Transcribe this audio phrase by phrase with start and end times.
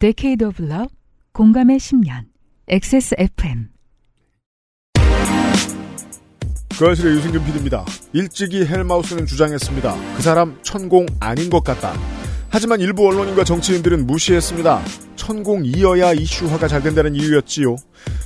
[0.00, 0.94] Decade of Love,
[1.32, 2.26] 공감의 10년,
[2.68, 3.70] XSFM.
[6.78, 7.84] 그 아실의 유승균 PD입니다.
[8.12, 9.96] 일찍이 헬마우스는 주장했습니다.
[10.16, 11.94] 그 사람 천공 아닌 것 같다.
[12.48, 14.82] 하지만 일부 언론인과 정치인들은 무시했습니다.
[15.16, 17.74] 천공이어야 이슈화가 잘 된다는 이유였지요.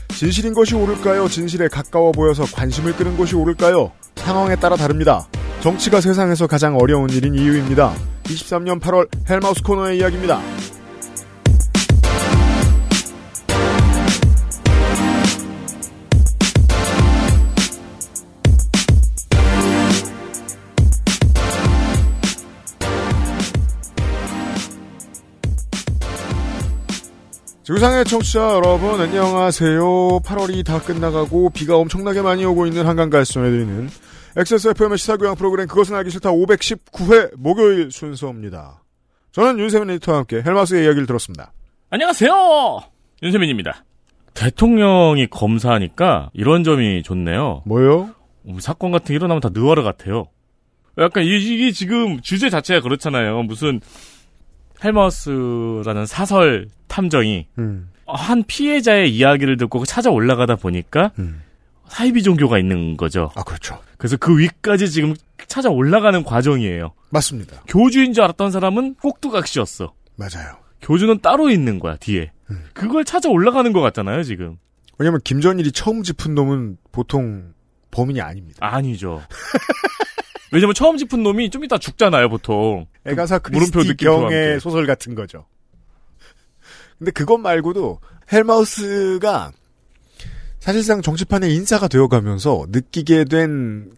[0.08, 1.26] 진실인 것이 옳을까요?
[1.26, 3.92] 진실에 가까워 보여서 관심을 끄는 것이 옳을까요?
[4.16, 5.26] 상황에 따라 다릅니다.
[5.62, 7.94] 정치가 세상에서 가장 어려운 일인 이유입니다.
[8.24, 10.42] 23년 8월 헬마우스 코너의 이야기입니다.
[27.64, 29.80] 지구상의 청취자 여러분 안녕하세요.
[30.24, 33.88] 8월이 다 끝나가고 비가 엄청나게 많이 오고 있는 한강가에 전해드리는
[34.36, 38.82] XSFM의 시사교양 프로그램 그것은 알기 싫다 519회 목요일 순서입니다.
[39.30, 41.52] 저는 윤세민 에디터와 함께 헬마스의 이야기를 들었습니다.
[41.90, 42.80] 안녕하세요.
[43.22, 43.84] 윤세민입니다.
[44.34, 47.62] 대통령이 검사하니까 이런 점이 좋네요.
[47.66, 48.10] 뭐요?
[48.48, 50.26] 음, 사건 같은 게 일어나면 다 느와르 같아요.
[50.98, 53.42] 약간 이- 이게 지금 주제 자체가 그렇잖아요.
[53.44, 53.80] 무슨
[54.82, 61.42] 헬마우스라는 사설 탐정이 음, 한 피해자의 이야기를 듣고 찾아 올라가다 보니까 음.
[61.88, 63.30] 사이비 종교가 있는 거죠.
[63.34, 63.78] 아 그렇죠.
[63.98, 65.14] 그래서 그 위까지 지금
[65.46, 66.92] 찾아 올라가는 과정이에요.
[67.10, 67.62] 맞습니다.
[67.68, 69.92] 교주인 줄 알았던 사람은 꼭두각시였어.
[70.16, 70.56] 맞아요.
[70.80, 72.32] 교주는 따로 있는 거야 뒤에.
[72.50, 72.64] 음.
[72.72, 74.56] 그걸 찾아 올라가는 것 같잖아요 지금.
[74.98, 77.52] 왜냐면 김전일이 처음 짚은 놈은 보통
[77.90, 78.58] 범인이 아닙니다.
[78.60, 79.22] 아니죠.
[80.52, 82.86] 왜냐면 처음 짚은 놈이 좀 이따 죽잖아요 보통.
[83.06, 84.04] 애가사 물음표 크리스티.
[84.04, 85.46] 경의 소설 같은 거죠.
[86.98, 88.00] 근데 그것 말고도
[88.32, 89.52] 헬마우스가
[90.60, 93.90] 사실상 정치판의 인사가 되어가면서 느끼게 된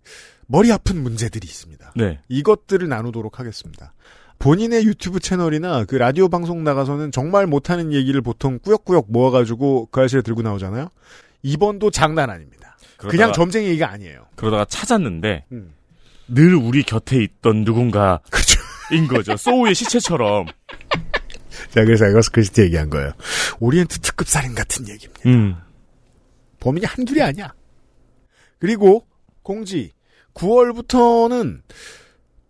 [0.46, 1.92] 머리 아픈 문제들이 있습니다.
[1.96, 2.20] 네.
[2.28, 3.92] 이것들을 나누도록 하겠습니다.
[4.38, 10.22] 본인의 유튜브 채널이나 그 라디오 방송 나가서는 정말 못하는 얘기를 보통 꾸역꾸역 모아가지고 그 아저씨에
[10.22, 10.88] 들고 나오잖아요.
[11.42, 12.76] 이번도 장난 아닙니다.
[12.96, 14.26] 그냥 점쟁이 얘기가 아니에요.
[14.36, 15.72] 그러다가 찾았는데 음.
[16.28, 19.08] 늘 우리 곁에 있던 누군가인 그렇죠.
[19.08, 19.36] 거죠.
[19.36, 20.46] 소우의 시체처럼.
[21.70, 23.12] 자, 그래서 이것을 크리스티 얘기한 거예요.
[23.60, 25.22] 오리엔트 특급 살인 같은 얘기입니다.
[25.26, 25.56] 음.
[26.60, 27.52] 범인이 한둘이 아니야.
[28.58, 29.06] 그리고
[29.42, 29.92] 공지
[30.34, 31.62] 9월부터는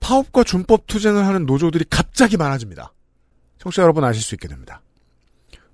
[0.01, 2.93] 파업과 준법 투쟁을 하는 노조들이 갑자기 많아집니다.
[3.59, 4.83] 청취자 여러분 아실 수 있게 됩니다.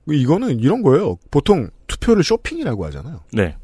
[0.08, 1.16] 이거는 이런 거예요.
[1.30, 3.24] 보통 투표를 쇼핑이라고 하잖아요.
[3.32, 3.56] 네.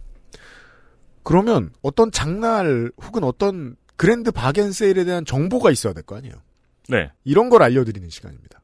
[1.22, 6.34] 그러면 어떤 장날 혹은 어떤 grand 바겐 세일에 대한 정보가 있어야 될 거 아니에요.
[6.88, 7.10] 네.
[7.24, 8.60] 이런 걸 알려드리는 시간입니다.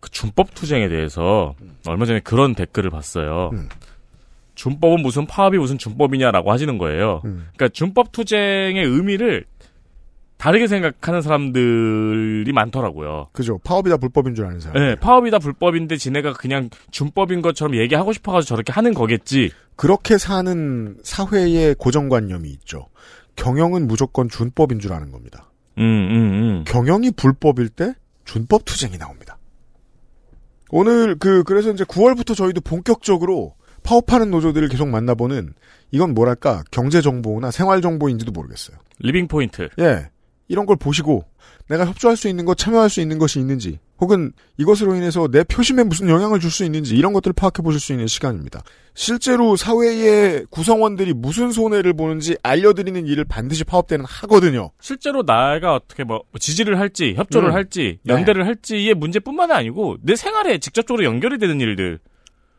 [0.00, 1.54] 그 준법 투쟁에 대해서
[1.86, 3.50] 얼마 전에 그런 댓글을 봤어요.
[3.52, 3.68] 음.
[4.54, 7.22] 준법은 무슨 파업이 무슨 준법이냐라고 하시는 거예요.
[7.24, 7.46] 음.
[7.54, 9.44] 그러니까 준법 투쟁의 의미를
[10.36, 13.28] 다르게 생각하는 사람들이 많더라고요.
[13.32, 13.58] 그죠.
[13.62, 14.82] 파업이 다 불법인 줄 아는 사람.
[14.82, 19.52] 네, 파업이 다 불법인데 지네가 그냥 준법인 것처럼 얘기하고 싶어가지고 저렇게 하는 거겠지.
[19.76, 22.88] 그렇게 사는 사회의 고정관념이 있죠.
[23.36, 25.50] 경영은 무조건 준법인 줄 아는 겁니다.
[25.78, 26.64] 음, 음, 음.
[26.66, 27.94] 경영이 불법일 때
[28.24, 29.38] 준법 투쟁이 나옵니다.
[30.70, 35.54] 오늘 그 그래서 이제 9월부터 저희도 본격적으로 파업하는 노조들을 계속 만나보는
[35.90, 38.76] 이건 뭐랄까 경제 정보나 생활 정보인지도 모르겠어요.
[38.98, 39.68] living point.
[39.78, 40.08] 예.
[40.48, 41.24] 이런 걸 보시고
[41.68, 45.84] 내가 협조할 수 있는 것, 참여할 수 있는 것이 있는지, 혹은 이것으로 인해서 내 표심에
[45.84, 48.62] 무슨 영향을 줄 수 있는지 이런 것들을 파악해 보실 수 있는 시간입니다.
[48.94, 54.72] 실제로 사회의 구성원들이 무슨 손해를 보는지 알려드리는 일을 반드시 파업 때는 하거든요.
[54.80, 57.54] 실제로 나가 어떻게 뭐 지지를 할지, 협조를 음.
[57.54, 58.12] 할지, 네.
[58.12, 62.00] 연대를 할지의 문제뿐만 아니고 내 생활에 직접적으로 연결이 되는 일들,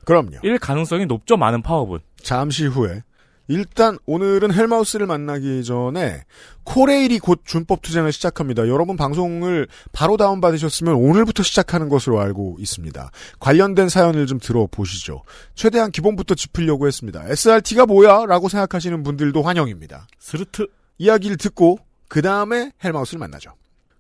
[0.05, 0.37] 그럼요.
[0.43, 1.35] 일 가능성이 높죠.
[1.37, 1.99] 많은 파업은.
[2.21, 3.03] 잠시 후에
[3.47, 6.23] 일단 오늘은 헬마우스를 만나기 전에
[6.63, 8.67] 코레일이 곧 준법 투쟁을 시작합니다.
[8.67, 13.11] 여러분 방송을 바로 다운받으셨으면 오늘부터 시작하는 것으로 알고 있습니다.
[13.39, 15.23] 관련된 사연을 좀 들어보시죠.
[15.55, 17.23] 최대한 기본부터 짚으려고 했습니다.
[17.27, 18.25] SRT가 뭐야?
[18.27, 20.07] 라고 생각하시는 분들도 환영입니다.
[20.19, 20.67] 스르트.
[20.97, 23.53] 이야기를 듣고 그 다음에 헬마우스를 만나죠.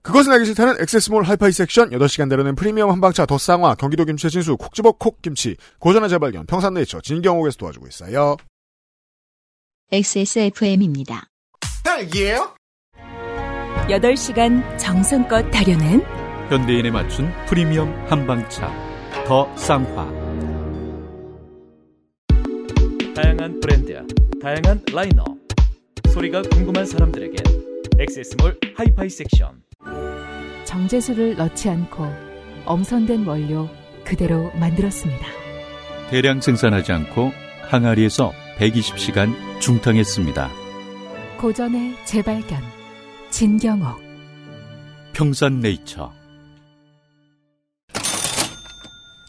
[0.03, 4.57] 그것은 알기 싫다는 XS몰 하이파이 섹션 8시간 다려낸 프리미엄 한방차 더 쌍화 경기도 김치 진수
[4.57, 8.35] 콕 집어 콕 김치 고전의 재발견 평산네이처 진경옥에서 도와주고 있어요.
[9.91, 11.25] XSFM입니다.
[11.83, 12.55] 딸기예요?
[13.89, 16.01] 8시간 정성껏 다려낸
[16.49, 18.71] 현대인에 맞춘 프리미엄 한방차
[19.27, 20.07] 더 쌍화
[23.15, 23.93] 다양한 브랜드,
[24.41, 25.27] 다양한 라인업,
[26.11, 27.35] 소리가 궁금한 사람들에게
[27.99, 29.61] 액세스몰 하이파이 섹션.
[30.65, 32.07] 정제수를 넣지 않고
[32.65, 33.69] 엄선된 원료
[34.03, 35.27] 그대로 만들었습니다.
[36.09, 37.31] 대량 생산하지 않고
[37.69, 40.49] 항아리에서 120시간 중탕했습니다.
[41.39, 42.61] 고전의 재발견
[43.29, 44.01] 진경옥
[45.13, 46.11] 평산네이처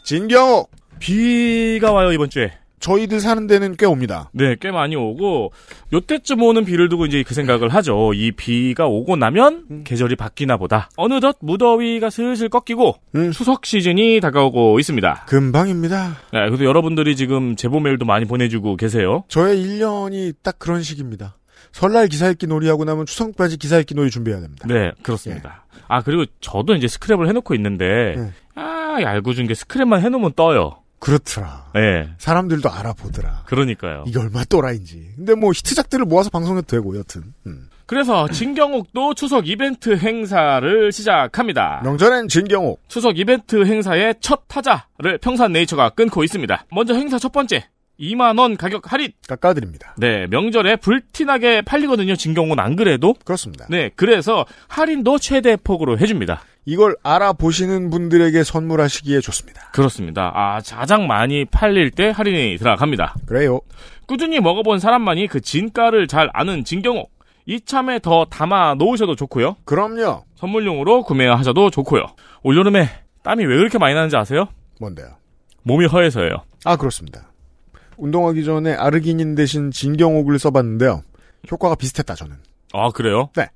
[0.05, 2.51] 진경옥 비가 와요 이번 주에.
[2.79, 4.29] 저희들 사는 데는 꽤 옵니다.
[4.33, 5.51] 네, 꽤 많이 오고
[5.93, 8.13] 요때쯤 오는 비를 두고 이제 그 생각을 하죠.
[8.13, 10.89] 이 비가 오고 나면 계절이 바뀌나 보다.
[10.97, 13.31] 어느덧 무더위가 슬슬 꺾이고 음.
[13.31, 15.25] 추석 시즌이 다가오고 있습니다.
[15.27, 16.17] 금방입니다.
[16.33, 19.23] 네, 그래서 여러분들이 지금 제보 메일도 많이 보내주고 계세요.
[19.27, 21.37] 저의 1년이 딱 그런 식입니다.
[21.71, 24.65] 설날 기사 읽기 놀이하고 나면 추석까지 기사 읽기 놀이 준비해야 됩니다.
[24.67, 25.65] 네, 그렇습니다.
[25.87, 28.31] 아 그리고 저도 이제 스크랩을 해놓고 있는데 네.
[28.55, 30.77] 아 알고 준게 스크랩만 해놓으면 떠요.
[30.99, 31.71] 그렇더라.
[31.73, 33.43] 네, 사람들도 알아보더라.
[33.45, 34.05] 그러니까요.
[34.07, 35.11] 이게 얼마 또라인지.
[35.15, 37.33] 근데 뭐 히트작들을 모아서 방송해도 되고 여튼.
[37.45, 37.69] 음.
[37.85, 41.81] 그래서 진경옥도 추석 이벤트 행사를 시작합니다.
[41.83, 42.81] 명절엔 진경옥.
[42.87, 46.65] 추석 이벤트 행사의 첫 타자를 평산네이처가 끊고 있습니다.
[46.71, 47.67] 먼저 행사 첫 번째
[47.99, 49.11] 2만 원 가격 할인.
[49.27, 49.93] 깎아드립니다.
[49.97, 52.15] 네, 명절에 불티나게 팔리거든요.
[52.15, 53.13] 진경옥은 안 그래도.
[53.23, 53.67] 그렇습니다.
[53.69, 56.41] 네, 그래서 할인도 최대 폭으로 해줍니다.
[56.65, 59.69] 이걸 알아보시는 분들에게 선물하시기에 좋습니다.
[59.71, 60.31] 그렇습니다.
[60.33, 63.15] 아, 가장 많이 팔릴 때 할인이 들어갑니다.
[63.27, 63.61] 그래요.
[64.07, 67.13] 꾸준히 먹어본 사람만이 그 진가를 잘 아는 진경옥.
[67.47, 69.57] 이참에 더 담아 놓으셔도 좋고요.
[69.65, 70.23] 그럼요.
[70.35, 72.03] 선물용으로 구매하셔도 좋고요.
[72.41, 72.89] 올여름에
[73.21, 74.47] 땀이 왜 그렇게 많이 나는지 아세요?
[74.79, 75.17] 뭔데요?
[75.61, 76.43] 몸이 허해서예요.
[76.63, 77.31] 아 그렇습니다.
[77.97, 81.03] 운동하기 전에 아르기닌 대신 진경옥을 써봤는데요.
[81.51, 82.35] 효과가 비슷했다 저는.
[82.73, 83.29] 아, 그래요?
[83.35, 83.47] 네.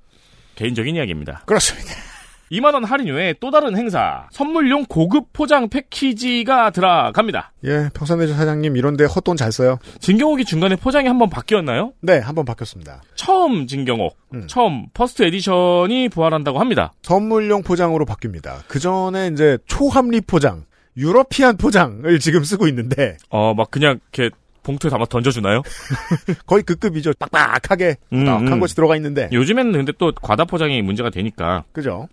[0.55, 1.41] 개인적인 이야기입니다.
[1.45, 2.08] 그렇습니다.
[2.51, 7.53] 2만원 할인 외에 또 다른 행사, 선물용 고급 포장 패키지가 들어갑니다.
[7.65, 9.77] 예, 평산네이처 사장님 이런데 헛돈 잘 써요.
[9.99, 11.93] 진경옥이 중간에 포장이 한번 바뀌었나요?
[12.01, 13.03] 네, 한번 바뀌었습니다.
[13.15, 14.47] 처음 진경옥, 음.
[14.47, 16.93] 처음 first edition이 부활한다고 합니다.
[17.03, 18.59] 선물용 포장으로 바뀝니다.
[18.67, 20.65] 그 전에 이제 초합리 포장,
[20.97, 25.61] European 포장을 지금 쓰고 있는데 어, 막 그냥 이렇게 봉투에 담아 던져주나요?
[26.45, 27.13] 거의 그 급이죠.
[27.17, 28.59] 빡빡하게 음, 빡한 음.
[28.59, 31.63] 것이 들어가 있는데 요즘에는 근데 또 과다 포장이 문제가 되니까.
[31.71, 32.07] 그죠?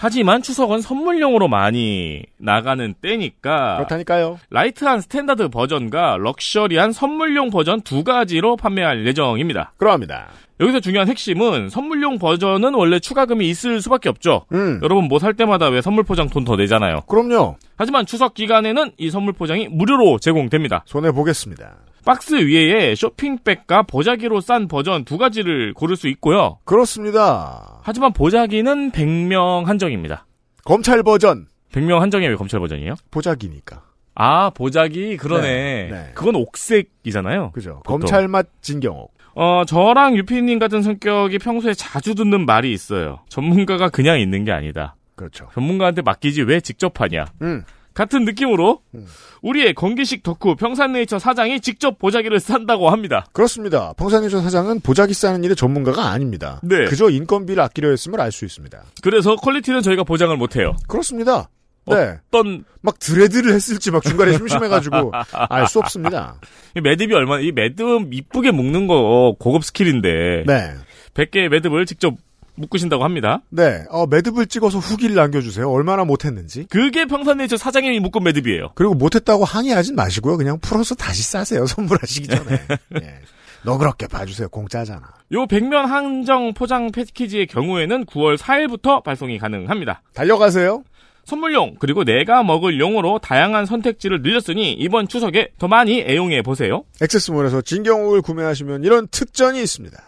[0.00, 4.38] 하지만 추석은 선물용으로 많이 나가는 때니까 그렇다니까요.
[4.50, 9.72] light한 standard 버전과 luxury한 선물용 버전 두 가지로 판매할 예정입니다.
[9.76, 10.28] 그러합니다.
[10.60, 14.44] 여기서 중요한 핵심은 선물용 버전은 원래 추가금이 있을 수밖에 없죠.
[14.52, 17.02] 음, 여러분 뭐 살 때마다 왜 선물 포장 돈 더 내잖아요.
[17.06, 17.56] 그럼요.
[17.76, 20.82] 하지만 추석 기간에는 이 선물 포장이 무료로 제공됩니다.
[20.86, 21.74] 손해 보겠습니다.
[22.04, 26.58] 박스 위에 쇼핑백과 보자기로 싼 버전 두 가지를 고를 수 있고요.
[26.64, 27.80] 그렇습니다.
[27.82, 30.26] 하지만 보자기는 100명 한정입니다.
[30.64, 32.94] 검찰 버전 100명 한정이 왜 검찰 버전이에요?
[33.10, 33.82] 보자기니까.
[34.14, 35.42] 아, 보자기 그러네.
[35.42, 36.10] 네, 네.
[36.14, 37.52] 그건 옥색이잖아요.
[37.52, 37.82] 그죠?
[37.84, 38.00] 보통.
[38.00, 39.14] 검찰 맛 진경옥.
[39.34, 43.20] 어, 저랑 유피님 같은 성격이 평소에 자주 듣는 말이 있어요.
[43.28, 44.96] 전문가가 그냥 있는 게 아니다.
[45.14, 45.48] 그렇죠.
[45.54, 47.26] 전문가한테 맡기지 왜 직접 하냐.
[47.42, 47.62] 음,
[47.98, 49.06] 같은 느낌으로 음.
[49.42, 53.26] 우리의 건기식 덕후 평산네이처 사장이 직접 보자기를 산다고 합니다.
[53.32, 53.92] 그렇습니다.
[53.94, 56.60] 평산네이처 사장은 보자기 싸는 일의 전문가가 아닙니다.
[56.62, 56.84] 네.
[56.84, 58.80] 그저 인건비를 아끼려 했음을 알 수 있습니다.
[59.02, 60.76] 그래서 퀄리티는 저희가 보장을 못해요.
[60.86, 61.48] 그렇습니다.
[61.88, 62.18] 네.
[62.28, 65.10] 어떤 막 드레드를 했을지 막 중간에 심심해가지고
[65.50, 66.36] 알 수 없습니다.
[66.76, 70.74] 이 매듭이 얼마나 이 매듭 이쁘게 묶는 거 고급 스킬인데 네.
[71.14, 72.14] 100개의 매듭을 직접
[72.58, 73.42] 묶으신다고 합니다.
[73.50, 73.84] 네.
[73.90, 75.70] 어, 매듭을 찍어서 후기를 남겨주세요.
[75.70, 76.66] 얼마나 못했는지.
[76.68, 78.72] 그게 평산네이처 사장님이 묶은 매듭이에요.
[78.74, 80.36] 그리고 못했다고 항의하진 마시고요.
[80.36, 81.64] 그냥 풀어서 다시 싸세요.
[81.66, 82.60] 선물하시기 전에.
[83.02, 83.20] 예.
[83.64, 84.48] 너그럽게 봐주세요.
[84.48, 85.02] 공짜잖아.
[85.32, 90.02] 요 100면 한정 포장 패키지의 경우에는 9월 4일부터 발송이 가능합니다.
[90.14, 90.84] 달려가세요.
[91.24, 96.84] 선물용 그리고 내가 먹을 용으로 다양한 선택지를 늘렸으니 이번 추석에 더 많이 애용해 보세요.
[97.02, 99.98] 액세스몰에서 진경옥을 구매하시면 이런 특전이 있습니다.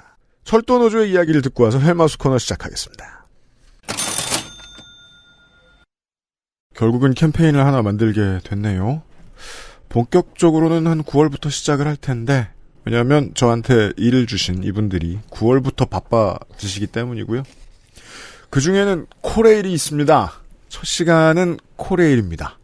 [0.45, 3.27] 철도노조의 이야기를 듣고 와서 헬마우스 코너 시작하겠습니다.
[6.75, 9.03] 결국은 캠페인을 하나 만들게 됐네요.
[9.91, 12.49] 본격적으로는 한 9월부터 시작을 할 텐데,
[12.85, 17.43] 왜냐하면 저한테 일을 주신 이분들이 9월부터 바빠지시기 때문이고요.
[18.49, 20.33] 그 중에는 코레일이 있습니다.
[20.69, 22.59] 첫 시간은 코레일입니다.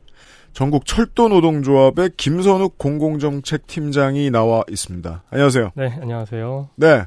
[0.52, 5.24] 전국 철도노동조합의 김선욱 공공정책 팀장이 나와 있습니다.
[5.28, 5.72] 안녕하세요.
[5.74, 6.70] 네, 안녕하세요.
[6.76, 7.06] 네.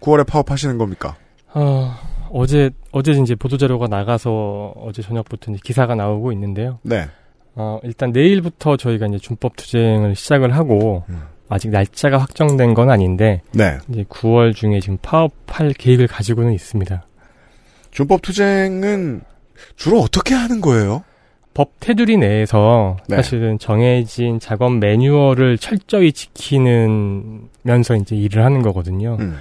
[0.00, 1.16] 9월에 파업하시는 겁니까?
[1.52, 1.94] 어,
[2.30, 6.78] 어제, 어제 이제 보도 자료가 나가서 어제 저녁부터 이제 기사가 나오고 있는데요.
[6.82, 7.06] 네.
[7.54, 11.22] 어, 일단 내일부터 저희가 이제 준법 투쟁을 시작을 하고, 음.
[11.48, 13.78] 아직 날짜가 확정된 건 아닌데, 네.
[13.88, 17.04] 이제 9월 중에 지금 파업할 계획을 가지고는 있습니다.
[17.90, 19.22] 준법 투쟁은
[19.76, 21.02] 주로 어떻게 하는 거예요?
[21.52, 23.16] 법 테두리 내에서 네.
[23.16, 29.16] 사실은 정해진 작업 매뉴얼을 철저히 지키는 면서 이제 일을 하는 거거든요.
[29.18, 29.36] 음.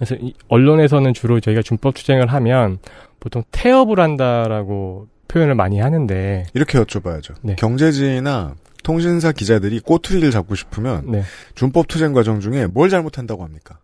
[0.00, 2.78] 그래서 이 언론에서는 주로 저희가 준법 투쟁을 하면
[3.20, 7.34] 보통 태업을 한다라고 표현을 많이 하는데 이렇게 여쭤봐야죠.
[7.42, 7.54] 네.
[7.56, 11.22] 경제지나 통신사 기자들이 꼬투리를 잡고 싶으면 네.
[11.54, 13.78] 준법 투쟁 과정 중에 뭘 잘못한다고 합니까?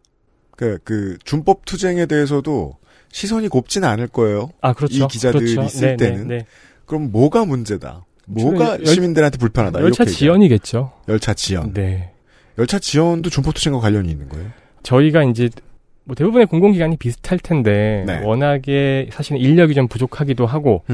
[0.56, 2.76] 그, 그 준법 투쟁에 대해서도
[3.12, 4.48] 시선이 곱지는 않을 거예요.
[4.62, 5.04] 아 그렇죠.
[5.04, 5.68] 이 기자들이 그렇죠.
[5.68, 6.46] 쓸 네, 때는 네, 네.
[6.86, 8.06] 그럼 뭐가 문제다?
[8.24, 9.80] 뭐가 열- 시민들한테 불편하다.
[9.82, 10.92] 열차 지연이겠죠.
[11.08, 11.74] 열차 지연.
[11.74, 12.10] 네.
[12.56, 14.50] 열차 지연도 준포투쟁과 관련이 있는 거예요.
[14.82, 15.50] 저희가 이제
[16.06, 18.22] 뭐 대부분의 공공기관이 비슷할 텐데 네.
[18.24, 20.84] 워낙에 사실은 인력이 좀 부족하기도 하고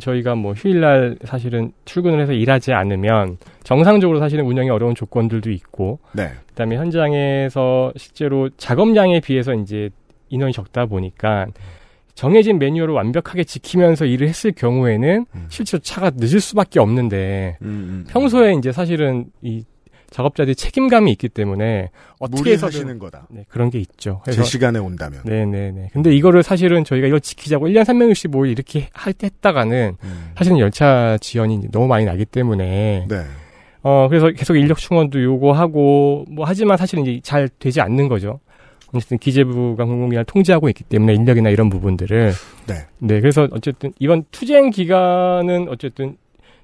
[0.00, 6.30] 저희가 뭐 휴일날 사실은 출근을 해서 일하지 않으면 정상적으로 사실은 운영이 어려운 조건들도 있고 네.
[6.48, 9.90] 그다음에 현장에서 실제로 작업량에 비해서 이제
[10.28, 11.46] 인원이 적다 보니까
[12.14, 15.46] 정해진 매뉴얼을 완벽하게 지키면서 일을 했을 경우에는 음.
[15.48, 18.04] 실제로 차가 늦을 수밖에 없는데 음, 음.
[18.08, 19.64] 평소에 이제 사실은 이
[20.10, 23.26] 작업자들이 책임감이 있기 때문에 어떻게 해서든 거다.
[23.30, 24.22] 네, 그런 게 있죠.
[24.30, 25.20] 제 시간에 온다면.
[25.24, 25.90] 네네네.
[25.92, 30.32] 근데 이거를 사실은 저희가 이걸 지키자고 1년 365일 이렇게 할때 했다가는 음.
[30.36, 33.24] 사실은 열차 지연이 너무 많이 나기 때문에 네.
[33.82, 38.40] 어 그래서 계속 인력 충원도 요구하고 뭐 하지만 사실은 이제 잘 되지 않는 거죠.
[38.92, 42.32] 어쨌든 기재부가 공공기관을 통제하고 있기 때문에 인력이나 이런 부분들을
[42.66, 42.74] 네.
[42.98, 46.16] 네 그래서 어쨌든 이번 투쟁 기간은 어쨌든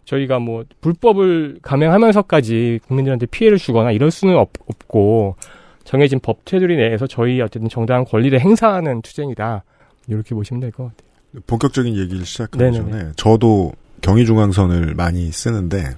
[0.05, 4.51] 저희가 뭐 불법을 감행하면서까지 국민들한테 피해를 주거나 이럴 수는 없,
[4.89, 5.37] 고
[5.85, 9.65] 정해진 법 테두리 내에서 저희 어쨌든 정당한 권리를 행사하는 투쟁이다
[10.09, 11.43] 이렇게 보시면 될 것 같아요.
[11.47, 12.91] 본격적인 얘기를 시작하기 네네네.
[12.91, 15.95] 전에 저도 경의중앙선을 많이 쓰는데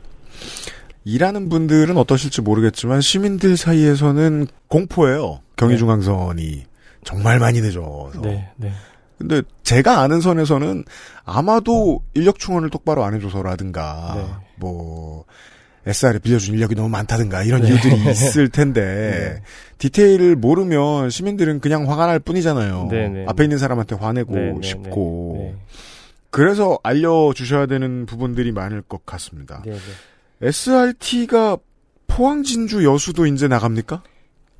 [1.04, 5.40] 일하는 분들은 어떠실지 모르겠지만 시민들 사이에서는 공포예요.
[5.56, 6.64] 경의중앙선이
[7.04, 8.10] 정말 많이 늦어서.
[8.22, 8.70] 네, 네.
[9.18, 10.84] 근데 제가 아는 선에서는
[11.24, 14.46] 아마도 인력 충원을 똑바로 안 해줘서라든가 네.
[14.56, 15.24] 뭐
[15.86, 17.68] SR에 빌려준 인력이 너무 많다든가 이런 네.
[17.68, 19.42] 이유들이 있을 텐데
[19.78, 22.88] 디테일을 모르면 시민들은 그냥 화가 날 뿐이잖아요.
[22.90, 23.24] 네, 네.
[23.26, 25.56] 앞에 있는 사람한테 화내고 네, 네, 싶고 네.
[26.30, 29.62] 그래서 알려주셔야 되는 부분들이 많을 것 같습니다.
[29.64, 30.48] 네, 네.
[30.48, 31.56] SRT가
[32.06, 34.02] 포항 진주 여수도 이제 나갑니까?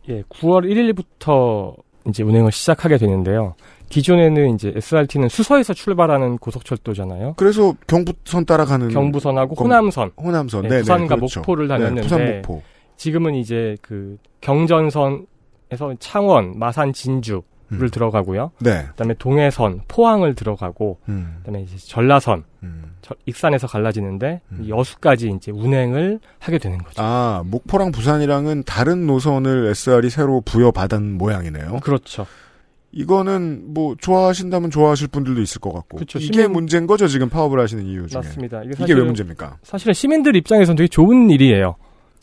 [0.09, 1.75] 예, 9월 1일부터
[2.09, 3.55] 이제 운행을 시작하게 되는데요.
[3.95, 7.35] 기존에는 이제 SRT는 수서에서 출발하는 고속철도잖아요.
[7.37, 11.41] 그래서 경부선 따라가는 경부선하고 경- 호남선, 호남선, 네, 네, 부산과 그렇죠.
[11.41, 12.63] 목포를 네, 다녔는데 부산 목포.
[12.97, 17.89] 지금은 이제 그 경전선에서 창원, 마산, 진주를 음.
[17.91, 18.51] 들어가고요.
[18.61, 18.85] 네.
[18.91, 22.97] 그다음에 동해선, 포항을 들어가고 음, 그다음에 이제 전라선, 음.
[23.01, 24.67] 저- 익산에서 갈라지는데 음.
[24.69, 27.01] 여수까지 이제 운행을 하게 되는 거죠.
[27.01, 31.79] 아, 목포랑 부산이랑은 다른 노선을 SR이 새로 부여받은 모양이네요.
[31.81, 32.27] 그렇죠.
[32.95, 35.99] 이거는 뭐 좋아하신다면 좋아하실 분들도 있을 것 같고.
[35.99, 38.21] 그쵸, 이게 시민- 문제인 거죠, 지금 파업을 하시는 이유 중에.
[38.21, 38.59] 맞습니다.
[38.63, 39.57] 이게, 이게 사실은 왜 문제입니까?
[39.63, 41.77] 사실은 시민들 입장에서는 되게 좋은 일이에요.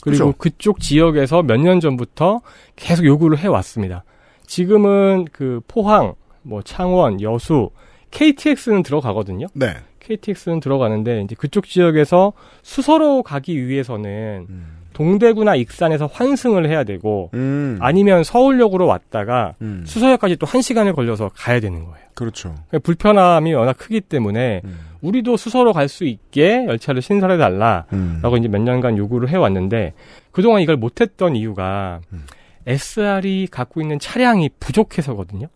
[0.03, 0.33] 그리고 그죠.
[0.37, 2.41] 그쪽 지역에서 몇 년 전부터
[2.75, 4.03] 계속 요구를 해왔습니다.
[4.47, 7.69] 지금은 그 포항, 뭐 창원, 여수,
[8.11, 9.47] KTX는 들어가거든요.
[9.53, 9.75] 네.
[9.99, 14.65] KTX는 들어가는데 이제 그쪽 지역에서 수서로 가기 위해서는 음.
[14.93, 17.77] 동대구나 익산에서 환승을 해야 되고 음.
[17.81, 19.83] 아니면 서울역으로 왔다가 음.
[19.85, 22.05] 수서역까지 또 한 시간을 걸려서 가야 되는 거예요.
[22.13, 22.49] 그렇죠.
[22.67, 24.79] 그러니까 불편함이 워낙 크기 때문에 음.
[25.01, 27.85] 우리도 수서로 갈 수 있게 열차를 신설해 달라.
[27.93, 28.19] 음.
[28.21, 29.93] 라고 이제 몇 년간 요구를 해 왔는데
[30.31, 32.25] 그동안 이걸 못했던 이유가 음.
[32.67, 35.47] SR이 갖고 있는 차량이 부족해서거든요.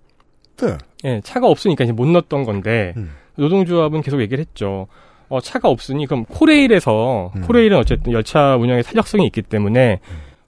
[0.57, 0.77] 네.
[1.03, 3.11] 예, 차가 없으니까 이제 못 넣었던 건데 음.
[3.35, 4.87] 노동조합은 계속 얘기를 했죠.
[5.29, 7.41] 어, 차가 없으니 그럼 코레일에서 음.
[7.41, 9.99] 코레일은 어쨌든 열차 운영에 탄력성이 있기 때문에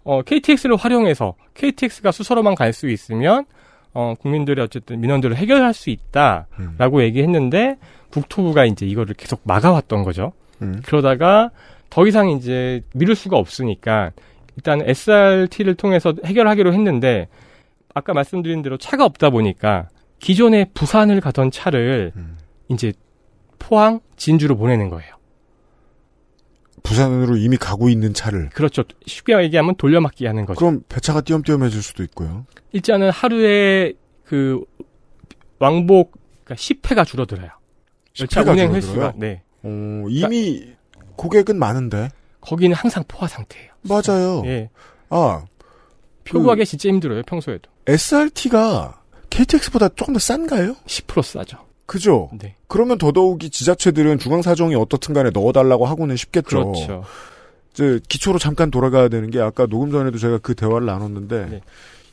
[0.04, 3.46] 어, KTX를 활용해서 KTX가 수서로만 갈 수 있으면
[3.94, 7.02] 어, 국민들의 어쨌든 민원들을 해결할 수 있다라고 음.
[7.02, 7.78] 얘기했는데
[8.12, 10.34] 국토부가 이제 이거를 계속 막아왔던 거죠.
[10.62, 10.82] 음.
[10.86, 11.50] 그러다가
[11.90, 14.12] 더 이상 이제 미룰 수가 없으니까
[14.56, 17.28] 일단 SRT를 통해서 해결하기로 했는데
[17.94, 22.38] 아까 말씀드린 대로 차가 없다 보니까 기존에 부산을 가던 차를 음.
[22.70, 22.94] 이제
[23.60, 25.16] 포항, 진주로 보내는 거예요.
[26.84, 28.50] 부산으로 이미 가고 있는 차를.
[28.50, 28.84] 그렇죠.
[29.06, 30.58] 쉽게 얘기하면 돌려막기 하는 거죠.
[30.58, 32.46] 그럼 배차가 띄엄띄엄 해질 수도 있고요.
[32.72, 34.64] 일단은 하루에 그
[35.60, 37.50] 왕복 그러니까 10회가 줄어들어요.
[38.20, 38.76] 열차 10회가 운행 줄어들어요?
[38.76, 39.14] 횟수가.
[39.18, 39.42] 네.
[39.64, 40.74] 어, 이미
[41.18, 42.10] 고객은 많은데.
[42.40, 43.72] 거기는 항상 포화 상태예요.
[43.82, 44.44] 맞아요.
[44.46, 44.70] 예.
[45.10, 45.44] 아,
[46.24, 47.24] 표 구하기 진짜 힘들어요.
[47.24, 47.70] 평소에도.
[47.88, 50.76] SRT가 KTX보다 조금 더 싼가요?
[50.86, 51.67] 10% 싸죠.
[51.88, 52.30] 그죠?
[52.40, 52.54] 네.
[52.68, 56.72] 그러면 더더욱이 지자체들은 중앙 사정이 어떻든 간에 넣어달라고 하고는 싶겠죠.
[56.74, 57.04] 그렇죠.
[57.74, 61.62] 이제 기초로 잠깐 돌아가야 되는 게 아까 녹음 전에도 제가 그 대화를 나눴는데 네.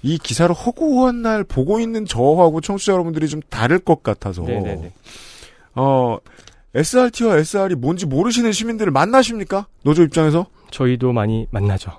[0.02, 4.92] 이 기사를 허구한 날 보고 있는 저하고 청취자 여러분들이 좀 다를 것 같아서 네네네.
[5.74, 6.18] 어
[6.74, 9.66] SRT와 SR이 뭔지 모르시는 시민들을 만나십니까?
[9.82, 11.90] 노조 입장에서 저희도 많이 만나죠.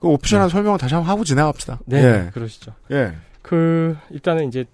[0.00, 1.80] 그 오피셜한 설명을 다시 한번 하고 지나갑시다.
[1.86, 2.02] 네.
[2.02, 2.30] 예.
[2.32, 2.72] 그러시죠.
[2.92, 3.14] 예.
[3.42, 4.64] 그 일단은 이제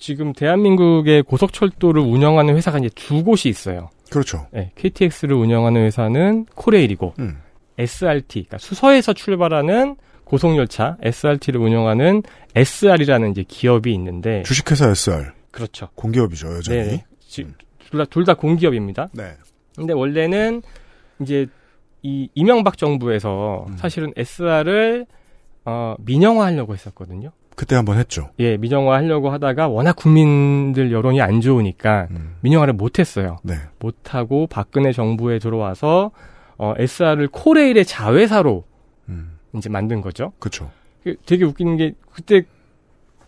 [0.00, 3.90] 지금 대한민국의 고속철도를 운영하는 회사가 이제 두 곳이 있어요.
[4.10, 4.46] 그렇죠.
[4.50, 7.38] 네, KTX를 운영하는 회사는 코레일이고 음.
[7.78, 12.22] SRT, 그러니까 수서에서 출발하는 고속열차 SRT를 운영하는
[12.56, 15.88] SR이라는 이제 기업이 있는데 주식회사 SR 그렇죠.
[15.94, 16.78] 공기업이죠 여전히.
[16.78, 17.04] 네,
[17.90, 19.08] 둘다 둘 다 공기업입니다.
[19.12, 19.32] 네.
[19.76, 20.62] 근데 원래는
[21.20, 21.46] 이제
[22.02, 23.76] 이 이명박 정부에서 음.
[23.76, 25.06] 사실은 SR을
[25.64, 27.30] 어, 민영화하려고 했었거든요.
[27.60, 28.30] 그때 한번 했죠.
[28.38, 32.36] 예, 민영화 하려고 하다가 워낙 국민들 여론이 안 좋으니까 음.
[32.40, 33.36] 민영화를 못했어요.
[33.42, 33.56] 네.
[33.78, 36.10] 못하고 박근혜 정부에 들어와서
[36.56, 38.64] 어, SR을 코레일의 자회사로
[39.10, 39.36] 음.
[39.54, 40.32] 이제 만든 거죠.
[40.38, 40.70] 그렇죠.
[41.04, 42.46] 그 되게 웃기는 게 그때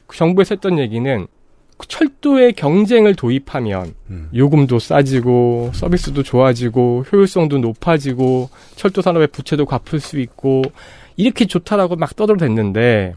[0.07, 1.27] 그 정부에서 했던 얘기는
[1.77, 4.31] 그 철도의 경쟁을 도입하면 음.
[4.35, 10.62] 요금도 싸지고 서비스도 좋아지고 효율성도 높아지고 철도 산업의 부채도 갚을 수 있고
[11.19, 13.12] 이렇게 좋다라고 막 떠들어댔는데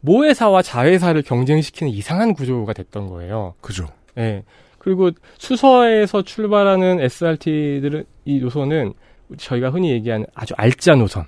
[0.00, 3.54] 모회사와 자회사를 경쟁시키는 이상한 구조가 됐던 거예요.
[3.60, 3.86] 그죠.
[4.16, 4.44] 예.
[4.78, 8.94] 그리고 수서에서 출발하는 SRT들은 이 노선은
[9.36, 11.24] 저희가 흔히 얘기하는 아주 알짜 노선.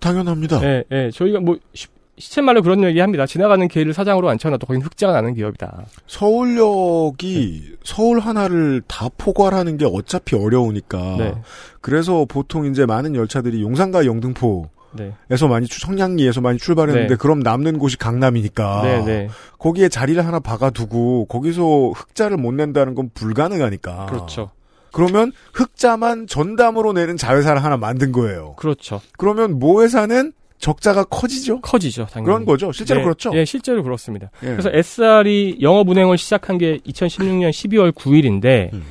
[0.00, 0.60] 당연합니다.
[0.64, 1.10] 예, 예.
[1.12, 1.88] 저희가 뭐 시-
[2.18, 3.24] 시쳇말로 그런 얘기 합니다.
[3.26, 5.86] 지나가는 개를 사장으로 앉혀놔도 거기는 흑자가 나는 기업이다.
[6.06, 11.16] 서울역이 서울 하나를 다 포괄하는 게 어차피 어려우니까.
[11.18, 11.34] 네.
[11.80, 15.12] 그래서 보통 이제 많은 열차들이 용산과 영등포 네.
[15.30, 17.16] 에서 많이 출- 성량리에서 많이 출발했는데 네.
[17.16, 19.28] 그럼 남는 곳이 강남이니까 네, 네.
[19.58, 24.50] 거기에 자리를 하나 박아두고 거기서 흑자를 못 낸다는 건 불가능하니까 그렇죠.
[24.92, 28.54] 그러면 흑자만 전담으로 내는 자회사를 하나 만든 거예요.
[28.56, 29.00] 그렇죠.
[29.16, 31.60] 그러면 모 회사는 적자가 커지죠.
[31.60, 32.26] 커지죠, 당연히.
[32.26, 32.70] 그런 거죠.
[32.72, 33.30] 실제로 네, 그렇죠.
[33.34, 34.30] 예, 실제로 그렇습니다.
[34.42, 34.48] 예.
[34.48, 38.82] 그래서 SR이 영업 운행을 시작한 게 2016년 12월 9일인데 음.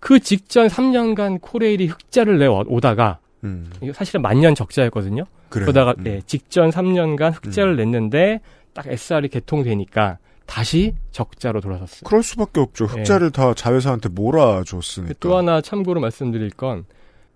[0.00, 5.24] 그 직전 3년간 코레일이 흑자를 내 오다가 음, 사실은 만년 적자였거든요.
[5.48, 5.66] 그래요.
[5.66, 6.06] 그러다가 음.
[6.06, 8.40] 예, 직전 3년간 흑자를 냈는데
[8.72, 12.02] 딱 SR이 개통되니까 다시 적자로 돌아섰어요.
[12.04, 12.84] 그럴 수밖에 없죠.
[12.84, 13.00] 예.
[13.00, 15.14] 흑자를 다 자회사한테 몰아줬으니까.
[15.20, 16.84] 또 하나 참고로 말씀드릴 건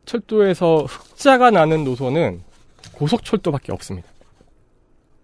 [0.05, 2.43] 철도에서 흑자가 나는 노선은
[2.93, 4.09] 고속철도밖에 없습니다.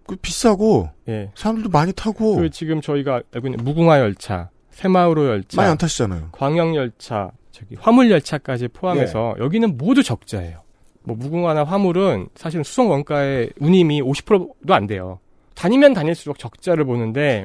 [0.06, 1.30] 그 비싸고 예.
[1.34, 6.28] 사람들도 많이 타고 그 지금 저희가 알고 있는 무궁화 열차, 새마을호 열차, 많이 안 타시잖아요.
[6.32, 10.63] 광역 열차, 저기 화물 열차까지 포함해서 여기는 모두 적자예요.
[11.04, 15.18] 뭐 무궁화나 화물은 사실은 수송 원가의 운임이 50%도 안 돼요.
[15.54, 17.44] 다니면 다닐수록 적자를 보는데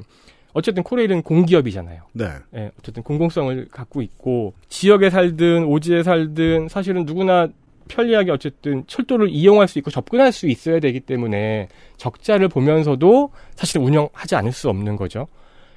[0.53, 2.01] 어쨌든 코레일은 공기업이잖아요.
[2.13, 2.25] 네.
[2.55, 7.47] 예, 어쨌든 공공성을 갖고 있고 지역에 살든 오지에 살든 사실은 누구나
[7.87, 11.67] 편리하게 어쨌든 철도를 이용할 수 있고 접근할 수 있어야 되기 때문에
[11.97, 15.27] 적자를 보면서도 사실 운영하지 않을 수 없는 거죠.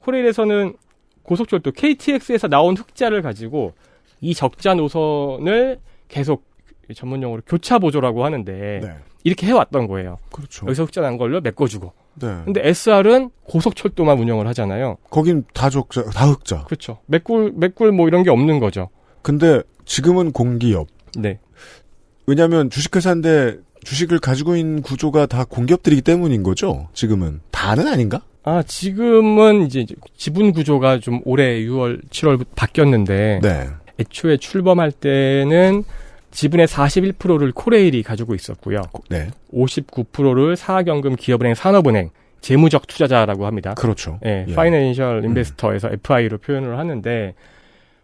[0.02, 0.74] 코레일에서는
[1.22, 3.72] 고속철도 KTX에서 나온 흑자를 가지고
[4.20, 6.44] 이 적자 노선을 계속
[6.94, 8.90] 전문 용어로 교차 보조라고 하는데 네.
[9.24, 10.18] 이렇게 해왔던 거예요.
[10.32, 10.66] 그렇죠.
[10.66, 11.92] 여기서 흑자 난 걸로 메꿔주고.
[12.20, 12.26] 네.
[12.44, 14.96] 근데 SR은 고속철도만 운영을 하잖아요.
[15.10, 16.64] 거긴 다 적자, 다 흑자.
[16.64, 16.98] 그렇죠.
[17.06, 18.88] 메꿀 메꿀 뭐 이런 게 없는 거죠.
[19.22, 20.88] 근데 지금은 공기업.
[21.16, 21.38] 네.
[22.26, 26.88] 왜냐하면 주식회사인데 주식을 가지고 있는 구조가 다 공기업들이기 때문인 거죠.
[26.92, 28.22] 지금은 다는 아닌가?
[28.44, 33.68] 아, 지금은 이제 지분 구조가 좀 올해 6월, 7월 바뀌었는데 네.
[34.00, 35.84] 애초에 출범할 때는
[36.32, 38.82] 지분의 41%를 코레일이 가지고 있었고요.
[39.08, 39.28] 네.
[39.54, 43.74] 59%를 사학연금 기업은행 산업은행 재무적 투자자라고 합니다.
[43.74, 44.18] 그렇죠.
[44.26, 44.54] 예, 예.
[44.54, 47.34] 파이낸셜 인베스터에서 FI로 표현을 하는데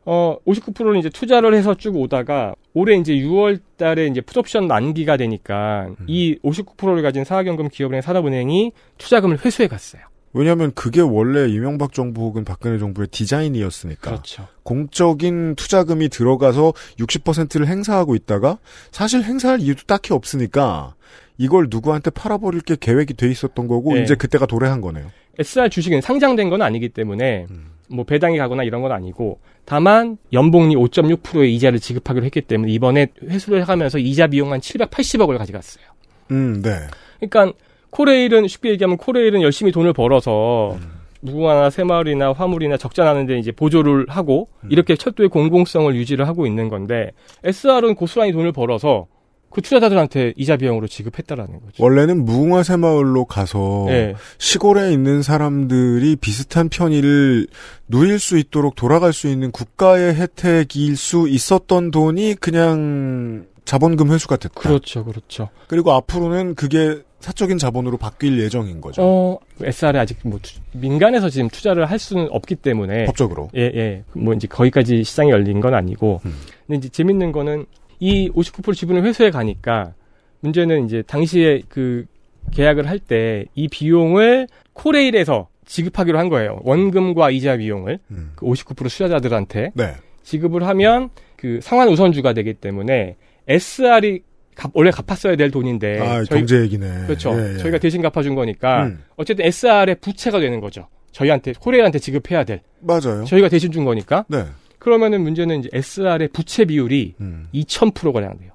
[0.05, 5.88] 어 59%는 이제 투자를 해서 쭉 오다가 올해 이제 6월 달에 이제 풋옵션 만기가 되니까
[5.88, 6.07] 음.
[6.07, 10.03] 이 59%를 가진 사학연금 기업은행 산업은행이 투자금을 회수해 갔어요.
[10.38, 14.46] 왜냐하면 그게 원래 이명박 정부 혹은 박근혜 정부의 디자인이었으니까 그렇죠.
[14.62, 18.59] 공적인 투자금이 들어가서 60%를 행사하고 있다가
[18.92, 20.94] 사실 행사할 이유도 딱히 없으니까
[21.38, 24.03] 이걸 누구한테 팔아버릴 게 계획이 돼 있었던 거고 네.
[24.03, 25.11] 이제 그때가 도래한 거네요.
[25.40, 27.72] SR 주식은 상장된 건 아니기 때문에 음.
[27.88, 33.62] 뭐 배당이 가거나 이런 건 아니고 다만 연봉리 5.6%의 이자를 지급하기로 했기 때문에 이번에 회수를
[33.62, 35.85] 해가면서 이자 비용 한 780억을 가져갔어요.
[36.31, 36.87] 음, 네.
[37.18, 37.59] 그러니까
[37.90, 40.77] 코레일은 쉽게 얘기하면 코레일은 열심히 돈을 벌어서
[41.20, 47.11] 무궁화나 새마을이나 화물이나 적자 나는데 이제 보조를 하고 이렇게 철도의 공공성을 유지를 하고 있는 건데
[47.44, 49.07] SR은 고스란히 돈을 벌어서
[49.51, 51.83] 그 투자자들한테 이자 비용으로 지급했다라는 거죠.
[51.83, 54.14] 원래는 무궁화 새마을로 가서 네.
[54.37, 57.46] 시골에 있는 사람들이 비슷한 편의를
[57.88, 64.61] 누릴 수 있도록 돌아갈 수 있는 국가의 혜택일 수 있었던 돈이 그냥 자본금 회수가 됐다.
[64.61, 65.48] 그렇죠, 그렇죠.
[65.66, 69.02] 그리고 앞으로는 그게 사적인 자본으로 바뀔 예정인 거죠.
[69.02, 73.48] 어, SR에 아직 뭐 투- 민간에서 지금 투자를 할 수는 없기 때문에 법적으로.
[73.57, 74.04] 예, 예.
[74.12, 76.20] 뭐 이제 거기까지 시장이 열린 건 아니고.
[76.24, 76.35] 음.
[76.66, 77.66] 근데 이제 재밌는 거는
[77.98, 79.94] 이 59% 지분을 회수해 가니까
[80.40, 82.07] 문제는 이제 당시에 그
[82.52, 86.61] 계약을 할 때 이 비용을 코레일에서 지급하기로 한 거예요.
[86.62, 88.33] 원금과 이자 비용을 음.
[88.37, 89.94] 그59% 투자자들한테 네.
[90.22, 93.16] 지급을 하면 그 상환 우선주가 되기 때문에
[93.48, 94.22] SR이
[94.59, 97.07] 갚- 원래 갚았어야 될 돈인데 아, 네, 저희- 경제 얘기네.
[97.07, 97.33] 그렇죠.
[97.38, 97.59] 예, 예.
[97.59, 99.05] 저희가 대신 갚아준 거니까 음.
[99.16, 100.88] 어쨌든 SR의 부채가 되는 거죠.
[101.12, 103.25] 저희한테 코레일한테 지급해야 될 맞아요.
[103.25, 104.44] 저희가 대신 준 거니까 네.
[104.79, 108.51] 그러면은 문제는 이제 SR의 부채 비율이 음, 2,000%가 돼요.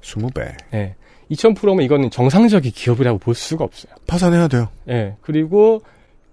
[0.00, 0.54] 20배.
[0.74, 0.94] 예.
[1.30, 3.92] 2,000%면 이거는 정상적인 기업이라고 볼 수가 없어요.
[4.06, 4.68] 파산해야 돼요.
[4.88, 5.16] 예.
[5.20, 5.82] 그리고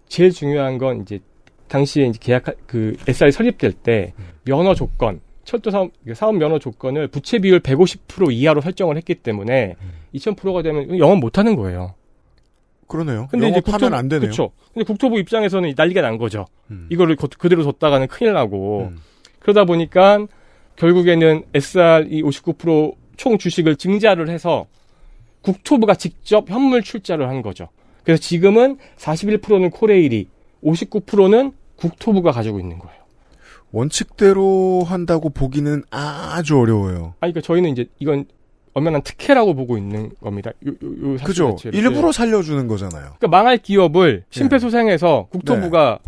[0.08, 1.20] 제일 중요한 건 이제
[1.68, 4.14] 당시에 이제 계약 그 SR이 설립될 때
[4.46, 9.76] 면허 조건 철도 사업, 사업 면허 조건을 부채 비율 150% 이하로 설정을 했기 때문에
[10.16, 11.96] 2,000%가 되면 영업 못 하는 거예요.
[12.88, 13.28] 그러네요.
[13.32, 14.22] 근데 이제 국토부- 안 되네요.
[14.22, 14.52] 그렇죠.
[14.74, 16.46] 근데 국토부 입장에서는 난리가 난 거죠.
[16.72, 16.88] 음.
[16.92, 19.00] 이거를 그- 그대로 뒀다가는 큰일 나고 음.
[19.40, 20.26] 그러다 보니까
[20.76, 24.66] 결국에는 SR 이 59%총 주식을 증자를 해서
[25.42, 27.68] 국토부가 직접 현물 출자를 한 거죠.
[28.04, 30.28] 그래서 지금은 41%는 코레일이
[30.64, 33.03] 59%는 국토부가 가지고 있는 거예요.
[33.74, 37.16] 원칙대로 한다고 보기는 아주 어려워요.
[37.20, 38.26] 아, 그러니까 저희는 이제 이건
[38.74, 40.52] 엄연한 특혜라고 보고 있는 겁니다.
[40.68, 41.56] 요, 요, 요 그죠?
[41.58, 41.78] 자체를.
[41.78, 42.12] 일부러 예.
[42.12, 43.16] 살려주는 거잖아요.
[43.18, 46.00] 그러니까 망할 기업을 심폐소생해서 국토부가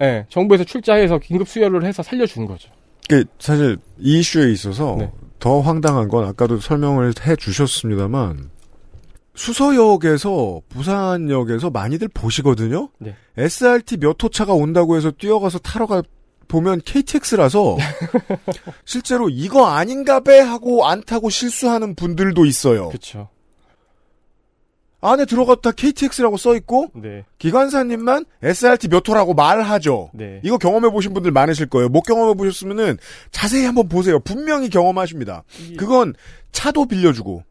[0.00, 2.70] 예, 정부에서 출자해서 긴급 수혈을 해서 살려주는 거죠.
[3.08, 5.10] 그 사실 이 이슈에 있어서 네.
[5.38, 8.50] 더 황당한 건 아까도 설명을 해 주셨습니다만
[9.34, 12.90] 수서역에서 부산역에서 많이들 보시거든요.
[12.98, 13.14] 네.
[13.36, 16.02] SRT 몇 호차가 온다고 해서 뛰어가서 타러 가
[16.48, 17.76] 보면 KTX라서
[18.84, 22.88] 실제로 이거 아닌가 배 하고 안 타고 실수하는 분들도 있어요.
[22.88, 23.28] 그렇죠.
[25.00, 27.24] 안에 들어갔다 KTX라고 써 있고 네.
[27.38, 30.10] 기관사님만 SRT 몇 호라고 말하죠.
[30.14, 30.40] 네.
[30.42, 31.90] 이거 경험해 보신 분들 많으실 거예요.
[31.90, 32.96] 못 경험해 보셨으면은
[33.30, 34.18] 자세히 한번 보세요.
[34.18, 35.44] 분명히 경험하십니다.
[35.76, 36.14] 그건
[36.52, 37.44] 차도 빌려주고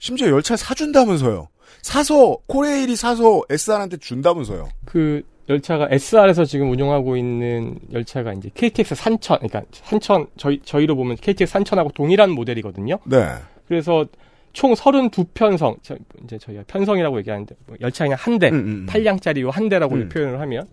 [0.00, 1.48] 심지어 열차 사준다면서요.
[1.82, 4.68] 사서 코레일이 사서 SR한테 준다면서요.
[4.84, 11.16] 그 열차가 SR에서 지금 운영하고 있는 열차가 이제 KTX 산천, 그러니까 산천 저희 저희로 보면
[11.16, 12.98] KTX 산천하고 동일한 모델이거든요.
[13.04, 13.26] 네.
[13.68, 14.06] 그래서
[14.52, 18.86] 총 32편성, 저, 이제 저희가 편성이라고 얘기하는데 뭐 열차 그냥 한 대, 음, 음, 음.
[18.88, 20.08] 8량짜리 한 대라고 음.
[20.08, 20.66] 표현을 하면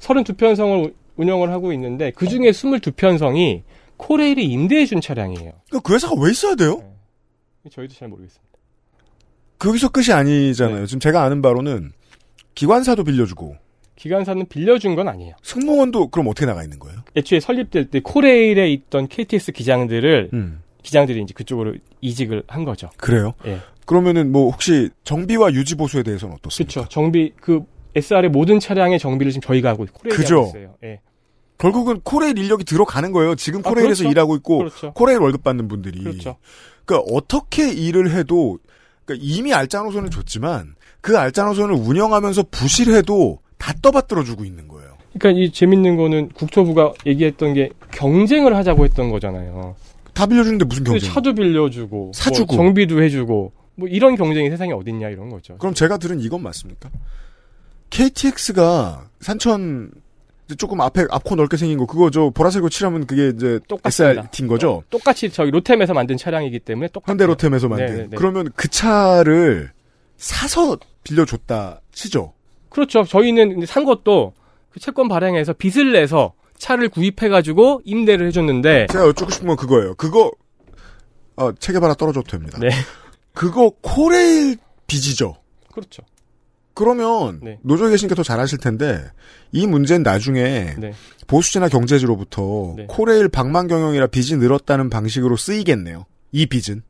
[0.00, 3.62] 32편성을 운영을 하고 있는데 그 중에 22편성이
[3.96, 5.52] 코레일이 임대해 준 차량이에요.
[5.70, 6.82] 그, 그 회사가 왜 있어야 돼요?
[7.70, 8.46] 저희도 잘 모르겠습니다.
[9.58, 10.80] 거기서 끝이 아니잖아요.
[10.80, 10.86] 네.
[10.86, 11.92] 지금 제가 아는 바로는
[12.54, 13.56] 기관사도 빌려주고
[13.96, 15.34] 기관사는 빌려준 건 아니에요.
[15.42, 16.98] 승무원도 그럼 어떻게 나가 있는 거예요?
[17.16, 20.60] 애초에 설립될 때 코레일에 있던 KTX 기장들을 음.
[20.82, 22.90] 기장들이 이제 그쪽으로 이직을 한 거죠.
[22.96, 23.32] 그래요?
[23.46, 23.58] 예.
[23.86, 26.72] 그러면은 뭐 혹시 정비와 유지 보수에 대해서는 어떻습니까?
[26.72, 26.88] 그렇죠.
[26.88, 30.36] 정비 그 SR의 모든 차량의 정비를 지금 저희가 하고 코레일이 그죠.
[30.38, 30.74] 하고 있어요.
[30.84, 31.00] 예.
[31.58, 33.34] 결국은 코레일 인력이 들어가는 거예요.
[33.34, 34.10] 지금 아, 코레일에서 그렇죠.
[34.10, 34.92] 일하고 있고 그렇죠.
[34.92, 36.00] 코레일 월급 받는 분들이.
[36.02, 36.36] 그렇죠.
[36.84, 38.58] 그러니까 어떻게 일을 해도
[39.04, 44.96] 그러니까 이미 알짜 노선을 줬지만 그 알짜 노선을 운영하면서 부실해도 다 떠받들어 주고 있는 거예요.
[45.18, 49.76] 그러니까 이 재밌는 거는 국토부가 얘기했던 게 경쟁을 하자고 했던 거잖아요.
[50.12, 51.12] 다 빌려주는데 무슨 근데 경쟁?
[51.14, 52.54] 차도 빌려주고 사주고.
[52.56, 55.56] 뭐 정비도 해주고 뭐 이런 경쟁이 세상에 어딨냐 이런 거죠.
[55.58, 56.90] 그럼 제가 들은 이건 맞습니까?
[57.90, 59.90] KTX가 산천
[60.58, 64.22] 조금 앞에 앞코 넓게 생긴 거 그거 저 보라색으로 칠하면 그게 이제 똑같습니다.
[64.22, 64.84] SRT인 거죠.
[64.90, 67.12] 똑같이 저희 로템에서 만든 차량이기 때문에 똑같아요.
[67.12, 67.86] 현대 로템에서 만든.
[67.86, 68.16] 네, 네, 네.
[68.16, 69.72] 그러면 그 차를
[70.16, 72.32] 사서 빌려줬다 치죠.
[72.76, 73.04] 그렇죠.
[73.04, 74.34] 저희는 이제 산 것도
[74.70, 79.94] 그 채권 발행해서 빚을 내서 차를 구입해가지고 임대를 해줬는데 제가 여쭙고 싶은 건 그거예요.
[79.94, 80.30] 그거
[81.36, 82.58] 어, 책에 하나 떨어져도 됩니다.
[82.60, 82.68] 네.
[83.32, 85.36] 그거 코레일 빚이죠.
[85.72, 86.02] 그렇죠.
[86.74, 87.58] 그러면 네.
[87.62, 89.02] 노조에 계신 게더 잘하실 텐데
[89.52, 90.92] 이 문제는 나중에 네.
[91.26, 92.84] 보수지나 경제지로부터 네.
[92.88, 96.04] 코레일 방만 경영이라 빚이 늘었다는 방식으로 쓰이겠네요.
[96.32, 96.82] 이 빚은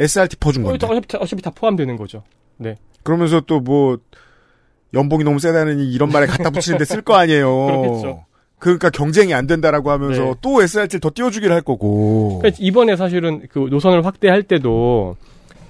[0.00, 0.84] SRT 퍼준 어, 건데.
[0.86, 2.24] 어차피, 다- 어차피 다 포함되는 거죠.
[2.56, 2.74] 네.
[3.04, 3.98] 그러면서 또 뭐
[4.94, 7.66] 연봉이 너무 세다느니 이런 말에 갖다 붙이는데 쓸 거 아니에요.
[7.66, 8.24] 그렇겠죠.
[8.58, 10.34] 그러니까 경쟁이 안 된다라고 하면서 네.
[10.40, 12.38] 또 SRT를 더 띄워주기를 할 거고.
[12.38, 15.16] 그러니까 이번에 사실은 그 노선을 확대할 때도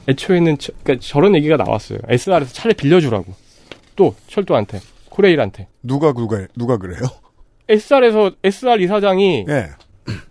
[0.09, 1.99] 애초에는 저, 그러니까 저런 얘기가 나왔어요.
[2.09, 3.35] SR에서 차를 빌려주라고.
[3.95, 5.69] 또 철도한테 코레일한테.
[5.83, 7.01] 누가 누가 누가 그래요?
[7.69, 9.69] SR에서 SR 이사장이 예.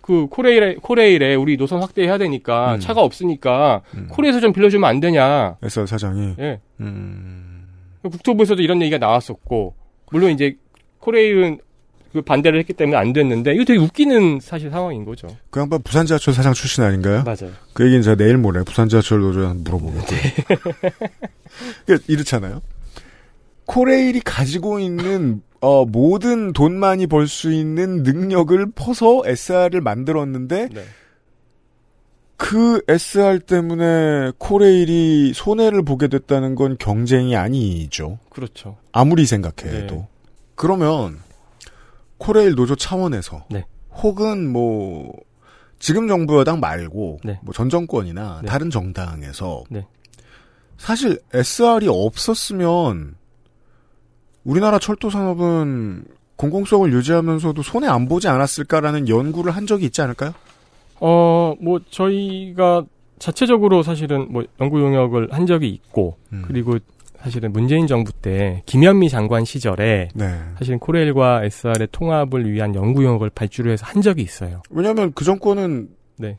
[0.00, 2.80] 그 코레일에 코레일에 우리 노선 확대해야 되니까 음.
[2.80, 4.08] 차가 없으니까 음.
[4.10, 5.56] 코레에서 좀 빌려주면 안 되냐.
[5.62, 6.34] SR 사장이.
[6.40, 6.60] 예.
[6.80, 7.47] 음.
[8.10, 9.74] 국토부에서도 이런 얘기가 나왔었고
[10.10, 10.56] 물론 이제
[11.00, 11.58] 코레일은
[12.12, 15.28] 그 반대를 했기 때문에 안 됐는데 이거 되게 웃기는 사실 상황인 거죠.
[15.50, 17.22] 그 양반 부산 지하철 사장 출신 아닌가요?
[17.24, 17.52] 맞아요.
[17.74, 20.18] 그 얘기는 제가 내일 모레 부산 지하철 노조한테 물어보겠고요.
[21.86, 22.62] 그 이렇잖아요.
[23.66, 30.82] 코레일이 가지고 있는 어, 모든 돈 많이 벌 수 있는 능력을 퍼서 SR을 만들었는데 네.
[32.38, 38.20] 그 SR 때문에 코레일이 손해를 보게 됐다는 건 경쟁이 아니죠.
[38.30, 38.76] 그렇죠.
[38.92, 39.94] 아무리 생각해도.
[39.96, 40.08] 네.
[40.54, 41.18] 그러면
[42.16, 43.66] 코레일 노조 차원에서 네.
[43.92, 45.12] 혹은 뭐
[45.80, 47.40] 지금 정부 여당 말고 네.
[47.42, 48.48] 뭐전 정권이나 네.
[48.48, 49.84] 다른 정당에서 네.
[50.76, 53.16] 사실 SR이 없었으면
[54.44, 56.04] 우리나라 철도 산업은
[56.36, 60.32] 공공성을 유지하면서도 손해 안 보지 않았을까라는 연구를 한 적이 있지 않을까요?
[61.00, 62.84] 어, 뭐, 저희가
[63.18, 66.42] 자체적으로 사실은 뭐 연구 용역을 한 적이 있고, 음.
[66.46, 66.78] 그리고
[67.16, 70.38] 사실은 문재인 정부 때 김현미 장관 시절에 네.
[70.58, 74.62] 사실은 코레일과 SR의 통합을 위한 연구 용역을 발주를 해서 한 적이 있어요.
[74.70, 76.38] 왜냐하면 그 정권은 네.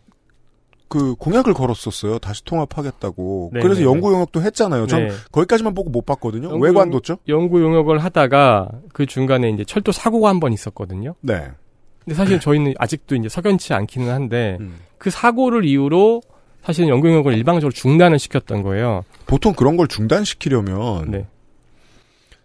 [0.87, 2.17] 그 공약을 걸었었어요.
[2.19, 3.51] 다시 통합하겠다고.
[3.53, 4.87] 네, 그래서 네, 연구 영역도 했잖아요.
[4.87, 5.13] 전 네.
[5.33, 6.47] 거기까지만 보고 못 봤거든요.
[6.57, 7.17] 왜 용- 관뒀죠?
[7.27, 11.13] 연구 용역을 하다가 그 중간에 이제 철도 사고가 한 번 있었거든요.
[11.21, 11.49] 네.
[12.03, 14.75] 근데 사실 저희는 아직도 이제 석연치 않기는 한데 음.
[14.97, 16.21] 그 사고를 이유로
[16.63, 19.03] 사실은 연구 용역을 일방적으로 중단을 시켰던 거예요.
[19.25, 21.25] 보통 그런 걸 중단시키려면 네.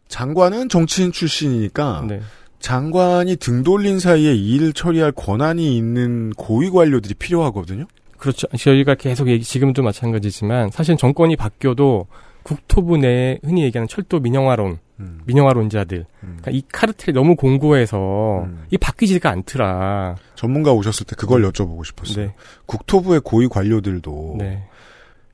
[0.09, 2.21] 장관은 정치인 출신이니까 네.
[2.61, 7.87] 장관이 등 돌린 사이에 일 처리할 권한이 있는 고위 관료들이 필요하거든요.
[8.17, 8.47] 그렇죠.
[8.57, 12.07] 저희가 계속 얘기, 지금도 마찬가지지만 사실 정권이 바뀌어도
[12.45, 15.21] 국토부 내에 흔히 얘기하는 철도 민영화론, 음.
[15.25, 15.99] 민영화론자들.
[15.99, 16.37] 음.
[16.41, 18.67] 그러니까 이 카르텔이 너무 공고해서 음.
[18.71, 20.17] 이 바뀌지가 않더라.
[20.37, 22.27] 전문가 오셨을 때 그걸 여쭤보고 싶었어요.
[22.27, 22.35] 네.
[22.67, 24.63] 국토부의 고위 관료들도 네.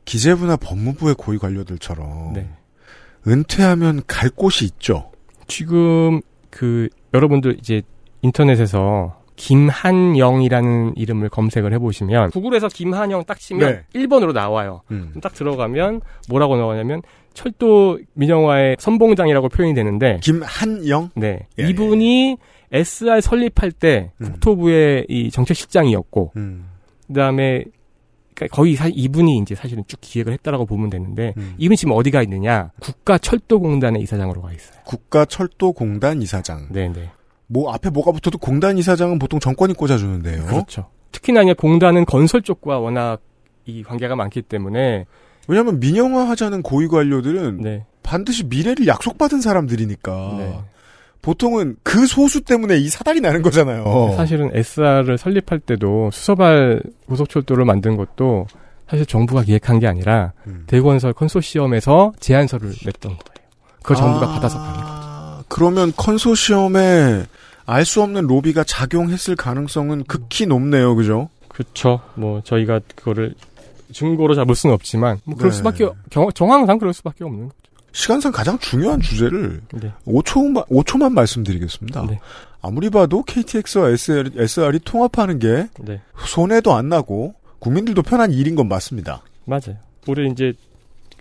[0.05, 2.49] 기재부나 법무부의 고위 관료들처럼 네.
[3.27, 5.11] 은퇴하면 갈 곳이 있죠.
[5.47, 7.83] 지금 그 여러분들 이제
[8.23, 14.01] 인터넷에서 김한영이라는 이름을 검색을 해보시면 구글에서 김한영 딱 치면 네.
[14.01, 14.83] 1번으로 나와요.
[14.91, 15.15] 음.
[15.23, 17.01] 딱 들어가면 뭐라고 나오냐면
[17.33, 21.11] 철도 민영화의 선봉장이라고 표현이 되는데 김한영?
[21.15, 21.47] 네.
[21.59, 22.37] 예, 이분이
[22.71, 24.27] SR 설립할 때 음.
[24.27, 26.69] 국토부의 이 정책실장이었고 음.
[27.07, 27.65] 그다음에
[28.35, 31.55] 그러니까 거의 사, 이분이 이제 사실은 쭉 기획을 했다라고 보면 되는데 음.
[31.57, 32.73] 이분이 지금 어디가 있느냐?
[32.81, 34.81] 국가철도공단의 이사장으로 가 있어요.
[34.85, 36.69] 국가철도공단 이사장.
[36.71, 37.11] 네, 네.
[37.53, 40.47] 뭐 앞에 뭐가 붙어도 공단 이사장은 보통 정권이 꽂아주는데요.
[40.47, 40.87] 그렇죠.
[41.11, 43.19] 특히나 이제 공단은 건설 쪽과 워낙
[43.67, 45.05] 이 관계가 많기 때문에
[45.49, 47.85] 왜냐하면 민영화하자는 고위 관료들은 네.
[48.05, 50.61] 반드시 미래를 약속받은 사람들이니까 네.
[51.23, 54.15] 보통은 그 소수 때문에 이 사달이 나는 거잖아요.
[54.17, 58.47] 사실은 SR을 설립할 때도 수서발 고속철도를 만든 것도
[58.89, 60.65] 사실 정부가 기획한 게 아니라 음.
[60.69, 63.51] 대건설 컨소시엄에서 제안서를 냈던 거예요.
[63.83, 65.45] 그걸 정부가 아, 받아서 가는 거죠.
[65.49, 67.25] 그러면 컨소시엄에
[67.73, 71.29] 알 수 없는 로비가 작용했을 가능성은 극히 높네요, 그죠?
[71.49, 72.01] 그렇죠.
[72.15, 73.35] 뭐 저희가 그거를
[73.93, 75.57] 증거로 잡을 수는 없지만 뭐 그럴 네.
[75.57, 77.55] 수밖에 경, 정황상 그럴 수밖에 없는 거죠.
[77.93, 79.93] 시간상 가장 중요한 주제를 네.
[80.07, 82.07] 5초만, 5초만 말씀드리겠습니다.
[82.07, 82.21] 네.
[82.63, 86.01] 아무리 봐도 KTX와 SR, SR이 통합하는 게 네.
[86.25, 89.23] 손해도 안 나고 국민들도 편한 일인 건 맞습니다.
[89.45, 89.77] 맞아요.
[90.07, 90.53] 올해 이제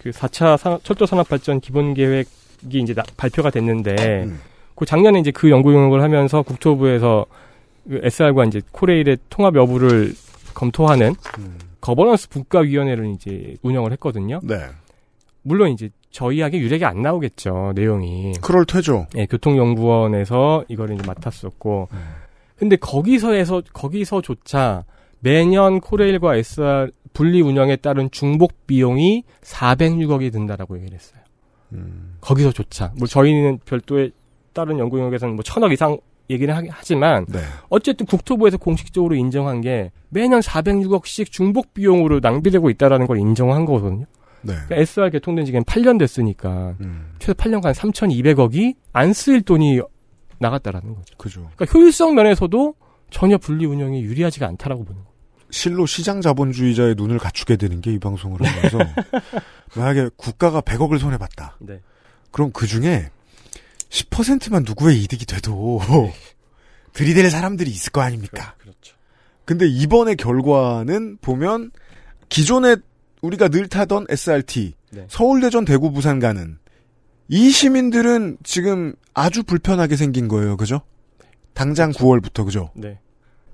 [0.01, 2.27] 그 4차 철도 산업 발전 기본 계획이
[2.81, 4.39] 이제 나- 발표가 됐는데 음.
[4.79, 7.25] 그 작년에 이제 그 연구 용역을 하면서 국토부에서
[7.85, 10.13] 그 SR과 이제 코레일의 통합 여부를
[10.53, 11.57] 검토하는 음.
[11.81, 14.39] 거버넌스 분과위원회를 이제 운영을 했거든요.
[14.41, 14.55] 네.
[15.41, 18.35] 물론 이제 저희에게 유리하게 안 나오겠죠 내용이.
[18.41, 19.07] 그럴 테죠.
[19.17, 21.89] 예, 교통연구원에서 이걸 이제 맡았었고,
[22.55, 24.85] 근데 거기서에서 거기서조차
[25.19, 31.21] 매년 코레일과 SR 분리 운영에 따른 중복 비용이 406억이 든다라고 얘기를 했어요.
[31.73, 32.15] 음.
[32.21, 32.93] 거기서조차.
[32.97, 34.11] 뭐 저희는 별도의
[34.53, 35.97] 다른 연구 영역에서는 뭐 천억 이상
[36.29, 37.39] 얘기를 하, 하지만 네.
[37.69, 44.05] 어쨌든 국토부에서 공식적으로 인정한 게 매년 406억씩 중복 비용으로 낭비되고 있다라는 걸 인정한 거거든요.
[44.41, 44.53] 네.
[44.53, 47.13] 그러니까 SR 개통된 지금 8년 됐으니까 음.
[47.19, 49.81] 최소 8년간 3,200억이 안 쓰일 돈이
[50.37, 51.17] 나갔다라는 거죠.
[51.17, 51.49] 그죠.
[51.55, 52.75] 그러니까 효율성 면에서도
[53.09, 55.09] 전혀 분리 운영이 유리하지가 않다라고 보는 거예요.
[55.51, 58.77] 실로 시장 자본주의자의 눈을 갖추게 되는 게 이 방송을 하면서
[59.75, 61.57] 만약에 국가가 100억을 손해 봤다.
[61.59, 61.81] 네.
[62.31, 63.09] 그럼 그 중에
[63.89, 65.81] 10%만 누구의 이득이 돼도
[66.93, 68.55] 들이댈 사람들이 있을 거 아닙니까?
[68.59, 68.95] 그렇죠.
[69.45, 71.71] 근데 이번의 결과는 보면
[72.29, 72.75] 기존에
[73.21, 75.05] 우리가 늘 타던 SRT 네.
[75.09, 76.57] 서울대전 대구 부산 가는
[77.27, 80.57] 이 시민들은 지금 아주 불편하게 생긴 거예요.
[80.57, 80.81] 그죠?
[81.53, 82.71] 당장 9월부터 그죠?
[82.75, 82.99] 네.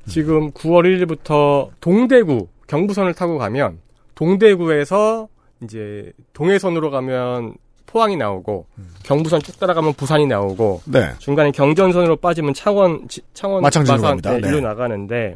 [0.08, 3.80] 지금 9월 1일부터 동대구 경부선을 타고 가면
[4.16, 5.28] 동대구에서
[5.64, 8.66] 이제 동해선으로 가면 포항이 나오고
[9.04, 11.12] 경부선 쭉 따라가면 부산이 나오고 네.
[11.20, 14.18] 중간에 경전선으로 빠지면 창원 지- 창원 마창진으로 마산.
[14.22, 14.48] 네, 네.
[14.50, 15.36] 일로 나가는데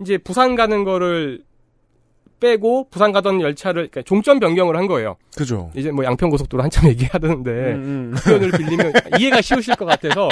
[0.00, 1.42] 이제 부산 가는 거를
[2.38, 5.16] 빼고 부산 가던 열차를 그러니까 종점 변경을 한 거예요.
[5.36, 5.70] 그죠?
[5.74, 8.14] 이제 뭐 양평 고속도로 한참 얘기하던데 음, 음.
[8.14, 10.28] 그 표현을 빌리면 이해가 쉬우실 것 같아서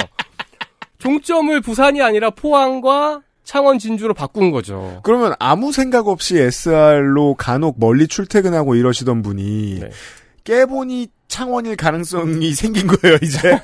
[0.99, 4.99] 종점을 부산이 아니라 포항과 창원 진주로 바꾼 거죠.
[5.03, 9.89] 그러면 아무 생각 없이 SR로 간혹 멀리 출퇴근하고 이러시던 분이 네.
[10.43, 13.59] 깨보니 창원일 가능성이 생긴 거예요, 이제.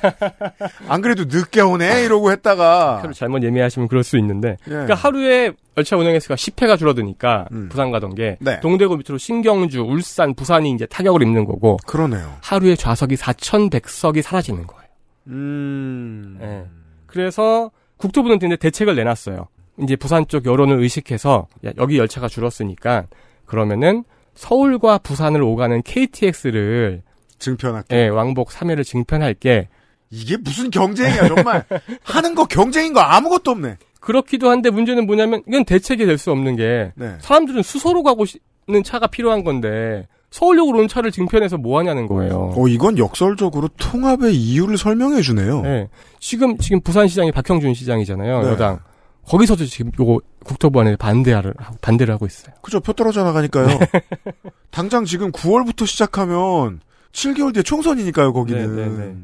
[0.89, 2.97] 안 그래도 늦게 오네, 이러고 했다가.
[2.99, 4.71] 표를 잘못 예매하시면 그럴 수 있는데 예.
[4.71, 7.69] 그러니까 하루에 열차 운행 횟수가 10회가 줄어드니까 음.
[7.69, 8.59] 부산 가던 게 네.
[8.59, 12.35] 동대구 밑으로 신경주, 울산, 부산이 이제 타격을 입는 거고 그러네요.
[12.41, 14.83] 하루에 좌석이 4,100석이 사라지는 거예요.
[15.27, 16.39] 음.
[16.41, 16.65] 예.
[17.05, 19.47] 그래서 국토부는 근데 대책을 내놨어요.
[19.79, 23.05] 이제 부산 쪽 여론을 의식해서 야, 여기 열차가 줄었으니까
[23.45, 24.03] 그러면은
[24.33, 27.03] 서울과 부산을 오가는 KTX를
[27.41, 27.95] 증편할게.
[27.95, 29.67] 예, 왕복 3회를 증편할게.
[30.09, 31.65] 이게 무슨 경쟁이야 정말.
[32.03, 33.77] 하는 거 경쟁인 거 아무것도 없네.
[33.99, 37.15] 그렇기도 한데 문제는 뭐냐면 이건 대책이 될 수 없는 게 네.
[37.19, 42.53] 사람들은 수소로 가고 싶는 차가 필요한 건데 서울역으로 온 차를 증편해서 뭐 하냐는 거예요.
[42.55, 45.61] 어 이건 역설적으로 통합의 이유를 설명해 주네요.
[45.61, 45.87] 네.
[46.19, 48.41] 지금 지금 부산시장이 박형준 시장이잖아요.
[48.41, 48.47] 네.
[48.49, 48.79] 여당.
[49.27, 52.55] 거기서도 지금 요거 국토부 안에 반대를 하고 반대를 하고 있어요.
[52.63, 53.77] 그죠 표 떨어져 나가니까요.
[54.71, 56.79] 당장 지금 9월부터 시작하면
[57.11, 58.75] 7개월 뒤에 총선이니까요 거기는.
[58.75, 59.15] 네, 네, 네.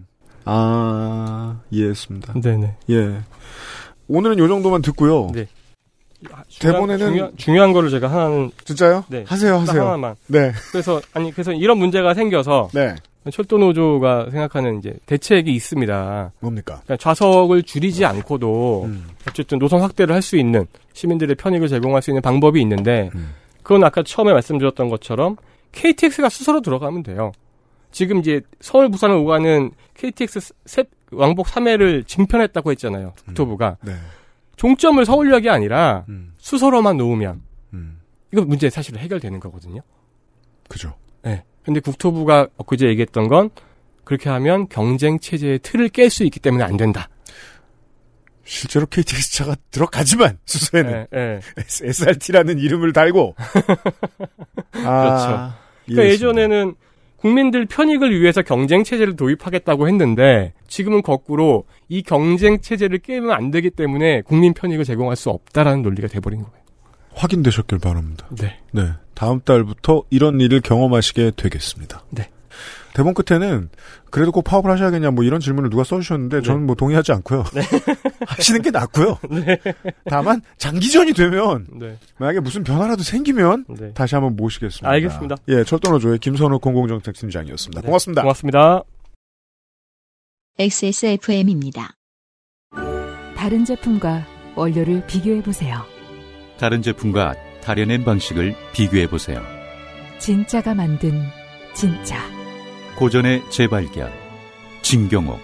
[0.46, 2.34] 아 이해했습니다.
[2.42, 2.76] 네네.
[2.90, 3.20] 예.
[4.08, 5.30] 오늘은 요 정도만 듣고요.
[5.34, 5.48] 네.
[6.60, 9.04] 대본에는- 중요한, 중요한 거를 제가 하나는 진짜요?
[9.10, 9.24] 네.
[9.28, 9.86] 하세요 딱 하세요.
[9.88, 10.16] 하나만.
[10.28, 10.52] 네.
[10.72, 12.96] 그래서 아니 그래서 이런 문제가 생겨서 네.
[13.32, 16.32] 철도 노조가 생각하는 이제 대책이 있습니다.
[16.40, 16.82] 뭡니까?
[16.86, 19.08] 그러니까 좌석을 줄이지 않고도 음.
[19.28, 23.34] 어쨌든 노선 확대를 할 수 있는 시민들의 편익을 제공할 수 있는 방법이 있는데 음.
[23.62, 25.36] 그건 아까 처음에 말씀드렸던 것처럼
[25.74, 27.34] KTX가 수소로 들어가면 돼요.
[27.92, 33.14] 지금 이제 서울 부산을 오가는 KTX 셋 왕복 3회를 증편했다고 했잖아요.
[33.26, 33.94] 국토부가 네.
[34.58, 36.34] 종점을 서울역이 아니라 음.
[36.38, 37.42] 수소로만 놓으면
[37.74, 38.00] 음.
[38.34, 39.82] 이거 문제 사실 해결되는 거거든요.
[40.68, 40.96] 그죠.
[41.24, 41.44] 네.
[41.64, 43.50] 근데 국토부가 엊그제 얘기했던 건
[44.04, 47.10] 그렇게 하면 경쟁 체제의 틀을 깰 수 있기 때문에 안 된다.
[48.44, 51.40] 실제로 KTX 차가 들어가지만 수소에는 네, 네.
[51.58, 53.36] SRT라는 이름을 달고.
[54.86, 56.04] 아, 그러니까 이해했습니다.
[56.06, 56.76] 예전에는
[57.28, 63.70] 국민들 편익을 위해서 경쟁 체제를 도입하겠다고 했는데 지금은 거꾸로 이 경쟁 체제를 깨면 안 되기
[63.70, 66.58] 때문에 국민 편익을 제공할 수 없다라는 논리가 돼버린 거예요.
[67.14, 68.28] 확인되셨길 바랍니다.
[68.40, 68.58] 네.
[68.72, 68.92] 네.
[69.14, 72.06] 다음 달부터 이런 일을 경험하시게 되겠습니다.
[72.12, 72.30] 네.
[72.98, 73.70] 대본 끝에는
[74.10, 77.44] 그래도 꼭 파업을 하셔야겠냐 뭐 이런 질문을 누가 써주셨는데 저는 뭐 동의하지 않고요.
[78.26, 79.20] 하시는 게 낫고요.
[80.10, 82.00] 다만 장기전이 되면 네.
[82.18, 83.94] 만약에 무슨 변화라도 생기면 네.
[83.94, 84.90] 다시 한번 모시겠습니다.
[84.90, 85.36] 알겠습니다.
[85.50, 87.82] 예, 철도노조의 김선호 공공정책팀장이었습니다.
[87.82, 87.86] 네.
[87.86, 88.24] 고맙습니다.
[88.24, 88.82] 고맙습니다.
[90.58, 91.92] XSFM입니다.
[93.36, 95.84] 다른 제품과 원료를 비교해 보세요.
[96.58, 99.40] 다른 제품과 다려낸 방식을 비교해 보세요.
[100.18, 101.22] 진짜가 만든
[101.76, 102.37] 진짜.
[102.98, 104.12] 고전의 재발견.
[104.82, 105.40] 진경옥.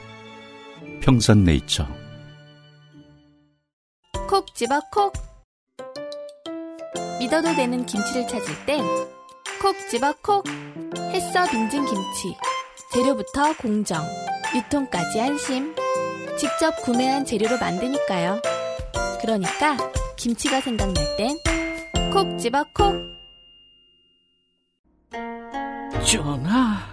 [1.01, 1.87] 평산네이처.
[4.27, 5.13] 콕 집어 콕
[7.19, 8.83] 믿어도 되는 김치를 찾을 땐
[9.61, 10.43] 콕 집어 콕
[11.13, 12.35] 햇서 빙진 김치
[12.91, 14.03] 재료부터 공정
[14.55, 15.75] 유통까지 안심
[16.39, 18.41] 직접 구매한 재료로 만드니까요
[19.21, 19.77] 그러니까
[20.15, 21.37] 김치가 생각날 땐
[22.11, 22.95] 콕 집어 콕
[26.03, 26.92] 전하,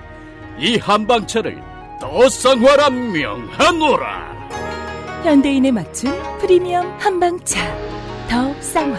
[0.61, 1.59] 이 한방차를
[1.99, 4.31] 더 쌍화라 명하노라.
[5.23, 7.59] 현대인에 맞춘 프리미엄 한방차
[8.29, 8.95] 더 쌍화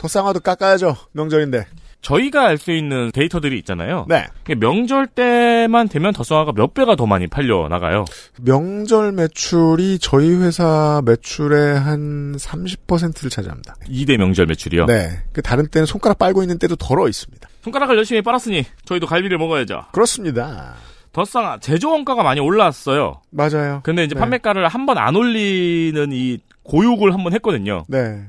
[0.00, 0.96] 더 쌍화도 깎아야죠.
[1.12, 1.66] 명절인데.
[2.04, 4.04] 저희가 알 수 있는 데이터들이 있잖아요.
[4.08, 4.26] 네.
[4.60, 8.04] 명절 때만 되면 더성화가 몇 배가 더 많이 팔려 나가요.
[8.42, 13.74] 명절 매출이 저희 회사 매출의 한 30%를 차지합니다.
[13.88, 14.86] 2대 명절 매출이요.
[14.86, 15.08] 네.
[15.32, 17.48] 그 다른 때는 손가락 빨고 있는 때도 덜어 있습니다.
[17.62, 19.86] 손가락을 열심히 빨았으니 저희도 갈비를 먹어야죠.
[19.92, 20.74] 그렇습니다.
[21.12, 23.22] 더쌍화 제조 원가가 많이 올랐어요.
[23.30, 23.80] 맞아요.
[23.84, 24.20] 근데 이제 네.
[24.20, 27.84] 판매가를 한 번 안 올리는 이 고육을 한 번 했거든요.
[27.88, 28.22] 네.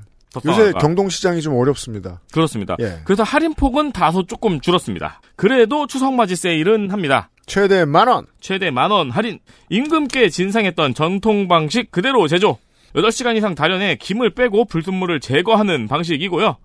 [0.45, 2.21] 요새 경동시장이 좀 어렵습니다.
[2.31, 2.75] 그렇습니다.
[2.81, 2.99] 예.
[3.05, 5.21] 그래서 할인폭은 다소 조금 줄었습니다.
[5.35, 7.29] 그래도 추석맞이 세일은 합니다.
[7.45, 8.25] 최대 만원.
[8.41, 9.39] 최대 만원 할인.
[9.69, 12.57] 임금께 진상했던 전통 방식 그대로 제조.
[12.95, 16.57] 8시간 이상 다련해 김을 빼고 불순물을 제거하는 방식이고요.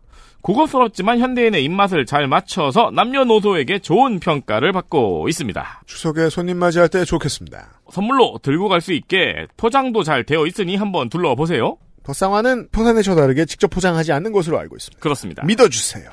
[0.43, 5.83] 고급스럽지만 현대인의 입맛을 잘 맞춰서 남녀노소에게 좋은 평가를 받고 있습니다.
[5.87, 7.81] 추석에 손님 맞이할 때 좋겠습니다.
[7.91, 11.77] 선물로 들고 갈 수 있게 포장도 잘 되어 있으니 한번 둘러보세요.
[12.03, 15.01] 더 쌍화는 평산네이처 다르게 직접 포장하지 않는 것으로 알고 있습니다.
[15.01, 15.45] 그렇습니다.
[15.45, 16.11] 믿어주세요.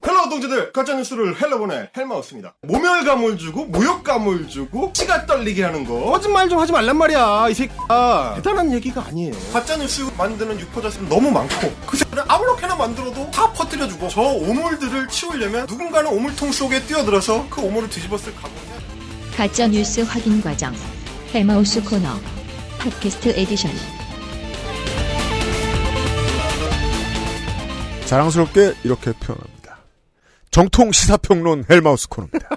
[0.00, 2.54] 클로드 시청자들 가짜뉴스를 헬러보내 헬마우스입니다.
[2.62, 8.34] 모멸감을 주고 모욕감을 주고 치가 떨리게 하는 거 거짓말 좀 하지 말란 말이야 이 새끼야
[8.36, 9.34] 대단한 얘기가 아니에요.
[9.52, 15.66] 가짜뉴스 만드는 유포자 수는 너무 많고 그 새끼를 아무렇게나 만들어도 다 퍼뜨려주고 저 오물들을 치우려면
[15.66, 18.67] 누군가는 오물통 속에 뛰어들어서 그 오물을 뒤집었을 해야
[19.38, 20.74] 가짜 뉴스 확인 과정
[21.32, 22.08] 헬마우스 코너
[22.80, 23.70] 팟캐스트 에디션
[28.04, 29.78] 자랑스럽게 이렇게 표현합니다.
[30.50, 32.48] 정통 시사평론 헬마우스 코너입니다.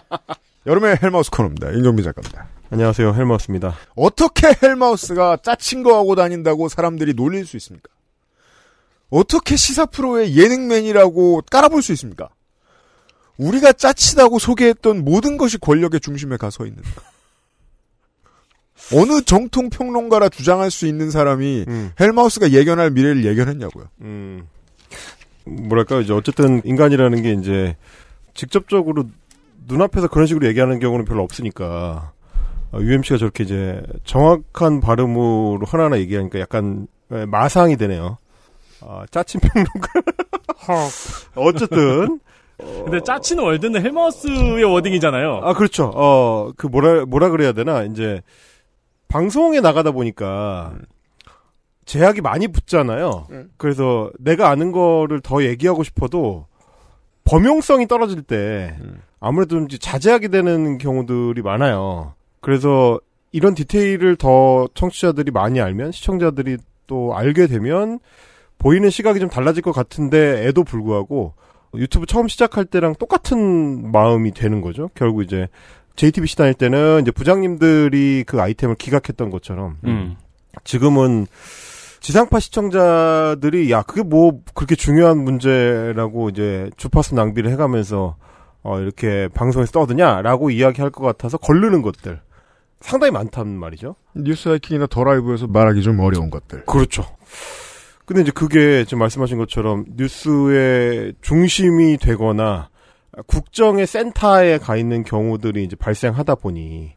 [0.64, 1.72] 여름의 헬마우스 코너입니다.
[1.72, 2.48] 임경미 작가입니다.
[2.70, 3.12] 안녕하세요.
[3.12, 3.74] 헬마우스입니다.
[3.94, 7.90] 어떻게 헬마우스가 짜친 거 하고 다닌다고 사람들이 놀릴 수 있습니까?
[9.10, 12.30] 어떻게 시사 프로의 예능맨이라고 깔아볼 수 있습니까?
[13.42, 16.90] 우리가 짜치다고 소개했던 모든 것이 권력의 중심에 가서 있는가?
[18.94, 21.64] 어느 정통 평론가라 주장할 수 있는 사람이
[22.00, 23.84] 헬마우스가 예견할 미래를 예견했냐고요.
[24.02, 24.46] 음,
[25.44, 27.76] 뭐랄까, 이제 어쨌든 인간이라는 게 이제
[28.34, 29.04] 직접적으로
[29.66, 32.12] 눈앞에서 그런 식으로 얘기하는 경우는 별로 없으니까,
[32.72, 38.18] 어, UMC가 저렇게 이제 정확한 발음으로 하나하나 얘기하니까 약간 에, 마상이 되네요.
[38.80, 39.88] 아, 짜친 평론가.
[41.36, 42.20] 어쨌든.
[42.84, 45.40] 근데 짜치는 월드는 헬마우스의 워딩이잖아요.
[45.42, 45.90] 아, 그렇죠.
[45.94, 48.22] 어, 그 뭐라, 뭐라 그래야 되나, 이제,
[49.08, 50.74] 방송에 나가다 보니까,
[51.84, 53.26] 제약이 많이 붙잖아요.
[53.56, 56.46] 그래서 내가 아는 거를 더 얘기하고 싶어도,
[57.24, 58.76] 범용성이 떨어질 때,
[59.20, 62.14] 아무래도 좀 자제하게 되는 경우들이 많아요.
[62.40, 62.98] 그래서,
[63.30, 68.00] 이런 디테일을 더 청취자들이 많이 알면, 시청자들이 또 알게 되면,
[68.58, 71.34] 보이는 시각이 좀 달라질 것 같은데, 에도 불구하고,
[71.74, 74.90] 유튜브 처음 시작할 때랑 똑같은 마음이 되는 거죠.
[74.94, 75.48] 결국 이제
[75.96, 80.16] JTBC 다닐 때는 이제 부장님들이 그 아이템을 기각했던 것처럼 음.
[80.64, 81.26] 지금은
[82.00, 88.16] 지상파 시청자들이 야 그게 뭐 그렇게 중요한 문제라고 이제 주파수 낭비를 해가면서
[88.62, 92.20] 어 이렇게 방송에서 떠드냐라고 이야기할 것 같아서 걸르는 것들
[92.80, 93.94] 상당히 많단 말이죠.
[94.14, 96.64] 뉴스 하이킹이나 더 라이브에서 말하기 좀 어려운 것들.
[96.64, 97.04] 그렇죠.
[98.12, 102.68] 근데 이제 그게 지금 말씀하신 것처럼 뉴스의 중심이 되거나
[103.26, 106.92] 국정의 센터에 가 있는 경우들이 이제 발생하다 보니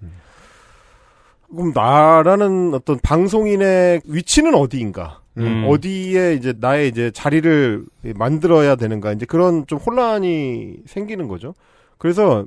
[1.49, 5.22] 그럼 나라는 어떤 방송인의 위치는 어디인가?
[5.38, 5.66] 음.
[5.70, 7.86] 어디에 이제 나의 이제 자리를
[8.16, 9.13] 만들어야 되는가?
[9.13, 11.53] 이제 그런 좀 혼란이 생기는 거죠.
[11.97, 12.45] 그래서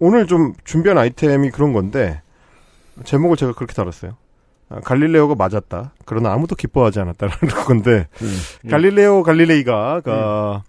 [0.00, 2.20] 오늘 좀 준비한 아이템이 그런 건데
[3.04, 4.16] 제목을 제가 그렇게 달았어요.
[4.70, 5.92] 아, 갈릴레오가 맞았다.
[6.04, 8.38] 그러나 아무도 기뻐하지 않았다라는 건데 음.
[8.70, 10.60] 갈릴레오 갈릴레이가 그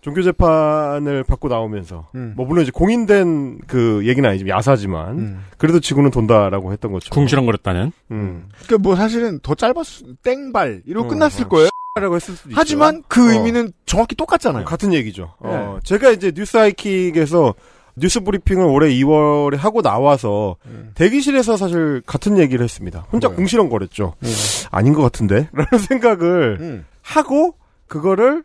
[0.00, 2.34] 종교 재판을 받고 나오면서 음.
[2.36, 5.44] 뭐 물론 이제 공인된 그 얘기는 아니지만 야사지만 음.
[5.58, 7.92] 그래도 지구는 돈다라고 했던 것처럼 궁시렁거렸다는.
[8.12, 8.48] 음.
[8.64, 9.74] 그러니까 뭐 사실은 더 짧았
[10.22, 11.68] 땡발 이러고 어, 끝났을 어, 거예요.
[12.00, 13.06] 라고 했을 수도 하지만 있죠.
[13.08, 13.32] 그 어.
[13.32, 14.64] 의미는 정확히 똑같잖아요.
[14.64, 15.34] 같은 얘기죠.
[15.42, 15.50] 네.
[15.50, 17.54] 어, 제가 이제 뉴스 하이킥에서
[17.98, 20.56] 뉴스 브리핑을 올해 2월에 하고 나와서
[20.94, 23.06] 대기실에서 사실 같은 얘기를 했습니다.
[23.12, 23.30] 혼자 음.
[23.30, 23.36] 뭐요?
[23.36, 24.14] 궁시렁거렸죠.
[24.22, 24.28] 음.
[24.70, 25.48] 아닌 것 같은데?
[25.52, 26.86] 라는 생각을 음.
[27.02, 27.54] 하고
[27.86, 28.44] 그거를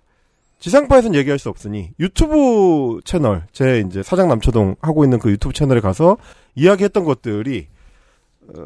[0.60, 5.82] 지상파에서는 얘기할 수 없으니 유튜브 채널 제 이제 사장 남초동 하고 있는 그 유튜브 채널에
[5.82, 6.18] 가서
[6.56, 7.68] 이야기했던 것들이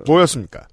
[0.06, 0.68] 뭐였습니까?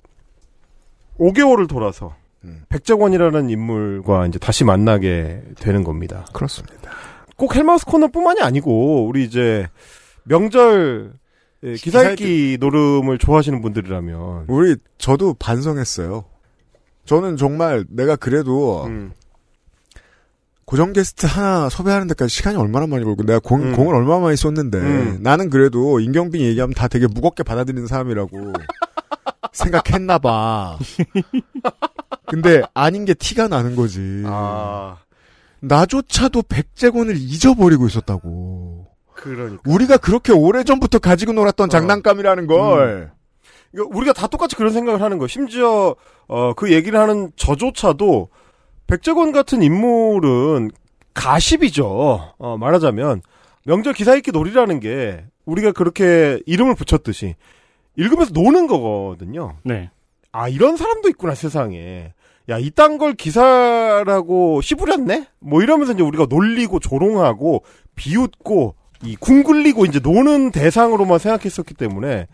[1.18, 2.64] 5개월을 돌아서 음.
[2.68, 6.26] 백정원이라는 인물과 이제 다시 만나게 되는 겁니다.
[6.32, 6.90] 그렇습니다.
[7.36, 9.66] 꼭 헬마우스 코너뿐만이 아니고 우리 이제
[10.25, 11.12] 명절
[11.64, 16.25] 예, 기사읽기 노름을 좋아하시는 분들이라면 우리 저도 반성했어요.
[17.07, 19.12] 저는 정말 내가 그래도 음.
[20.66, 23.72] 고정 게스트 하나 섭외하는 데까지 시간이 얼마나 많이 걸고 내가 공, 음.
[23.77, 25.18] 공을 얼마나 많이 썼는데 음.
[25.22, 28.53] 나는 그래도 임경빈 얘기하면 다 되게 무겁게 받아들이는 사람이라고
[29.53, 30.79] 생각했나 봐.
[32.27, 34.22] 근데 아닌 게 티가 나는 거지.
[34.27, 34.99] 아
[35.61, 38.53] 나조차도 백제권을 잊어버리고 있었다고.
[39.25, 43.11] 그러니까 우리가 그렇게 오래전부터 가지고 놀았던 장난감이라는 걸.
[43.72, 45.29] 이거 우리가 다 똑같이 그런 생각을 하는 거예요.
[45.29, 45.97] 심지어
[46.29, 48.29] 어, 그 얘기를 하는 저조차도
[48.87, 50.70] 백제권 같은 인물은
[51.14, 52.35] 가십이죠.
[52.39, 53.22] 어, 말하자면
[53.64, 57.35] 명절 기사 읽기 놀이라는 게 우리가 그렇게 이름을 붙였듯이
[57.97, 59.57] 읽으면서 노는 거거든요.
[59.64, 59.91] 네.
[60.33, 62.12] 아 이런 사람도 있구나 세상에.
[62.51, 65.27] 야 이딴 걸 기사라고 씨부렸네?
[65.41, 67.64] 뭐 이러면서 이제 우리가 놀리고 조롱하고
[67.95, 72.26] 비웃고 이 궁굴리고 이제 노는 대상으로만 생각했었기 때문에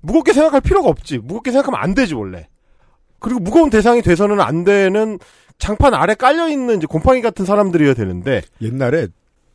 [0.00, 1.18] 무겁게 생각할 필요가 없지.
[1.18, 2.48] 무겁게 생각하면 안 되지 원래.
[3.18, 5.18] 그리고 무거운 대상이 돼서는 안 되는
[5.58, 9.08] 장판 아래 깔려 있는 이제 곰팡이 같은 사람들이어야 되는데 옛날에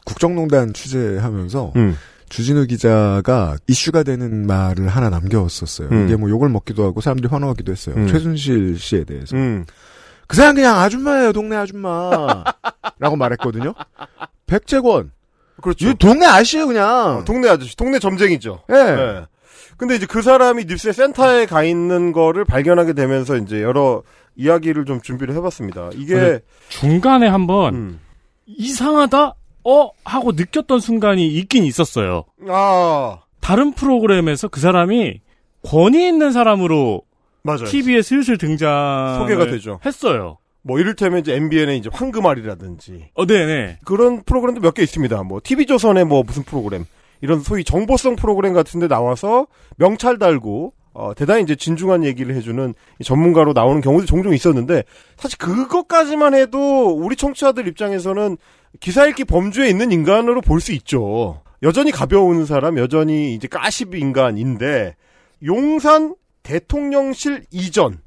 [0.06, 1.96] 국정농단 취재하면서 음.
[2.28, 5.90] 주진우 기자가 이슈가 되는 말을 하나 남겨왔었어요.
[5.90, 6.06] 음.
[6.06, 7.96] 이게 뭐 욕을 먹기도 하고 사람들이 환호하기도 했어요.
[7.96, 8.08] 음.
[8.08, 9.36] 최순실 씨에 대해서.
[9.38, 9.66] 음.
[10.28, 12.44] 그 사람 그냥 아줌마예요, 동네 아줌마.
[13.00, 13.74] 라고 말했거든요.
[14.48, 15.12] 백재권.
[15.62, 15.90] 그렇죠.
[15.90, 17.18] 이 동네 아저씨예요 그냥.
[17.18, 18.64] 어, 동네 아저씨, 동네 점쟁이죠.
[18.72, 18.76] 예.
[18.76, 19.26] 예.
[19.78, 24.04] 근데 이제 그 사람이 뉴스의 센터에 가 있는 거를 발견하게 되면서 이제 여러
[24.36, 25.90] 이야기를 좀 준비를 해봤습니다.
[25.96, 26.40] 이게
[26.70, 28.00] 중간에 한번 음.
[28.46, 29.34] 이상하다
[29.66, 32.26] 어 하고 느꼈던 순간이 있긴 있었어요.
[32.50, 35.22] 아 다른 프로그램에서 그 사람이
[35.64, 37.02] 권위 있는 사람으로
[37.44, 37.66] 맞아요.
[37.66, 39.80] TV에 슬슬 등장 소개가 되죠.
[39.86, 40.38] 했어요.
[40.64, 43.80] 뭐 이를테면 이제 MBN의 이제 황금알이라든지 어, 네네.
[43.86, 45.24] 그런 프로그램도 몇 개 있습니다.
[45.24, 46.86] 뭐 TV조선의 뭐 무슨 프로그램
[47.22, 49.48] 이런 소위 정보성 프로그램 같은데 나와서
[49.78, 54.84] 명찰 달고 어, 대단히 이제 진중한 얘기를 해주는 이 전문가로 나오는 경우도 종종 있었는데
[55.18, 58.38] 사실 그것까지만 해도 우리 청취자들 입장에서는
[58.80, 61.42] 기사 읽기 범주에 있는 인간으로 볼 수 있죠.
[61.64, 64.96] 여전히 가벼운 사람, 여전히 이제 까십 인간인데
[65.46, 68.00] 용산 대통령실 이전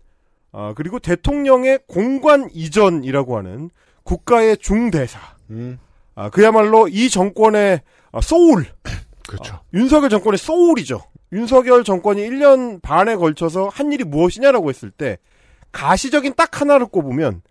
[0.53, 3.71] 아, 그리고 대통령의 공관 이전이라고 하는
[4.05, 5.19] 국가의 중대사.
[5.51, 5.79] 음.
[6.15, 7.83] 아, 그야말로 이 정권의
[8.13, 8.67] 아, 소울.
[9.29, 9.61] 그렇죠.
[9.75, 11.03] 윤석열 정권의 소울이죠.
[11.33, 15.19] 윤석열 정권이 1년 반에 걸쳐서 한 일이 무엇이냐라고 했을 때
[15.73, 17.43] 가시적인 딱 하나를 꼽으면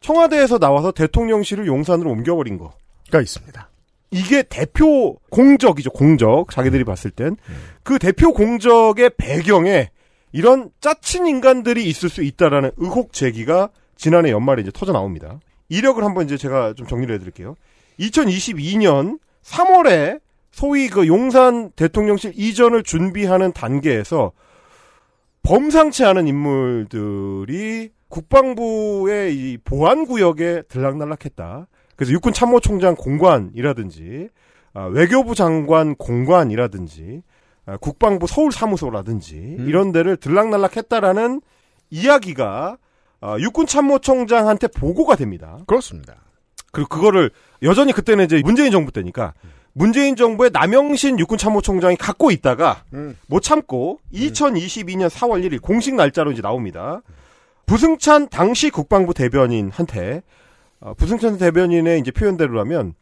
[0.00, 2.72] 청와대에서 나와서 대통령실을 용산으로 옮겨버린 거.
[3.10, 3.70] 가 있습니다.
[4.10, 6.50] 이게 대표 공적이죠, 공적.
[6.50, 7.36] 자기들이 봤을 땐.
[7.82, 9.90] 그 대표 공적의 배경에
[10.36, 15.40] 이런 짜친 인간들이 있을 수 있다라는 의혹 제기가 지난해 연말에 이제 터져 나옵니다.
[15.70, 17.54] 이력을 한번 이제 제가 좀 정리를 해드릴게요.
[17.98, 20.20] 2022년 3월에
[20.50, 24.32] 소위 그 용산 대통령실 이전을 준비하는 단계에서
[25.42, 31.66] 범상치 않은 인물들이 국방부의 이 보안 구역에 들락날락했다.
[31.96, 34.28] 그래서 육군 참모총장 공관이라든지
[34.74, 37.35] 아, 외교부 장관 공관이라든지 아,
[37.80, 41.40] 국방부 서울 사무소라든지 이런 데를 들락날락했다라는
[41.90, 42.78] 이야기가
[43.20, 45.58] 아, 육군 참모총장한테 보고가 됩니다.
[45.66, 46.14] 그렇습니다.
[46.70, 47.30] 그리고 그거를
[47.62, 49.32] 여전히 그때는 이제 문재인 정부 때니까
[49.72, 52.84] 문재인 정부의 남영신 육군 참모총장이 갖고 있다가
[53.26, 57.02] 못 참고 2022년 4월 1일 공식 날짜로 이제 나옵니다.
[57.66, 60.22] 부승찬 당시 국방부 대변인한테
[60.80, 62.94] 어, 부승찬 대변인의 이제 표현대로라면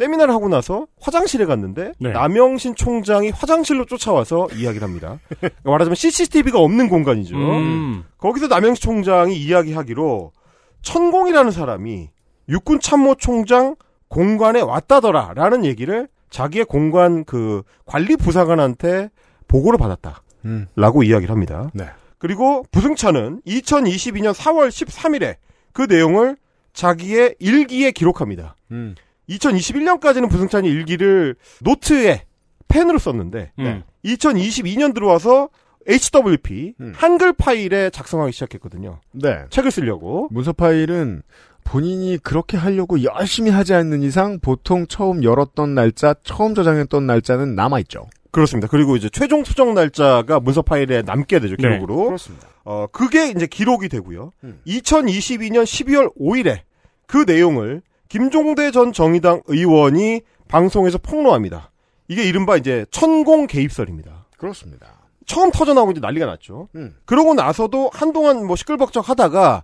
[0.00, 2.10] 세미나를 하고 나서 화장실에 갔는데 네.
[2.12, 5.20] 남영신 총장이 화장실로 쫓아와서 이야기를 합니다.
[5.28, 7.36] 그러니까 말하자면 CCTV가 없는 공간이죠.
[7.36, 8.04] 음.
[8.16, 10.32] 거기서 남영신 총장이 이야기하기로
[10.80, 12.08] 천공이라는 사람이
[12.48, 13.76] 육군 참모 총장
[14.08, 19.10] 공관에 왔다더라라는 얘기를 자기의 공관 그 관리 부사관한테
[19.48, 20.22] 보고를 받았다.
[20.46, 20.66] 음.
[20.76, 21.70] 라고 이야기를 합니다.
[21.74, 21.84] 네.
[22.16, 25.36] 그리고 부승찬은 2022년 4월 13일에
[25.74, 26.38] 그 내용을
[26.72, 28.56] 자기의 일기에 기록합니다.
[28.70, 28.94] 음.
[29.30, 32.24] 2021년까지는 부승찬이 일기를 노트에
[32.68, 33.82] 펜으로 썼는데 음.
[34.04, 35.48] 2022년 들어와서
[35.88, 39.00] HWP 한글 파일에 작성하기 시작했거든요.
[39.12, 39.44] 네.
[39.50, 40.28] 책을 쓰려고.
[40.30, 41.22] 문서 파일은
[41.64, 47.80] 본인이 그렇게 하려고 열심히 하지 않는 이상 보통 처음 열었던 날짜, 처음 저장했던 날짜는 남아
[47.80, 48.06] 있죠.
[48.30, 48.68] 그렇습니다.
[48.68, 52.06] 그리고 이제 최종 수정 날짜가 문서 파일에 남게 되죠, 네, 기록으로.
[52.06, 52.48] 그렇습니다.
[52.64, 54.32] 어, 그게 이제 기록이 되고요.
[54.44, 54.60] 음.
[54.66, 56.60] 2022년 12월 5일에
[57.06, 61.70] 그 내용을 김종대 전 정의당 의원이 방송에서 폭로합니다.
[62.08, 64.26] 이게 이른바 이제 천공 개입설입니다.
[64.36, 65.00] 그렇습니다.
[65.26, 66.68] 처음 터져 나오고 이제 난리가 났죠.
[66.74, 66.96] 음.
[67.04, 69.62] 그러고 나서도 한동안 뭐 시끌벅적 하다가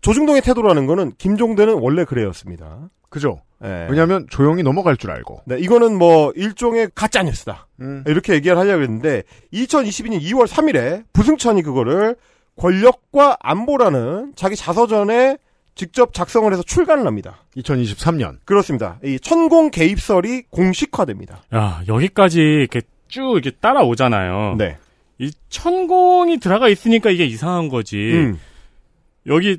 [0.00, 2.88] 조중동의 태도라는 거는 김종대는 원래 그래였습니다.
[3.10, 3.40] 그죠?
[3.64, 3.88] 예.
[3.90, 5.42] 왜냐하면 조용히 넘어갈 줄 알고.
[5.46, 7.66] 네, 이거는 뭐 일종의 가짜 뉴스다.
[7.80, 8.04] 음.
[8.06, 12.14] 이렇게 얘기를 하려고 했는데 2022년 2월 3일에 부승찬이 그거를
[12.56, 15.38] 권력과 안보라는 자기 자서전에
[15.78, 17.38] 직접 작성을 해서 출간을 합니다.
[17.56, 18.38] 2023년.
[18.44, 18.98] 그렇습니다.
[19.04, 21.44] 이 천공 개입설이 공식화됩니다.
[21.54, 24.56] 야, 여기까지 이렇게 쭉 이렇게 따라오잖아요.
[24.58, 24.76] 네.
[25.18, 27.96] 이 천공이 들어가 있으니까 이게 이상한 거지.
[27.96, 28.40] 음.
[29.26, 29.58] 여기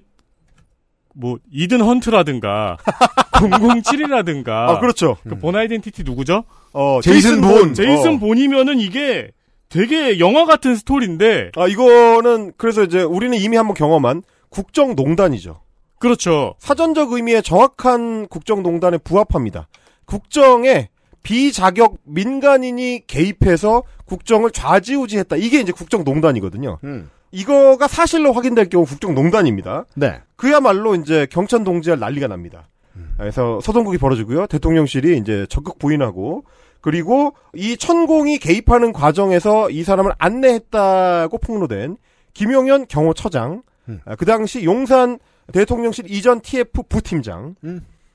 [1.15, 2.77] 뭐 이든 헌트라든가
[3.33, 5.15] 007이라든가 아, 그렇죠.
[5.27, 6.43] 그 본 아이덴티티 누구죠?
[6.73, 7.73] 어, 제이슨 본.
[7.73, 8.19] 제이슨 어.
[8.19, 9.31] 본이면은 이게
[9.69, 15.61] 되게 영화 같은 스토리인데 아, 이거는 그래서 이제 우리는 이미 한번 경험한 국정농단이죠.
[15.99, 16.55] 그렇죠.
[16.59, 19.67] 사전적 의미의 정확한 국정농단에 부합합니다.
[20.05, 20.89] 국정에
[21.21, 25.35] 비자격 민간인이 개입해서 국정을 좌지우지했다.
[25.35, 26.79] 이게 이제 국정농단이거든요.
[26.83, 27.09] 음.
[27.31, 29.85] 이거가 사실로 확인될 경우 국정농단입니다.
[29.95, 30.21] 네.
[30.35, 32.67] 그야말로 이제 경찰 동지할 난리가 납니다.
[33.17, 34.47] 그래서 소동국이 벌어지고요.
[34.47, 36.43] 대통령실이 이제 적극 부인하고
[36.81, 41.97] 그리고 이 천공이 개입하는 과정에서 이 사람을 안내했다고 폭로된
[42.33, 43.63] 김용현 경호처장,
[44.05, 45.19] 아, 그 당시 용산
[45.51, 47.55] 대통령실 이전 TF 부팀장,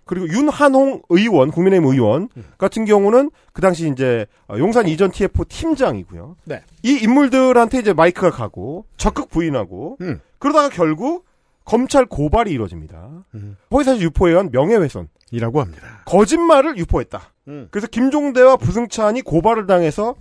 [0.05, 2.28] 그리고 윤한홍 의원, 국민의힘 의원
[2.59, 6.37] 같은 경우는 그 당시 이제 어, 용산 이전 TF 팀장이고요.
[6.45, 6.62] 네.
[6.82, 9.99] 이 인물들한테 이제 마이크가 가고 적극 부인하고
[10.39, 11.24] 그러다가 결국
[11.64, 13.24] 검찰 고발이 이루어집니다.
[13.70, 15.09] 허위사실 유포에 의한 명예훼손.
[15.30, 16.03] 이라고 합니다.
[16.05, 17.20] 거짓말을 유포했다.
[17.49, 17.68] 음.
[17.70, 20.14] 그래서 김종대와 부승찬이 고발을 당해서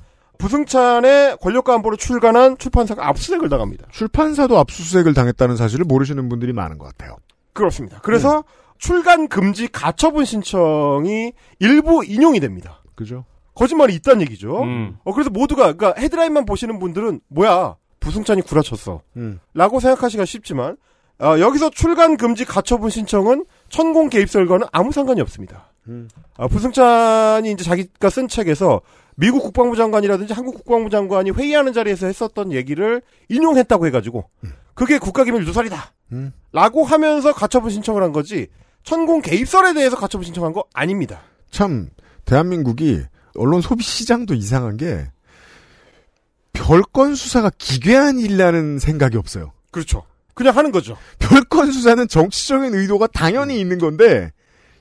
[0.43, 3.87] 부승찬의 권력간부로 출간한 출판사가 압수수색을 당합니다.
[3.91, 7.15] 출판사도 압수수색을 당했다는 사실을 모르시는 분들이 많은 것 같아요.
[7.53, 7.99] 그렇습니다.
[8.01, 8.43] 그래서
[8.77, 12.83] 출간 금지 가처분 신청이 일부 인용이 됩니다.
[12.93, 13.23] 그죠?
[13.55, 14.63] 거짓말이 있다는 얘기죠.
[14.63, 14.97] 음.
[15.05, 19.01] 어, 그래서 모두가, 그러니까 헤드라인만 보시는 분들은, 뭐야, 부승찬이 구라쳤어.
[19.15, 19.39] 음.
[19.53, 20.75] 라고 생각하시기가 쉽지만,
[21.19, 25.71] 어, 여기서 출간 금지 가처분 신청은 천공 개입설과는 아무 상관이 없습니다.
[25.87, 26.09] 음.
[26.35, 28.81] 아, 부승찬이 이제 자기가 쓴 책에서
[29.15, 34.29] 미국 국방부 장관이라든지 한국 국방부 장관이 회의하는 자리에서 했었던 얘기를 인용했다고 해가지고,
[34.73, 35.93] 그게 국가기밀 누설이다.
[36.13, 36.33] 음.
[36.51, 38.47] 라고 하면서 가처분 신청을 한 거지,
[38.83, 41.21] 천공 개입설에 대해서 가처분 신청한 거 아닙니다.
[41.51, 41.89] 참
[42.25, 43.03] 대한민국이
[43.35, 45.07] 언론 소비 시장도 이상한 게
[46.53, 49.53] 별건 수사가 기괴한 일이라는 생각이 없어요.
[49.71, 50.03] 그렇죠.
[50.33, 50.97] 그냥 하는 거죠.
[51.19, 54.31] 별건 수사는 정치적인 의도가 당연히 있는 건데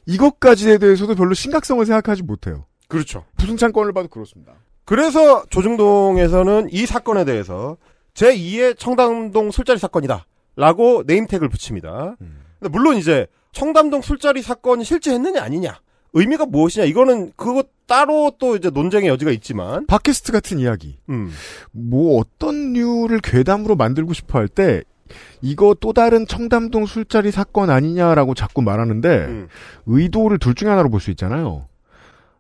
[0.06, 2.66] 이것까지에 대해서도 별로 심각성을 생각하지 못해요.
[2.92, 3.24] 그렇죠.
[3.38, 4.52] 부승찬 건을 봐도 그렇습니다.
[4.84, 7.76] 그래서 조중동에서는 이 사건에 대해서
[8.14, 10.26] 제2의 청담동 술자리 사건이다.
[10.56, 12.16] 라고 네임택을 붙입니다.
[12.18, 15.80] 근데 물론 이제 청담동 술자리 사건이 실제 했느냐 아니냐.
[16.12, 16.84] 의미가 무엇이냐.
[16.84, 19.86] 이거는 그거 따로 또 이제 논쟁의 여지가 있지만.
[19.86, 20.98] 팟캐스트 같은 이야기.
[21.08, 21.30] 음.
[21.70, 24.82] 뭐 어떤 류를 괴담으로 만들고 싶어 할 때
[25.40, 29.48] 이거 또 다른 청담동 술자리 사건 아니냐라고 자꾸 말하는데 음.
[29.86, 31.66] 의도를 둘 중에 하나로 볼 수 있잖아요.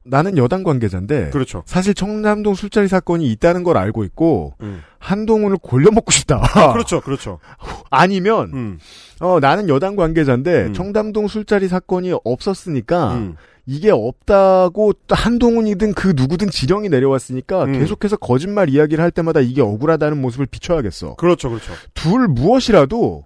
[0.04, 1.62] 나는 여당 관계자인데 그렇죠.
[1.66, 4.82] 사실 청담동 술자리 사건이 있다는 걸 알고 있고 음.
[4.98, 6.40] 한동훈을 골려먹고 싶다.
[6.72, 7.00] 그렇죠.
[7.00, 7.38] 그렇죠.
[7.90, 8.78] 아니면 음.
[9.20, 13.36] 어 나는 여당 관계자인데 청담동 술자리 사건이 없었으니까 음.
[13.66, 17.72] 이게 없다고 또 한동훈이든 그 누구든 지령이 내려왔으니까 음.
[17.78, 21.14] 계속해서 거짓말 이야기를 할 때마다 이게 억울하다는 모습을 비춰야겠어.
[21.14, 21.48] 그렇죠.
[21.48, 21.72] 그렇죠.
[21.94, 23.24] 둘 무엇이라도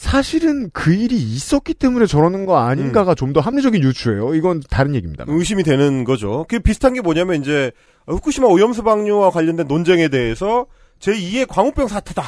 [0.00, 4.34] 사실은 그 일이 있었기 때문에 저러는 거 아닌가가 좀더 합리적인 유추예요.
[4.34, 5.26] 이건 다른 얘기입니다.
[5.28, 6.46] 의심이 되는 거죠.
[6.48, 7.70] 그 비슷한 게 뭐냐면 이제
[8.06, 10.64] 후쿠시마 오염수 방류와 관련된 논쟁에 대해서
[11.00, 12.22] 제2의 광우병 사태다.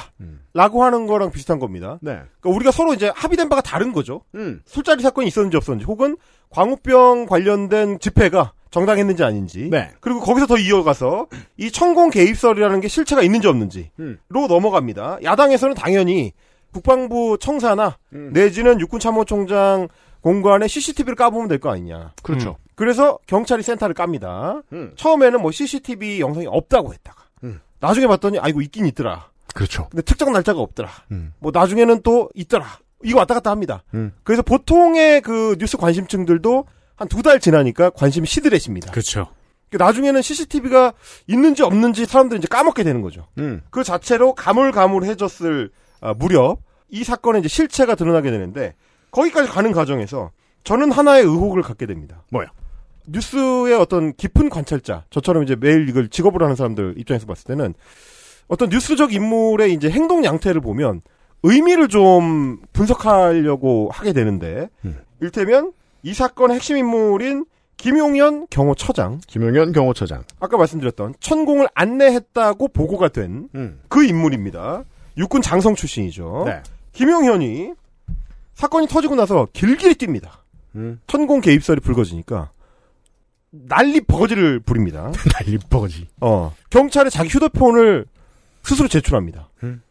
[0.53, 1.99] 라고 하는 거랑 비슷한 겁니다.
[2.03, 2.13] 네.
[2.41, 4.21] 그러니까 우리가 서로 이제 합의된 바가 다른 거죠.
[4.35, 4.61] 음.
[4.67, 6.19] 술자리 사건이 있었는지 없었는지 혹은
[6.51, 9.71] 광우병 관련된 집회가 정당했는지 아닌지.
[9.71, 9.91] 네.
[10.01, 14.19] 그리고 거기서 더 이어가서 이 천공 개입설이라는 게 실체가 있는지 없는지로 음.
[14.31, 15.21] 넘어갑니다.
[15.23, 16.35] 야당에서는 당연히
[16.73, 18.31] 국방부 청사나 음.
[18.33, 19.89] 내지는 육군참모총장
[20.21, 22.13] 공관에 CCTV를 까보면 될 거 아니냐.
[22.23, 22.57] 그렇죠.
[22.75, 24.63] 그래서 경찰이 센터를 깝니다.
[24.73, 24.93] 음.
[24.97, 27.61] 처음에는 뭐 CCTV 영상이 없다고 했다가 음.
[27.81, 29.29] 나중에 봤더니 아이고 있긴 있더라.
[29.55, 29.89] 그렇죠.
[29.91, 30.89] 근데 특정 날짜가 없더라.
[31.11, 31.33] 음.
[31.39, 32.67] 뭐 나중에는 또 있더라.
[33.05, 33.83] 이거 왔다 갔다 합니다.
[33.95, 34.13] 음.
[34.23, 36.65] 그래서 보통의 그 뉴스 관심층들도
[36.97, 38.93] 한 두 달 지나니까 관심이 시들해집니다.
[38.93, 39.27] 그렇죠.
[39.73, 40.93] 나중에는 CCTV가
[41.27, 43.27] 있는지 없는지 사람들이 이제 까먹게 되는 거죠.
[43.39, 43.63] 음.
[43.71, 45.71] 그 자체로 가물가물해졌을
[46.03, 46.59] 아, 무렵
[46.91, 48.75] 이 사건의 이제 실체가 드러나게 되는데
[49.11, 50.31] 거기까지 가는 과정에서
[50.65, 52.23] 저는 하나의 의혹을 갖게 됩니다.
[52.31, 52.49] 뭐요?
[53.07, 57.75] 뉴스의 어떤 깊은 관찰자, 저처럼 이제 매일 이걸 직업으로 하는 사람들 입장에서 봤을 때는
[58.49, 61.01] 어떤 뉴스적 인물의 이제 행동 양태를 보면
[61.43, 64.69] 의미를 좀 분석하려고 하게 되는데
[65.21, 65.73] 일테면
[66.03, 67.47] 이 사건의 핵심 인물인
[67.77, 70.23] 김용현 경호처장, 김용현 경호처장.
[70.39, 73.81] 아까 말씀드렸던 천공을 안내했다고 보고가 된그 음.
[73.93, 74.85] 인물입니다.
[75.17, 76.45] 육군 장성 출신이죠.
[76.47, 76.63] 네.
[76.93, 77.73] 김용현이
[78.55, 80.31] 사건이 터지고 나서 길길이 뜁니다.
[80.75, 81.01] 음.
[81.07, 82.51] 천공 개입설이 불거지니까
[83.51, 85.13] 난리 버거지를 부립니다.
[85.35, 86.09] 난리 버거지.
[86.21, 86.55] 어.
[86.71, 88.07] 경찰에 자기 휴대폰을
[88.63, 89.51] 스스로 제출합니다.
[89.63, 89.83] 음.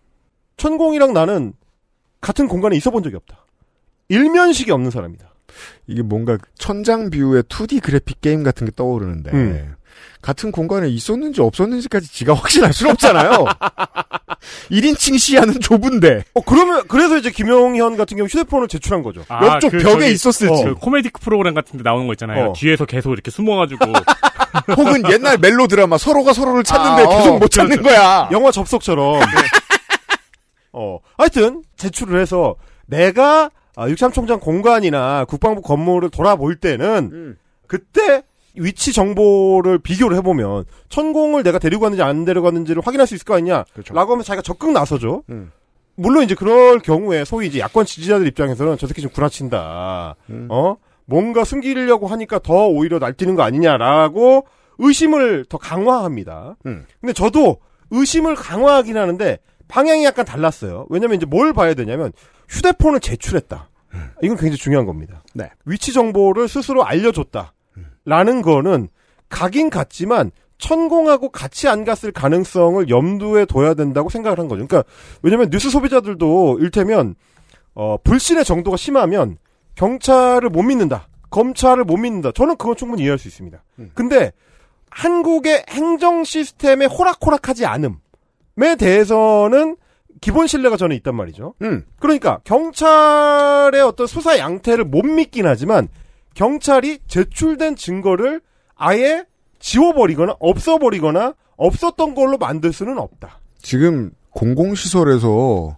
[0.58, 1.54] 천공이랑 나는
[2.22, 3.46] 같은 공간에 있어 본 적이 없다.
[4.10, 5.32] 일면식이 없는 사람이다.
[5.88, 9.76] 이게 뭔가 천장 뷰의 2D 그래픽 게임 같은 게 떠오르는데 음.
[10.22, 13.46] 같은 공간에 있었는지 없었는지까지 지가 확신할 수는 없잖아요.
[14.72, 16.24] 1인칭 시야는 좁은데.
[16.34, 19.24] 어, 그러면, 그래서 이제 김용현 같은 경우 휴대폰을 제출한 거죠.
[19.30, 20.64] 옆쪽 벽에 있었을지.
[20.64, 22.50] 그 코미디 프로그램 같은 데 나오는 거 있잖아요.
[22.50, 22.54] 어.
[22.54, 23.86] 뒤에서 계속 이렇게 숨어가지고
[24.78, 27.90] 혹은 옛날 멜로 드라마 서로가 서로를 찾는데 아, 계속 어, 못 찾는 그렇죠.
[27.96, 28.30] 거야.
[28.32, 29.22] 영화 접속처럼.
[30.74, 31.00] 어.
[31.18, 32.56] 하여튼, 제출을 해서
[32.86, 37.38] 내가 아, 육참총장 공간이나 국방부 건물을 돌아볼 때는 음.
[37.68, 38.24] 그때
[38.56, 43.36] 위치 정보를 비교를 해보면 천공을 내가 데리고 갔는지 안 데리고 갔는지를 확인할 수 있을 거
[43.36, 45.52] 아니냐 라고 하면 자기가 적극 나서죠 음.
[45.96, 50.48] 물론 이제 그럴 경우에 소위 이제 야권 지지자들 입장에서는 저 새끼 좀 구라친다 음.
[50.50, 50.76] 어
[51.06, 54.46] 뭔가 숨기려고 하니까 더 오히려 날뛰는 거 아니냐라고
[54.80, 56.86] 의심을 더 강화합니다 음.
[57.00, 57.58] 근데 저도
[57.92, 59.38] 의심을 강화하긴 하는데
[59.72, 60.86] 방향이 약간 달랐어요.
[60.90, 62.12] 왜냐면 이제 뭘 봐야 되냐면
[62.50, 63.70] 휴대폰을 제출했다.
[64.22, 65.24] 이건 굉장히 중요한 겁니다.
[65.34, 65.50] 네.
[65.66, 67.54] 위치 정보를 스스로 알려줬다.
[68.06, 68.90] 라는 거는
[69.30, 74.66] 가긴 갔지만 천공하고 같이 안 갔을 가능성을 염두에 둬야 된다고 생각을 한 거죠.
[74.66, 74.90] 그러니까
[75.24, 77.16] 왜냐면 뉴스 소비자들도 일테면
[77.74, 79.38] 어, 불신의 정도가 심하면
[79.76, 81.08] 경찰을 못 믿는다.
[81.30, 82.32] 검찰을 못 믿는다.
[82.34, 83.64] 저는 그건 충분히 이해할 수 있습니다.
[83.94, 84.34] 근데
[84.92, 89.78] 한국의 행정 시스템에 호락호락하지 않음에 대해서는
[90.20, 91.56] 기본 신뢰가 저는 있단 말이죠.
[91.64, 91.86] 음.
[92.00, 95.88] 그러니까 경찰의 어떤 수사 양태를 못 믿긴 하지만
[96.34, 98.42] 경찰이 제출된 증거를
[98.76, 99.26] 아예
[99.60, 103.40] 지워버리거나 없어버리거나 없었던 걸로 만들 수는 없다.
[103.62, 105.78] 지금 공공시설에서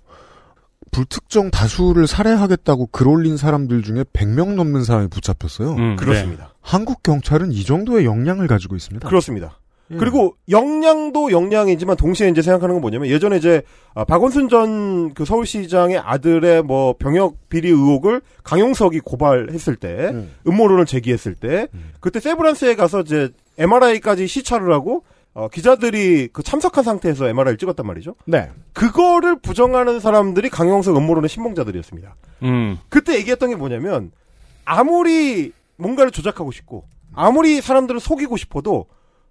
[0.91, 5.73] 불특정 다수를 살해하겠다고 글 올린 사람들 중에 100명 넘는 사람이 붙잡혔어요.
[5.73, 6.53] 음, 그렇습니다.
[6.61, 9.07] 한국 경찰은 이 정도의 역량을 가지고 있습니다.
[9.09, 9.59] 그렇습니다.
[9.93, 9.97] 예.
[9.97, 13.61] 그리고 역량도 역량이지만 동시에 이제 생각하는 건 뭐냐면 예전에 이제
[13.93, 20.31] 아, 박원순 전 그 서울시장의 아들의 뭐 병역 비리 의혹을 강용석이 고발했을 때 음.
[20.47, 21.67] 음모론을 제기했을 때
[21.99, 28.15] 그때 세브란스에 가서 이제 MRI까지 시찰을 하고 어, 기자들이 그 참석한 상태에서 MRI를 찍었단 말이죠.
[28.25, 28.49] 네.
[28.73, 32.15] 그거를 부정하는 사람들이 강용석 음모론의 신봉자들이었습니다.
[32.43, 32.77] 음.
[32.89, 34.11] 그때 얘기했던 게 뭐냐면
[34.65, 36.85] 아무리 뭔가를 조작하고 싶고
[37.15, 38.85] 아무리 사람들을 속이고 싶어도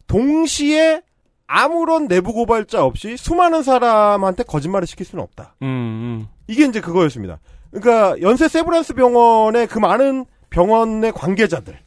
[0.06, 1.02] 동시에
[1.46, 5.54] 아무런 내부 고발자 없이 수많은 사람한테 거짓말을 시킬 수는 없다.
[5.62, 6.26] 음, 음.
[6.46, 7.40] 이게 이제 그거였습니다.
[7.70, 11.78] 그러니까 연세 세브란스 병원의 그 많은 병원의 관계자들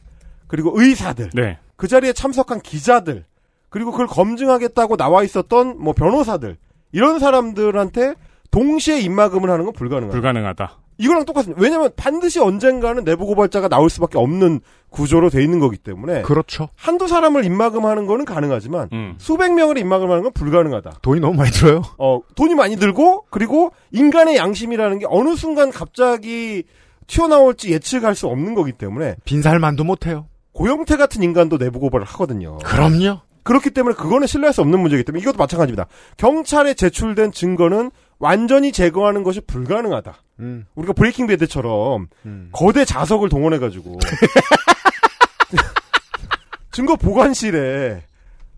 [0.46, 1.58] 그리고 의사들 네.
[1.76, 3.24] 그 자리에 참석한 기자들
[3.68, 6.56] 그리고 그걸 검증하겠다고 나와 있었던 뭐 변호사들
[6.92, 8.14] 이런 사람들한테
[8.50, 10.12] 동시에 입막음을 하는 건 불가능합니다.
[10.12, 10.78] 불가능하다.
[10.98, 11.60] 이거랑 똑같습니다.
[11.62, 16.68] 왜냐하면 반드시 언젠가는 내부 고발자가 나올 수밖에 없는 구조로 돼 있는 거기 때문에 그렇죠.
[16.74, 19.14] 한두 사람을 입막음하는 거는 가능하지만 음.
[19.18, 20.98] 수백 명을 입막음하는 건 불가능하다.
[21.02, 21.82] 돈이 너무 많이 들어요.
[21.98, 26.64] 어 돈이 많이 들고 그리고 인간의 양심이라는 게 어느 순간 갑자기
[27.06, 30.26] 튀어나올지 예측할 수 없는 거기 때문에 빈살만도 못 해요.
[30.52, 32.58] 고영태 같은 인간도 내부 고발을 하거든요.
[32.58, 33.20] 그럼요.
[33.42, 35.86] 그렇기 때문에 그거는 신뢰할 수 없는 문제이기 때문에 이것도 마찬가지입니다.
[36.16, 40.14] 경찰에 제출된 증거는 완전히 제거하는 것이 불가능하다.
[40.40, 40.66] 음.
[40.74, 42.48] 우리가 브레이킹 배드처럼 음.
[42.52, 43.98] 거대 자석을 동원해가지고
[46.72, 48.02] 증거 보관실에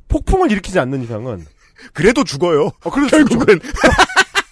[0.09, 1.45] 폭풍을 일으키지 않는 이상은
[1.93, 2.71] 그래도 죽어요.
[2.85, 3.61] 어, 그래도 결국은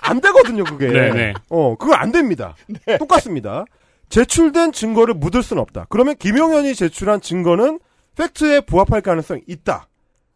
[0.00, 0.88] 안 되거든요, 그게.
[0.88, 1.34] 네네.
[1.48, 2.54] 어, 그거 안 됩니다.
[2.98, 3.64] 똑같습니다.
[4.08, 5.86] 제출된 증거를 묻을 수는 없다.
[5.88, 7.80] 그러면 김용현이 제출한 증거는
[8.16, 9.88] 팩트에 부합할 가능성이 있다.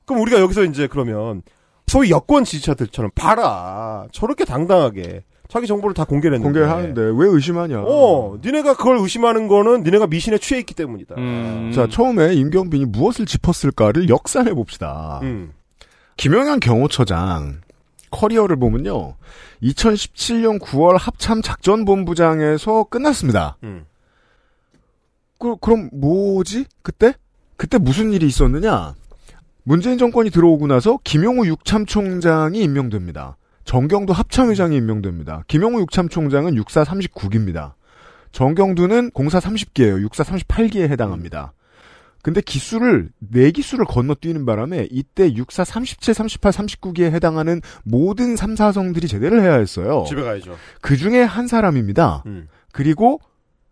[0.04, 1.42] 그럼 우리가 여기서 이제 그러면
[1.90, 4.06] 소위 여권 지지자들처럼 봐라.
[4.12, 6.60] 저렇게 당당하게 자기 정보를 다 공개를 했는데.
[6.60, 7.82] 공개를 하는데 왜 의심하냐.
[7.84, 11.16] 어, 니네가 그걸 의심하는 거는 니네가 미신에 취해 있기 때문이다.
[11.18, 11.72] 음.
[11.74, 15.18] 자, 처음에 임경빈이 무엇을 짚었을까를 역산해 봅시다.
[15.24, 15.52] 음.
[16.16, 17.62] 김영현 경호처장
[18.12, 19.16] 커리어를 보면요.
[19.64, 23.56] 2017년 9월 합참 작전본부장에서 끝났습니다.
[23.64, 23.84] 음.
[25.40, 26.66] 그, 그럼 뭐지?
[26.82, 27.14] 그때?
[27.56, 28.94] 그때 무슨 일이 있었느냐?
[29.62, 33.36] 문재인 정권이 들어오고 나서 김용우 육참총장이 임명됩니다.
[33.64, 35.44] 정경도 합참의장이 임명됩니다.
[35.46, 37.74] 김용우 육참총장은 육사 39기입니다.
[38.32, 40.00] 정경두는 공사 30기예요.
[40.02, 41.52] 육사 38기에 해당합니다.
[42.22, 49.08] 근데 기수를 네 기수를 건너뛰는 바람에 이때 육사 37, 38, 39기에 해당하는 모든 3, 4성들이
[49.08, 50.04] 제대를 해야 했어요.
[50.06, 50.56] 집에 가야죠.
[50.82, 52.24] 그 중에 한 사람입니다.
[52.26, 52.48] 음.
[52.72, 53.20] 그리고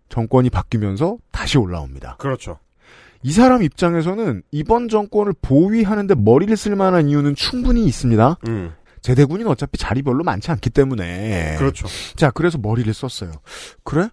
[0.09, 2.17] 정권이 바뀌면서 다시 올라옵니다.
[2.17, 2.59] 그렇죠.
[3.23, 8.39] 이 사람 입장에서는 이번 정권을 보위하는데 머리를 쓸 만한 이유는 충분히 있습니다.
[8.49, 8.73] 음.
[9.01, 11.57] 제대군인 어차피 자리 별로 많지 않기 때문에.
[11.59, 11.87] 그렇죠.
[12.17, 13.33] 자, 그래서 머리를 썼어요.
[13.85, 14.09] 그래?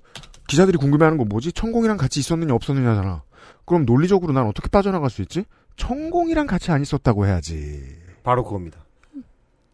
[0.48, 1.52] 기자들이 궁금해하는 건 뭐지?
[1.54, 3.24] 천공이랑 같이 있었느냐 없었느냐잖아.
[3.66, 5.44] 그럼 논리적으로 난 어떻게 빠져나갈 수 있지?
[5.76, 7.84] 천공이랑 같이 안 있었다고 해야지.
[8.24, 8.86] 바로 그겁니다.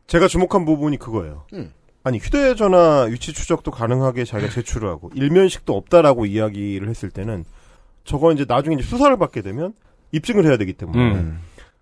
[0.08, 1.46] 제가 주목한 부분이 그거예요.
[1.54, 1.72] 음.
[2.04, 7.46] 아니 휴대전화 위치 추적도 가능하게 자기가 제출을 하고 일면식도 없다라고 이야기를 했을 때는
[8.04, 9.74] 저거 이제 나중에 이제 수사를 받게 되면
[10.12, 11.42] 입증을 해야 되기 때문에 음.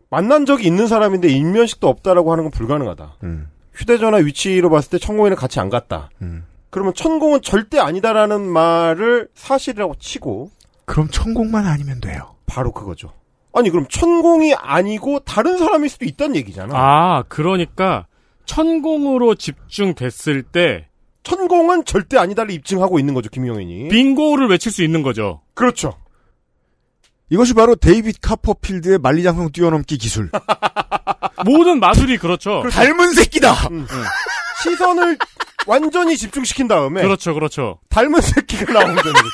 [0.10, 3.18] 만난 적이 있는 사람인데 일면식도 없다라고 하는 건 불가능하다.
[3.24, 3.48] 음.
[3.74, 6.10] 휴대전화 위치로 봤을 때 천공이는 같이 안 갔다.
[6.22, 6.46] 음.
[6.70, 10.52] 그러면 천공은 절대 아니다라는 말을 사실이라고 치고
[10.86, 12.36] 그럼 천공만 아니면 돼요.
[12.46, 13.14] 바로 그거죠.
[13.54, 16.74] 아니 그럼 천공이 아니고 다른 사람일 수도 있다는 얘기잖아.
[16.76, 18.06] 아, 그러니까
[18.46, 20.88] 천공으로 집중됐을 때
[21.24, 23.90] 천공은 절대 아니다를 입증하고 있는 거죠 김용현이.
[23.90, 25.42] 빙고를 외칠 수 있는 거죠.
[25.54, 25.94] 그렇죠.
[27.30, 30.30] 이것이 바로 데이빗 카퍼필드의 만리장성 뛰어넘기 기술.
[31.46, 32.64] 모든 마술이 그렇죠.
[32.70, 33.54] 닮은 새끼다!
[33.70, 33.88] 음.
[34.64, 35.18] 시선을
[35.68, 37.80] 완전히 집중시킨 다음에 그렇죠, 그렇죠.
[37.90, 39.30] 닮은 새끼가 나오면 되는 거죠.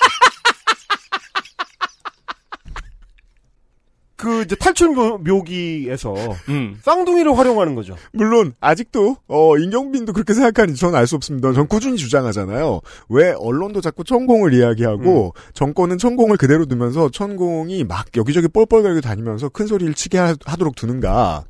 [4.26, 6.16] 그 이제 탈출 묘- 묘기에서
[6.50, 6.80] 음.
[6.82, 7.96] 쌍둥이를 활용하는 거죠.
[8.12, 11.54] 물론 아직도 어 임경빈도 그렇게 생각하는지 저는 알 수 없습니다.
[11.54, 12.82] 전 꾸준히 주장하잖아요.
[13.10, 19.68] 왜 언론도 자꾸 천공을 이야기하고 정권은 천공을 그대로 두면서 천공이 막 여기저기 뻘뻘거리고 다니면서 큰
[19.68, 21.44] 소리를 치게 하, 도록 두는가?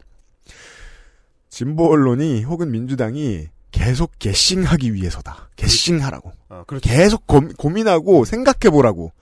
[1.50, 5.50] 진보 언론이 혹은 민주당이 계속 개싱하기 위해서다.
[5.56, 6.34] 개싱하라고.
[6.50, 6.90] 아, 그렇죠.
[6.90, 9.14] 계속 고, 고민하고 생각해보라고.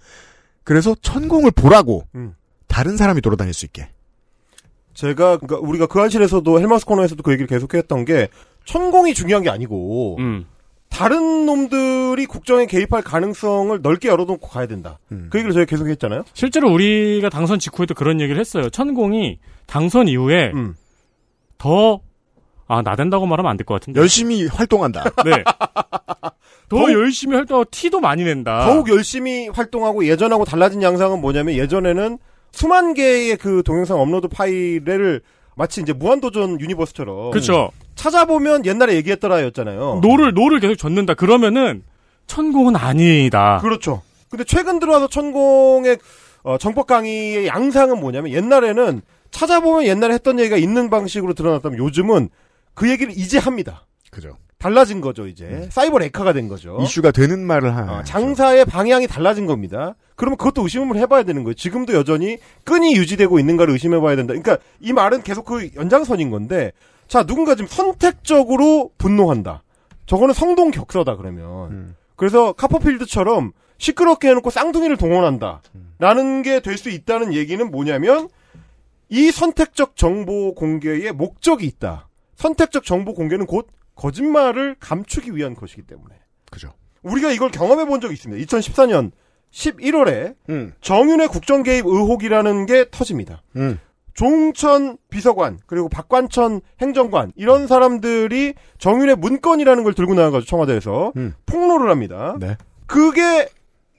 [0.64, 2.06] 그래서 천공을 보라고.
[2.16, 2.34] 음.
[2.74, 3.88] 다른 사람이 돌아다닐 수 있게.
[4.95, 8.30] 제가 그러니까 우리가 그 안실에서도 헬마스 코너에서도 그 얘기를 계속했던 게
[8.65, 10.45] 천공이 중요한 게 아니고 음.
[10.89, 14.99] 다른 놈들이 국정에 개입할 가능성을 넓게 열어놓고 가야 된다.
[15.11, 15.28] 음.
[15.32, 16.24] 그 얘기를 저희가 계속 했잖아요.
[16.34, 18.69] 실제로 우리가 당선 직후에도 그런 얘기를 했어요.
[18.69, 20.76] 천공이 당선 이후에 음.
[21.57, 21.99] 더,
[22.67, 23.99] 아, 나댄다고 말하면 안 될 것 같은데.
[23.99, 25.03] 열심히 활동한다.
[25.26, 25.43] 네.
[26.69, 28.65] 더 더욱- 열심히 활동하고 티도 많이 낸다.
[28.65, 32.17] 더욱 열심히 활동하고 예전하고 달라진 양상은 뭐냐면 예전에는
[32.54, 35.22] 수만 개의 그 동영상 업로드 파일을
[35.56, 37.72] 마치 이제 무한도전 universe처럼 그쵸.
[37.95, 39.99] 찾아보면 옛날에 얘기했더라였잖아요.
[40.01, 41.14] 노를, 노를 계속 젓는다.
[41.16, 41.84] 그러면은,
[42.28, 43.60] 천공은 아니다.
[43.62, 44.01] 그렇죠.
[44.30, 45.97] 근데 최근 들어와서 천공의
[46.43, 49.01] 어, 정법 강의의 양상은 뭐냐면 옛날에는
[49.32, 52.30] 찾아보면 옛날에 했던 얘기가 있는 방식으로 드러났다면 요즘은
[52.74, 53.86] 그 얘기를 이제 합니다.
[54.12, 54.38] 그죠.
[54.64, 56.78] 달라진 거죠 이제 사이버 레카가 된 거죠.
[56.82, 57.99] 이슈가 되는 말을 하.
[57.99, 59.95] 어, 장사의 방향이 달라진 겁니다.
[60.16, 61.53] 그러면 그것도 의심을 해봐야 되는 거예요.
[61.53, 64.34] 지금도 여전히 끈이 유지되고 있는가를 의심해봐야 된다.
[64.34, 66.72] 그러니까 이 말은 계속 그 연장선인 건데,
[67.09, 69.64] 자 누군가 지금 선택적으로 분노한다.
[70.05, 71.95] 저거는 성동 격서다 그러면.
[72.16, 75.61] 그래서 카퍼필드처럼 시끄럽게 해놓고 쌍둥이를 동원한다.
[75.99, 78.30] 라는 게 될 수 있다는 얘기는 뭐냐면
[79.09, 82.07] 이 선택적 정보 공개에 목적이 있다.
[82.36, 86.15] 선택적 정보 공개는 곧 거짓말을 감추기 위한 것이기 때문에.
[86.51, 86.73] 그죠.
[87.03, 88.43] 우리가 이걸 경험해 본 적이 있습니다.
[88.45, 89.11] 2014년
[89.51, 90.73] 11월에 음.
[90.81, 93.43] 정윤의 국정 개입 의혹이라는 게 터집니다.
[93.55, 93.79] 음.
[94.13, 101.33] 조홍천 비서관 그리고 박관천 행정관 이런 사람들이 정윤의 문건이라는 걸 들고 나와가지고 청와대에서 음.
[101.45, 102.37] 폭로를 합니다.
[102.39, 102.57] 네.
[102.85, 103.47] 그게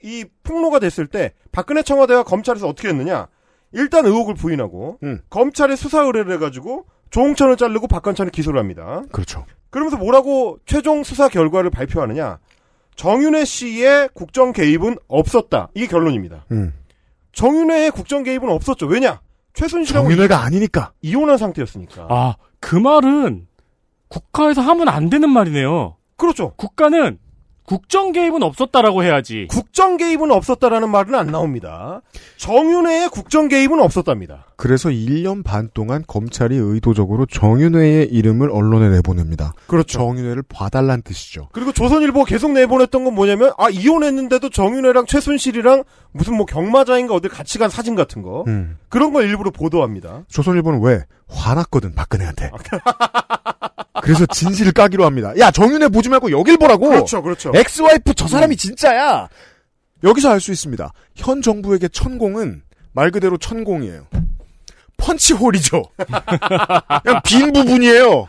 [0.01, 3.27] 이 폭로가 됐을 때 박근혜 청와대와 검찰에서 어떻게 했느냐?
[3.71, 5.19] 일단 의혹을 부인하고 음.
[5.29, 6.85] 검찰에 수사 의뢰를 해가지고
[7.15, 9.03] 조홍천을 자르고 박관천을 기소를 합니다.
[9.09, 9.45] 그렇죠.
[9.69, 12.39] 그러면서 뭐라고 최종 수사 결과를 발표하느냐?
[12.97, 15.69] 정윤회 씨의 국정 개입은 없었다.
[15.75, 16.43] 이게 결론입니다.
[16.51, 16.73] 음.
[17.31, 18.87] 정윤회의 국정 개입은 없었죠.
[18.87, 19.21] 왜냐?
[19.53, 20.91] 최순실하고 정윤회가 아니니까.
[21.01, 22.07] 이혼한 상태였으니까.
[22.09, 23.47] 아, 그 말은
[24.09, 25.95] 국가에서 하면 안 되는 말이네요.
[26.17, 26.51] 그렇죠.
[26.57, 27.17] 국가는
[27.65, 29.47] 국정 개입은 없었다라고 해야지.
[29.49, 32.01] 국정 개입은 없었다라는 말은 안 나옵니다.
[32.37, 34.45] 정윤회의 국정 개입은 없었답니다.
[34.55, 39.53] 그래서 1년 반 동안 검찰이 의도적으로 정윤회의 이름을 언론에 내보냅니다.
[39.67, 39.97] 그렇죠.
[39.97, 41.49] 정윤회를 봐달란 뜻이죠.
[41.51, 47.57] 그리고 조선일보 계속 내보냈던 건 뭐냐면 아 이혼했는데도 정윤회랑 최순실이랑 무슨 뭐 경마자인가 어딜 같이
[47.57, 48.77] 간 사진 같은 거 음.
[48.89, 50.23] 그런 걸 일부러 보도합니다.
[50.29, 51.03] 조선일보는 왜?
[51.27, 52.51] 화났거든, 박근혜한테.
[54.01, 55.33] 그래서 진실을 까기로 합니다.
[55.37, 56.89] 야, 정윤회 보지 말고 여길 보라고!
[56.89, 57.51] 그렇죠, 그렇죠.
[57.55, 59.29] 엑스와이프 저 사람이 진짜야!
[60.03, 60.91] 여기서 알 수 있습니다.
[61.15, 64.05] 현 정부에게 천공은 말 그대로 천공이에요.
[64.97, 65.83] 펀치홀이죠.
[67.03, 68.27] 그냥 빈 부분이에요.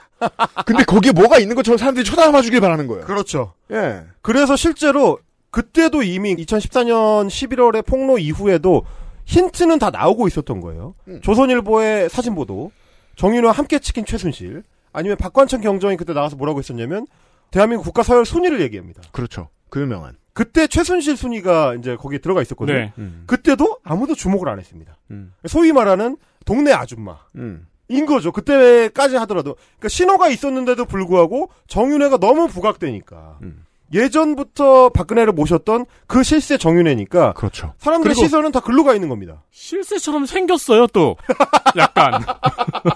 [0.64, 3.04] 근데 거기에 뭐가 있는 것처럼 사람들이 쳐다봐 주길 바라는 거예요.
[3.04, 3.52] 그렇죠.
[3.70, 4.02] 예.
[4.22, 5.18] 그래서 실제로
[5.50, 8.84] 그때도 이미 2014년 11월에 폭로 이후에도
[9.26, 10.94] 힌트는 다 나오고 있었던 거예요.
[11.08, 11.20] 음.
[11.22, 12.70] 조선일보의 사진 보도,
[13.16, 14.62] 정윤호와 함께 찍힌 최순실,
[14.96, 17.06] 아니면 박관천 경정이 그때 나와서 뭐라고 했었냐면
[17.50, 19.02] 대한민국 국가 서열 순위를 얘기합니다.
[19.12, 19.50] 그렇죠.
[19.68, 20.16] 그 유명한.
[20.32, 22.78] 그때 최순실 순위가 이제 거기에 들어가 있었거든요.
[22.78, 22.92] 네.
[22.96, 23.24] 음.
[23.26, 24.96] 그때도 아무도 주목을 안 했습니다.
[25.10, 25.34] 음.
[25.46, 26.16] 소위 말하는
[26.46, 27.18] 동네 아줌마.
[27.36, 27.66] 음.
[27.88, 28.32] 인 거죠.
[28.32, 29.54] 그때까지 하더라도.
[29.54, 33.38] 그러니까 신호가 있었는데도 불구하고 정윤회가 너무 부각되니까.
[33.42, 33.65] 음.
[33.92, 37.72] 예전부터 박근혜를 모셨던 그 실세 정윤회니까 그렇죠.
[37.78, 39.44] 사람들의 시선은 다 글로 가 있는 겁니다.
[39.50, 41.16] 실세처럼 생겼어요, 또.
[41.76, 42.22] 약간.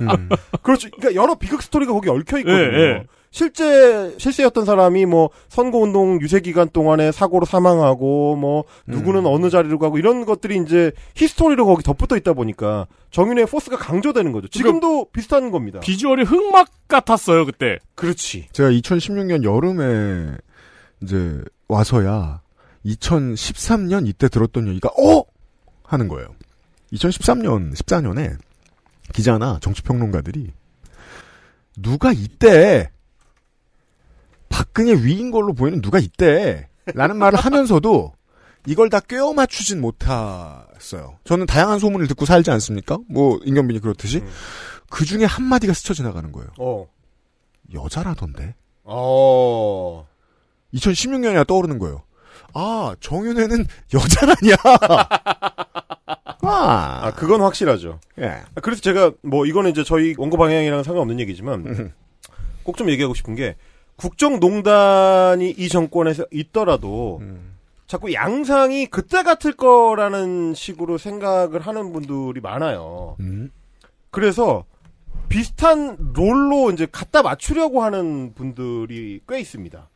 [0.03, 0.29] 음.
[0.63, 0.89] 그렇죠.
[0.91, 2.59] 그러니까 여러 비극 스토리가 거기 얽혀 있거든요.
[2.59, 3.05] 예, 예.
[3.33, 9.99] 실제 실세였던 사람이 뭐 선거운동 유세 기간 동안에 사고로 사망하고 뭐 누구는 어느 자리로 가고
[9.99, 14.49] 이런 것들이 이제 history로 거기 덧붙어 있다 보니까 정윤회 force가 강조되는 거죠.
[14.49, 15.79] 지금도 비슷한 겁니다.
[15.79, 17.79] 비주얼이 흑막 같았어요, 그때.
[17.95, 18.49] 그렇지.
[18.51, 20.37] 제가 2016년 여름에
[21.03, 22.43] 이제 와서야
[22.85, 25.25] 2013년 이때 들었던 얘기가 어
[25.85, 26.35] 하는 거예요.
[26.93, 28.37] 2013년 14년에
[29.13, 30.53] 기자나 정치평론가들이
[31.79, 32.91] 누가 이때
[34.49, 38.13] 박근혜 위인 걸로 보이는 누가 이때 라는 말을 하면서도
[38.67, 41.19] 이걸 다 꿰어 맞추진 못했어요.
[41.25, 42.99] 저는 다양한 소문을 듣고 살지 않습니까?
[43.09, 44.23] 뭐 임경빈이 그렇듯이
[44.91, 46.49] 그 중에 한 마디가 스쳐 지나가는 거예요.
[46.59, 46.87] 어.
[47.73, 48.55] 여자라던데.
[48.85, 50.07] 어.
[50.75, 52.03] 2016년이나 떠오르는 거예요.
[52.55, 54.57] 아, 정윤회는 여자라냐?
[56.43, 58.01] 아, 아, 그건 확실하죠.
[58.19, 58.27] 예.
[58.55, 61.93] 아, 그래서 제가 뭐 이거는 이제 저희 원고 방향이랑 상관없는 얘기지만
[62.65, 63.57] 꼭 좀 얘기하고 싶은 게
[63.97, 67.57] 국정농단이 이 정권에서 있더라도 음.
[67.87, 73.17] 자꾸 양상이 그때 같을 거라는 식으로 생각을 하는 분들이 많아요.
[73.21, 73.51] 음.
[74.11, 74.65] 그래서
[75.29, 79.89] 비슷한 롤로 이제 갖다 맞추려고 하는 분들이 꽤 있습니다.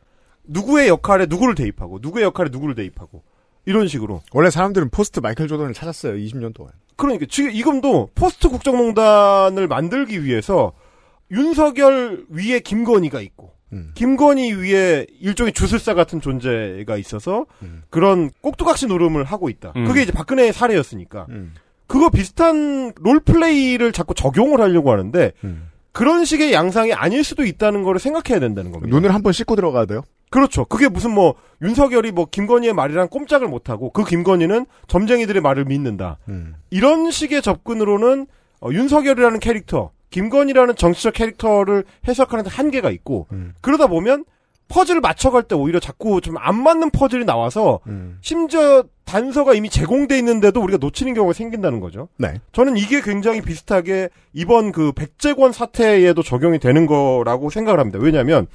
[0.47, 3.23] 누구의 역할에 누구를 대입하고 누구의 역할에 누구를 대입하고
[3.65, 4.21] 이런 식으로.
[4.31, 6.13] 원래 사람들은 post 마이클 조던을 찾았어요.
[6.15, 6.71] 20년 동안.
[6.95, 10.73] 그러니까 지금 지금도 post 국정농단을 만들기 위해서
[11.31, 13.53] 윤석열 위에 김건희가 있고
[13.95, 17.45] 김건희 위에 일종의 주술사 같은 존재가 있어서
[17.89, 19.73] 그런 꼭두각시 놀음을 하고 있다.
[19.75, 19.85] 음.
[19.85, 21.27] 그게 이제 박근혜의 사례였으니까.
[21.87, 25.31] 그거 비슷한 role play를 자꾸 적용을 하려고 하는데
[25.91, 28.95] 그런 식의 양상이 아닐 수도 있다는 거를 생각해야 된다는 겁니다.
[28.95, 30.03] 눈을 한 번 씻고 들어가야 돼요.
[30.35, 30.65] 그렇죠.
[30.65, 36.17] 그게 무슨 뭐 윤석열이 뭐 김건희의 말이랑 꼼짝을 못 하고 그 김건희는 점쟁이들의 말을 믿는다.
[36.69, 38.27] 이런 식의 접근으로는
[38.59, 43.27] 어, 윤석열이라는 캐릭터, 김건희라는 정치적 캐릭터를 해석하는 데 한계가 있고
[43.61, 44.25] 그러다 보면
[44.67, 47.79] 퍼즐을 맞춰갈 때 오히려 자꾸 좀 안 맞는 퍼즐이 나와서
[48.21, 52.09] 심지어 단서가 이미 제공돼 있는데도 우리가 놓치는 경우가 생긴다는 거죠.
[52.17, 52.33] 네.
[52.51, 57.99] 저는 이게 굉장히 비슷하게 이번 그 백재권 사태에도 적용이 되는 거라고 생각을 합니다.
[58.01, 58.47] 왜냐하면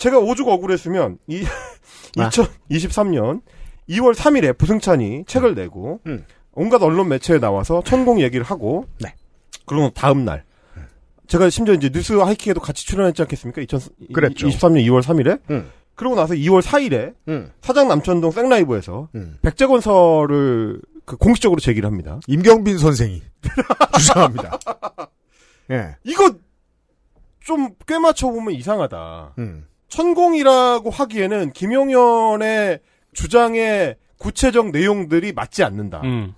[0.00, 1.44] 제가 오죽 억울했으면 이
[2.18, 2.28] 아.
[2.30, 3.42] 2023년
[3.88, 6.24] 2월 3일에 부승찬이 책을 내고 음.
[6.52, 9.14] 온갖 언론 매체에 나와서 천공 얘기를 하고 네.
[9.66, 10.44] 그러고 다음 날
[11.28, 13.62] 제가 심지어 이제 뉴스 하이킹에도 같이 출연했지 않겠습니까?
[14.12, 14.48] 그랬죠.
[14.48, 15.70] 2023년 2월 3일에 음.
[15.94, 17.52] 그러고 나서 2월 4일에 음.
[17.60, 19.36] 사장 남천동 생라이브에서 음.
[19.42, 22.18] 백재건설을 그 공식적으로 제기를 합니다.
[22.26, 23.22] 임경빈 선생이
[23.98, 24.58] 주장합니다.
[25.70, 25.96] 예.
[26.04, 26.32] 이거
[27.44, 29.34] 좀 꽤 맞춰보면 이상하다.
[29.38, 29.66] 음.
[29.90, 32.80] 천공이라고 하기에는 김용현의
[33.12, 36.00] 주장의 구체적 내용들이 맞지 않는다.
[36.04, 36.34] 음.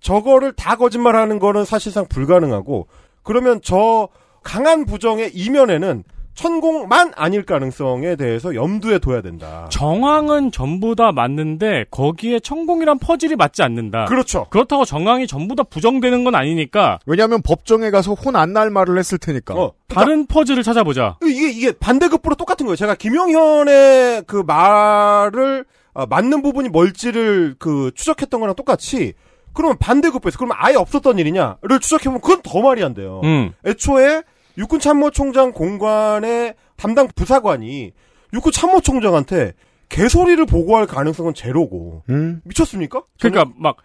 [0.00, 2.86] 저거를 다 거짓말하는 거는 사실상 불가능하고
[3.22, 4.08] 그러면 저
[4.42, 6.04] 강한 부정의 이면에는
[6.42, 9.66] 천공만 아닐 가능성에 대해서 염두에 둬야 된다.
[9.70, 14.04] 정황은 전부 다 맞는데 거기에 천공이란 퍼즐이 맞지 않는다.
[14.04, 14.46] 그렇죠.
[14.50, 19.18] 그렇다고 정황이 전부 다 부정되는 건 아니니까 왜냐하면 법정에 가서 혼 안 날 말을 했을
[19.18, 19.54] 테니까.
[19.54, 21.16] 어, 다른 퍼즐을 찾아보자.
[21.24, 22.76] 이게 이게 반대급부로 똑같은 거예요.
[22.76, 29.14] 제가 김용현의 그 말을 어, 맞는 부분이 뭘지를 그 추적했던 거랑 똑같이
[29.52, 33.20] 그러면 반대급부에서 그러면 아예 없었던 일이냐를 추적해보면 그건 더 말이 안 돼요.
[33.24, 33.52] 음.
[33.66, 34.22] 애초에
[34.58, 37.92] 육군 참모총장 공관의 담당 부사관이
[38.34, 39.52] 육군 참모총장한테
[39.88, 42.42] 개소리를 보고할 가능성은 제로고 음.
[42.44, 43.02] 미쳤습니까?
[43.20, 43.76] 그러니까 막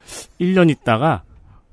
[0.41, 1.23] 1년 있다가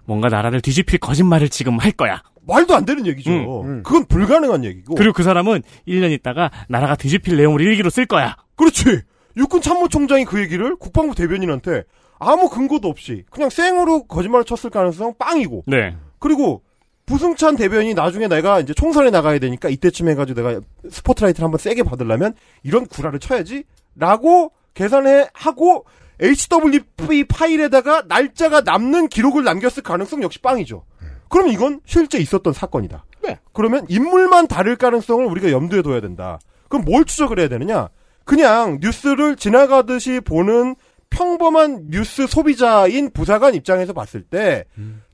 [0.04, 2.22] 뭔가 나라를 뒤집힐 거짓말을 지금 할 거야.
[2.46, 3.30] 말도 안 되는 얘기죠.
[3.62, 4.94] 음, 그건 불가능한 얘기고.
[4.94, 8.36] 그리고 그 사람은 1년 있다가 나라가 뒤집힐 내용을 일기로 쓸 거야.
[8.56, 9.02] 그렇지.
[9.36, 11.84] 육군 참모총장이 그 얘기를 국방부 대변인한테
[12.18, 15.64] 아무 근거도 없이 그냥 생으로 거짓말을 쳤을 가능성 빵이고.
[15.66, 15.96] 네.
[16.18, 16.62] 그리고
[17.10, 22.34] 부승찬 대변인이 나중에 내가 이제 총선에 나가야 되니까 이때쯤 해가지고 내가 스포트라이트를 한번 세게 받으려면
[22.62, 23.64] 이런 구라를 쳐야지.
[23.96, 25.84] 라고 계산해 하고
[26.20, 30.84] HWP 파일에다가 날짜가 남는 기록을 남겼을 가능성 역시 빵이죠.
[31.28, 33.04] 그럼 이건 실제 있었던 사건이다.
[33.52, 36.38] 그러면 인물만 다를 가능성을 우리가 염두에 둬야 된다.
[36.68, 37.88] 그럼 뭘 추적을 해야 되느냐?
[38.24, 40.76] 그냥 뉴스를 지나가듯이 보는
[41.10, 44.64] 평범한 뉴스 소비자인 부사관 입장에서 봤을 때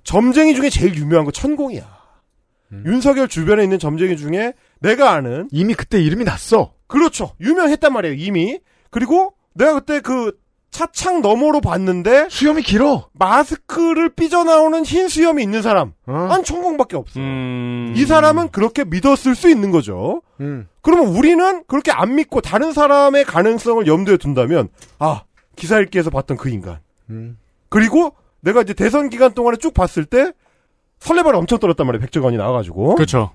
[0.05, 1.97] 점쟁이 중에 제일 유명한 거 천공이야.
[2.85, 6.73] 윤석열 주변에 있는 점쟁이 중에 내가 아는 이미 그때 이름이 났어.
[6.87, 7.33] 그렇죠.
[7.41, 8.15] 유명했단 말이에요.
[8.17, 8.61] 이미.
[8.91, 10.33] 그리고 내가 그때 그
[10.71, 13.09] 차창 너머로 봤는데 수염이 길어.
[13.15, 17.19] 마스크를 삐져나오는 흰 수염이 있는 사람 한 천공밖에 없어.
[17.19, 20.21] 이 사람은 그렇게 믿었을 수 있는 거죠.
[20.41, 20.69] 음.
[20.83, 24.69] 그러면 우리는 그렇게 안 믿고 다른 사람의 가능성을 염두에 둔다면
[24.99, 25.23] 아
[25.57, 26.79] 기사 읽기에서 봤던 그 인간.
[27.11, 27.39] 음.
[27.69, 30.33] 그리고 내가 이제 대선 기간 동안에 쭉 봤을 때
[31.01, 32.01] 설레발을 엄청 떨었단 말이에요.
[32.01, 32.95] 백종원이 나와가지고.
[32.95, 33.33] 그렇죠.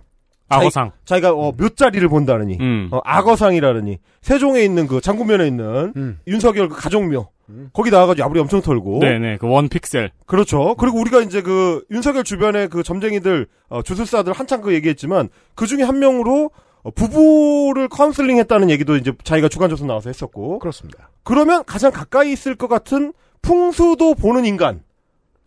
[0.47, 0.91] 악어상.
[1.05, 2.57] 자기, 가 어, 몇 자리를 본다느니.
[2.59, 2.89] 음.
[2.91, 3.99] 어, 악어상이라느니.
[4.21, 6.19] 세종에 있는 그 장군면에 있는 음.
[6.27, 7.27] 윤석열 그 가족묘.
[7.73, 8.99] 거기 나와가지고 야부리 엄청 털고.
[8.99, 9.37] 네네.
[9.37, 10.11] 그 one pixel.
[10.25, 10.75] 그렇죠.
[10.75, 15.83] 그리고 우리가 이제 그 윤석열 주변에 그 점쟁이들, 어, 주술사들 한창 그 얘기했지만 그 중에
[15.83, 16.51] 한 명으로 어,
[16.95, 20.59] 부부를 카운슬링 했다는 얘기도 이제 자기가 주간조선 나와서 했었고.
[20.59, 21.09] 그렇습니다.
[21.23, 24.83] 그러면 가장 가까이 있을 것 같은 풍수도 보는 인간.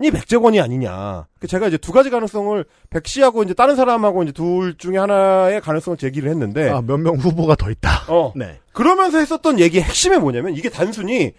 [0.02, 1.26] 이 백재권이 아니냐.
[1.38, 5.60] 그 제가 이제 두 가지 가능성을 백 씨하고 이제 다른 사람하고 이제 둘 중에 하나의
[5.60, 6.68] 가능성을 제기를 했는데.
[6.68, 8.04] 아, 몇 명 후보가 더 있다.
[8.08, 8.32] 어.
[8.34, 8.58] 네.
[8.72, 11.32] 그러면서 했었던 얘기의 핵심이 뭐냐면 이게 단순히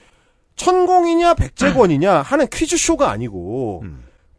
[0.56, 3.84] 천공이냐 백재권이냐 하는 퀴즈쇼가 아니고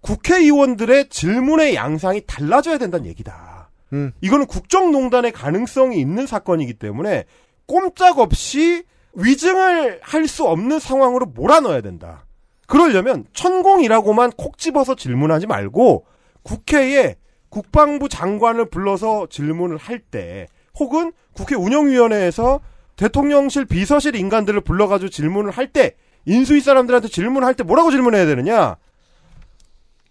[0.01, 3.46] 국회의원들의 질문의 양상이 달라져야 된다는 얘기다.
[3.93, 4.13] 음.
[4.21, 7.25] 이거는 국정농단의 가능성이 있는 사건이기 때문에
[7.67, 8.85] 꼼짝없이
[9.15, 12.27] 위증을 할 수 없는 상황으로 몰아넣어야 된다.
[12.67, 16.05] 그러려면 천공이라고만 콕 집어서 질문하지 말고
[16.43, 17.17] 국회에
[17.49, 22.61] 국방부 장관을 불러서 질문을 할 때 혹은 국회 운영위원회에서
[22.97, 25.95] 대통령실 비서실 인간들을 불러가지고 질문을 할 때
[26.27, 28.77] 인수위 사람들한테 질문할 때 뭐라고 질문해야 되느냐?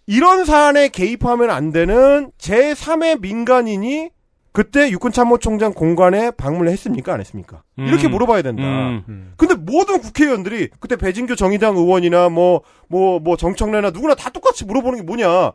[0.06, 4.10] 이런 사안에 개입하면 안 되는 제3의 민간인이
[4.52, 7.12] 그때 육군참모총장 공관에 방문을 했습니까?
[7.12, 7.62] 안 했습니까?
[7.76, 8.12] 이렇게 음.
[8.12, 8.62] 물어봐야 된다.
[8.62, 9.34] 음.
[9.36, 15.00] 근데 모든 국회의원들이 그때 배진규 정의당 의원이나 뭐, 뭐, 뭐 정청래나 누구나 다 똑같이 물어보는
[15.00, 15.52] 게 뭐냐.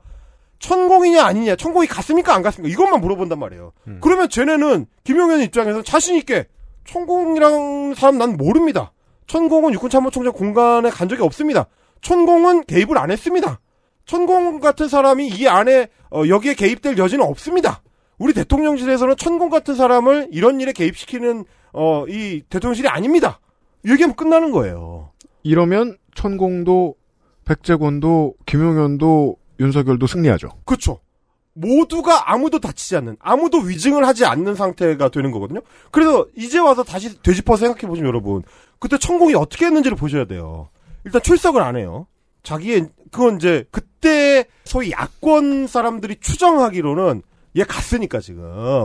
[0.60, 1.56] 천공이냐 아니냐.
[1.56, 2.36] 천공이 갔습니까?
[2.36, 2.72] 안 갔습니까?
[2.72, 3.72] 이것만 물어본단 말이에요.
[4.02, 6.46] 그러면 쟤네는 김용현 입장에서 자신있게
[6.86, 8.92] 천공이랑 사람 난 모릅니다.
[9.26, 11.66] 천공은 육군참모총장 공간에 간 적이 없습니다.
[12.02, 13.60] 천공은 개입을 안 했습니다.
[14.06, 17.82] 천공 같은 사람이 이 안에 어, 여기에 개입될 여지는 없습니다.
[18.18, 23.40] 우리 대통령실에서는 천공 같은 사람을 이런 일에 개입시키는 어, 이 대통령실이 아닙니다.
[23.86, 25.12] 얘기하면 끝나는 거예요.
[25.44, 26.96] 이러면 천공도
[27.46, 30.50] 백재권도 김용현도 윤석열도 승리하죠.
[30.66, 31.00] 그렇죠.
[31.54, 35.62] 모두가 아무도 다치지 않는, 아무도 위증을 하지 않는 상태가 되는 거거든요.
[35.92, 38.44] 그래서 이제 와서 다시 되짚어서 생각해 보시면 여러분,
[38.80, 40.70] 그때 천공이 어떻게 했는지를 보셔야 돼요.
[41.04, 42.08] 일단 출석을 안 해요.
[42.44, 47.22] 자기의 그건 이제 그때 소위 야권 사람들이 추정하기로는
[47.58, 48.44] 얘 갔으니까 지금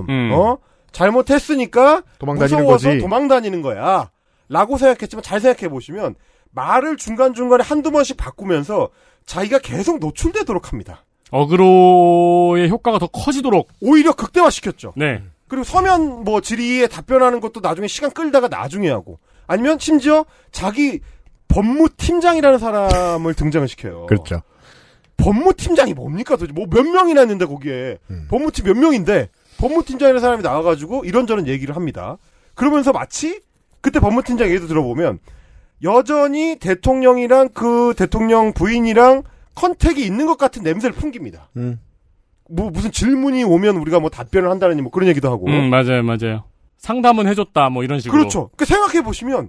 [0.08, 0.30] 음.
[0.32, 0.58] 어
[0.92, 3.00] 잘못했으니까 도망 다니는 무서워서 거지.
[3.00, 4.10] 도망 다니는 거야.
[4.48, 6.14] 라고 생각했지만 잘 생각해 보시면
[6.50, 8.90] 말을 중간 중간에 한두 번씩 바꾸면서
[9.24, 11.04] 자기가 계속 노출되도록 합니다.
[11.30, 14.92] 어그로의 효과가 더 커지도록 오히려 극대화 시켰죠.
[14.96, 15.22] 네.
[15.48, 21.00] 그리고 서면 뭐 질의에 답변하는 것도 나중에 시간 끌다가 나중에 하고 아니면 심지어 자기
[21.48, 24.06] 법무팀장이라는 사람을 등장을 시켜요.
[24.06, 24.42] 그렇죠.
[25.16, 28.26] 법무팀장이 뭡니까 도대체 뭐 몇 명이나 있는데 거기에 음.
[28.30, 29.28] 법무팀 몇 명인데
[29.58, 32.18] 법무팀장이라는 사람이 나와가지고 이런저런 얘기를 합니다.
[32.54, 33.40] 그러면서 마치
[33.80, 35.18] 그때 법무팀장 얘기도 들어보면
[35.82, 39.22] 여전히 대통령이랑 그 대통령 부인이랑
[39.54, 41.48] 컨택이 있는 것 같은 냄새를 풍깁니다.
[41.56, 41.78] 음.
[42.50, 45.46] 뭐 무슨 질문이 오면 우리가 뭐 답변을 한다는 뭐 그런 얘기도 하고.
[45.46, 46.44] 음, 맞아요, 맞아요.
[46.78, 48.18] 상담은 해줬다, 뭐 이런 식으로.
[48.18, 48.50] 그렇죠.
[48.56, 49.48] 그 생각해 보시면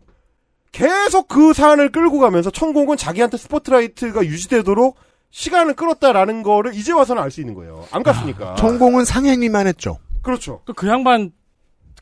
[0.72, 4.96] 계속 그 사안을 끌고 가면서 천공은 자기한테 스포트라이트가 유지되도록
[5.32, 7.86] 시간을 끌었다라는 거를 이제 와서는 알 수 있는 거예요.
[7.92, 8.56] 안 갔으니까.
[8.56, 9.98] 천공은 상행위만 했죠.
[10.22, 10.62] 그렇죠.
[10.66, 11.32] 그, 그 양반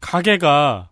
[0.01, 0.89] 가게가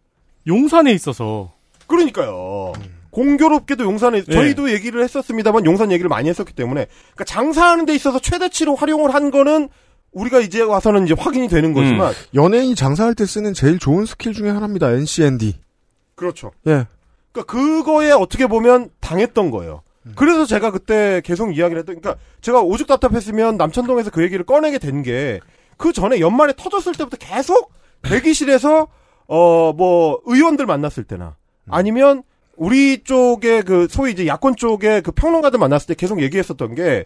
[0.48, 1.52] 용산에 있어서.
[1.88, 2.74] 그러니까요.
[3.12, 4.34] 공교롭게도 용산에 네.
[4.34, 9.30] 저희도 얘기를 했었습니다만 용산 얘기를 많이 했었기 때문에 그러니까 장사하는 데 있어서 최대치로 활용을 한
[9.30, 9.70] 거는
[10.14, 12.14] 우리가 이제 와서는 이제 확인이 되는 거지만 음.
[12.34, 14.92] 연예인이 장사할 때 쓰는 제일 좋은 스킬 중에 하나입니다.
[14.92, 15.56] NCND.
[16.16, 16.52] 그렇죠.
[16.68, 16.88] 예.
[17.34, 19.82] 그러니까 그거에 어떻게 보면 당했던 거예요.
[20.16, 25.02] 그래서 제가 그때 계속 이야기를 했던, 그러니까 제가 오죽 답답했으면 남천동에서 그 얘기를 꺼내게 된
[25.04, 25.40] 게
[25.76, 27.72] 그 전에 연말에 터졌을 때부터 계속
[28.04, 28.88] 대기실에서
[29.28, 31.36] 어 뭐 의원들 만났을 때나
[31.70, 32.24] 아니면
[32.56, 37.06] 우리 쪽에 그 소위 이제 야권 쪽에 그 평론가들 만났을 때 계속 얘기했었던 게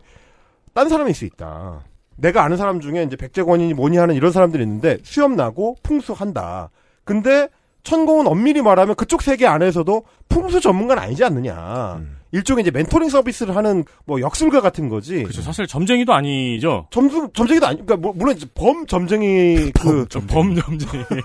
[0.74, 1.86] 딴 사람일 수 있다.
[2.18, 6.70] 내가 아는 사람 중에 이제 백제권이니 뭐니 하는 이런 사람들이 있는데 수염 나고 풍수한다.
[7.04, 7.48] 근데
[7.88, 12.02] 천공은 엄밀히 말하면 그쪽 세계 안에서도 풍수 전문가는 아니지 않느냐.
[12.34, 15.24] 일종의 이제 멘토링 서비스를 하는 뭐 역술가 같은 거지.
[15.24, 15.42] 그렇죠.
[15.42, 16.88] 사실 점쟁이도 아니죠.
[16.90, 21.06] 점수 점쟁이도 아니, 그러니까 뭐, 물론 이제 범 점쟁이 그범 점쟁이.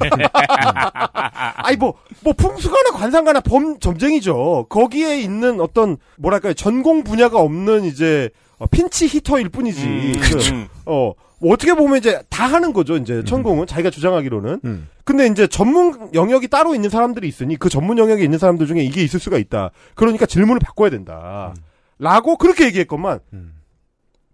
[1.57, 4.67] 아니 뭐뭐 풍수가나 관상가나 범 점쟁이죠.
[4.69, 9.85] 거기에 있는 어떤 뭐랄까요 전공 분야가 없는 이제 어, 핀치 히터일 뿐이지.
[9.85, 10.55] 음, 그, 그렇죠.
[10.85, 12.97] 어뭐 어떻게 보면 이제 다 하는 거죠.
[12.97, 14.61] 이제 천공은 자기가 주장하기로는.
[14.65, 14.89] 음.
[15.05, 19.03] 근데 이제 전문 영역이 따로 있는 사람들이 있으니 그 전문 영역에 있는 사람들 중에 이게
[19.03, 19.71] 있을 수가 있다.
[19.95, 21.55] 그러니까 질문을 바꿔야 된다.
[21.99, 23.21] 라고 그렇게 얘기했건만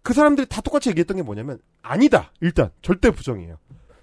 [0.02, 2.32] 그 사람들이 다 똑같이 얘기했던 게 뭐냐면 아니다.
[2.40, 3.56] 일단 절대 부정이에요.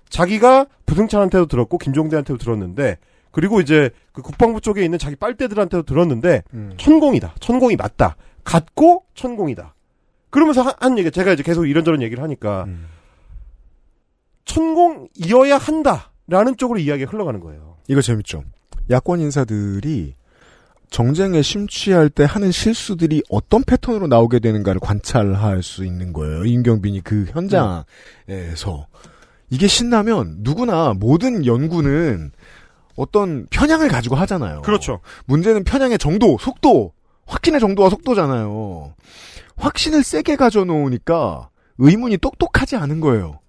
[0.09, 2.97] 자기가 부승찬한테도 들었고 김종대한테도 들었는데
[3.31, 6.43] 그리고 이제 그 국방부 쪽에 있는 자기 빨대들한테도 들었는데
[6.77, 7.35] 천공이다.
[7.39, 8.15] 천공이 맞다.
[8.43, 9.73] 같고 천공이다.
[10.29, 12.65] 그러면서 한, 한 얘기 제가 이제 계속 이런저런 얘기를 하니까
[14.45, 17.77] 천공이어야 한다라는 쪽으로 이야기가 흘러가는 거예요.
[17.87, 18.43] 이거 재밌죠.
[18.89, 20.15] 야권 인사들이
[20.89, 26.45] 정쟁에 심취할 때 하는 실수들이 어떤 패턴으로 나오게 되는가를 관찰할 수 있는 거예요.
[26.45, 28.87] 임경빈이 그 현장에서.
[29.49, 32.31] 이게 신나면 누구나 모든 연구는
[32.95, 34.61] 어떤 편향을 가지고 하잖아요.
[34.61, 35.01] 그렇죠.
[35.25, 36.93] 문제는 편향의 정도, 속도,
[37.25, 38.93] 확신의 정도와 속도잖아요.
[39.57, 43.39] 확신을 세게 가져놓으니까 의문이 똑똑하지 않은 거예요.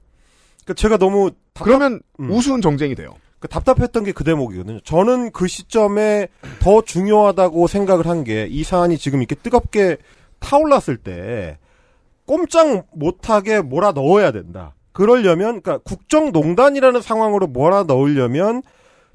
[0.67, 3.15] 그러니까 제가 너무 그러면 우스운 정쟁이 돼요.
[3.39, 4.81] 그 답답했던 게 그 대목이거든요.
[4.81, 6.29] 저는 그 시점에
[6.61, 9.97] 더 중요하다고 생각을 한 게 이 사안이 지금 이렇게 뜨겁게
[10.41, 11.59] 타올랐을 때
[12.27, 14.75] 꼼짝 못하게 몰아 넣어야 된다.
[14.93, 18.63] 그러려면 그러니까 국정농단이라는 상황으로 몰아 넣으려면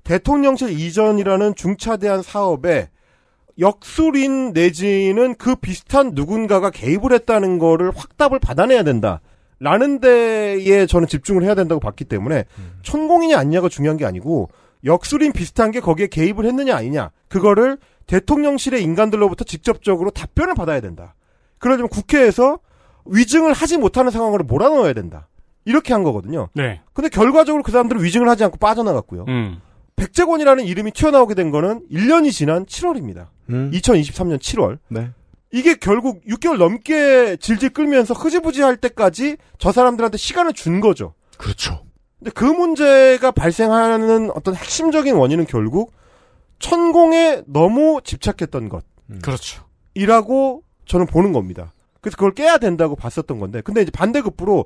[0.04, 2.90] 대통령실 이전이라는 중차대한 사업에
[3.60, 9.20] 역술인 내지는 그 비슷한 누군가가 개입을 했다는 거를 확답을 받아내야 된다.
[9.62, 12.46] 라는 데에 저는 집중을 해야 된다고 봤기 때문에
[12.82, 14.50] 천공이냐 아니냐가 중요한 게 아니고
[14.84, 17.78] 역술인 비슷한 게 거기에 개입을 했느냐 아니냐 그거를
[18.08, 21.14] 대통령실의 인간들로부터 직접적으로 답변을 받아야 된다.
[21.60, 22.58] 그러려면 국회에서
[23.06, 25.28] 위증을 하지 못하는 상황으로 몰아넣어야 된다.
[25.64, 26.50] 이렇게 한 거거든요.
[26.56, 26.82] 네.
[26.94, 29.26] 근데 결과적으로 그 사람들은 위증을 하지 않고 빠져나갔고요.
[29.28, 29.62] 음.
[29.96, 33.28] 백제권이라는 이름이 튀어나오게 된 거는 1년이 지난 7월입니다.
[33.52, 33.70] 음.
[33.72, 34.80] 2023년 7월.
[34.90, 35.12] 네.
[35.52, 41.14] 이게 결국 6개월 넘게 질질 끌면서 흐지부지 할 때까지 저 사람들한테 시간을 준 거죠.
[41.38, 41.84] 그렇죠.
[42.20, 45.94] 근데 그 문제가 발생하는 어떤 핵심적인 원인은 결국
[46.60, 48.86] 천공에 너무 집착했던 것.
[49.22, 49.66] 그렇죠.
[49.96, 51.74] 이라고 저는 보는 겁니다.
[52.00, 54.66] 그래서 그걸 깨야 된다고 봤었던 건데, 근데 이제 반대급부로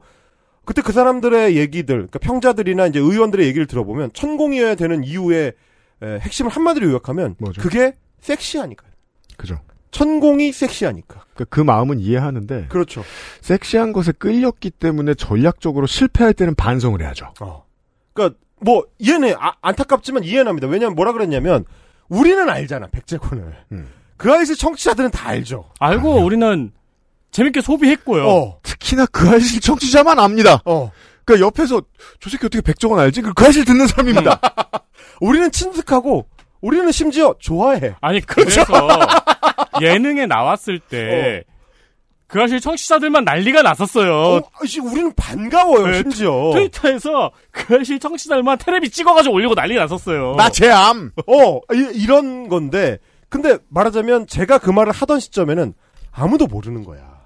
[0.65, 5.53] 그때 그 사람들의 얘기들, 그러니까 평자들이나 이제 의원들의 얘기를 들어보면 천공이어야 되는 이유의
[6.01, 8.91] 에, 핵심을 한마디로 요약하면 그게 섹시하니까요.
[9.37, 9.59] 그죠.
[9.95, 11.23] 천공이 섹시하니까.
[11.35, 12.65] 그, 그 마음은 이해하는데.
[12.67, 13.01] 그렇죠.
[13.39, 17.33] 섹시한 것에 끌렸기 때문에 전략적으로 실패할 때는 반성을 해야죠.
[18.13, 20.67] 그러니까 뭐 이해는 아- 안타깝지만 이해는 합니다.
[20.67, 21.63] 왜냐면 뭐라 그랬냐면
[22.09, 23.53] 우리는 알잖아 백제권을.
[24.17, 25.69] 그 아이스 청취자들은 다 알죠.
[25.79, 26.71] 알고 우리는
[27.31, 28.27] 재밌게 소비했고요.
[28.27, 28.59] 어.
[28.63, 30.61] 특히나 그 아이실 청취자만 압니다.
[31.23, 31.81] 그러니까 옆에서
[32.19, 33.21] 저 새끼 어떻게 백종원 알지?
[33.21, 34.41] 그 아이실 듣는 사람입니다.
[35.21, 36.27] 우리는 친숙하고
[36.65, 37.95] 우리는 심지어 좋아해.
[38.01, 38.63] 아니 그래서
[39.79, 44.37] 예능에 나왔을 때그 사실 청취자들만 난리가 났었어요.
[44.37, 46.51] 어, 씨, 우리는 반가워요, 네, 심지어.
[46.53, 50.35] 트위터에서 그 사실 청취자들만 테레비 찍어가지고 올리고 난리 났었어요.
[50.49, 51.11] 제암.
[51.27, 52.97] 어, 이, 런 건데.
[53.29, 55.73] 근데 말하자면 제가 그 말을 하던 시점에는
[56.11, 57.21] 아무도 모르는 거야.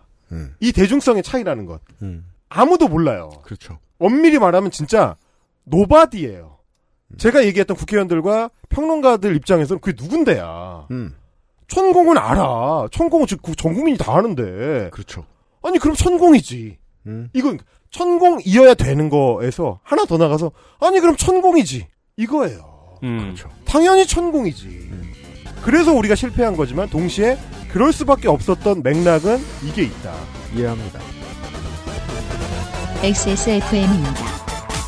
[0.59, 1.79] 이 대중성의 차이라는 것.
[2.49, 3.29] 아무도 몰라요.
[3.43, 3.79] 그렇죠.
[3.99, 5.15] 엄밀히 말하면 진짜
[5.63, 6.58] nobody예요.
[7.17, 10.87] 제가 얘기했던 국회의원들과 평론가들 입장에서는 그게 누군데야.
[10.91, 11.15] 음.
[11.67, 12.87] 천공은 알아.
[12.91, 14.89] 천공은 전 국민이 다 아는데.
[14.91, 15.25] 그렇죠.
[15.61, 16.77] 아니 그럼 천공이지.
[17.07, 17.29] 음.
[17.33, 17.59] 이건
[17.91, 21.87] 천공이어야 되는 거에서 하나 더 나가서 아니 그럼 천공이지.
[22.17, 22.97] 이거예요.
[23.01, 23.49] 그렇죠.
[23.65, 24.89] 당연히 천공이지.
[25.63, 27.37] 그래서 우리가 실패한 거지만 동시에
[27.71, 30.13] 그럴 수밖에 없었던 맥락은 이게 있다.
[30.55, 30.99] 이해합니다.
[33.03, 34.13] XSFM입니다.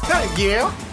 [0.10, 0.91] 딸기예요?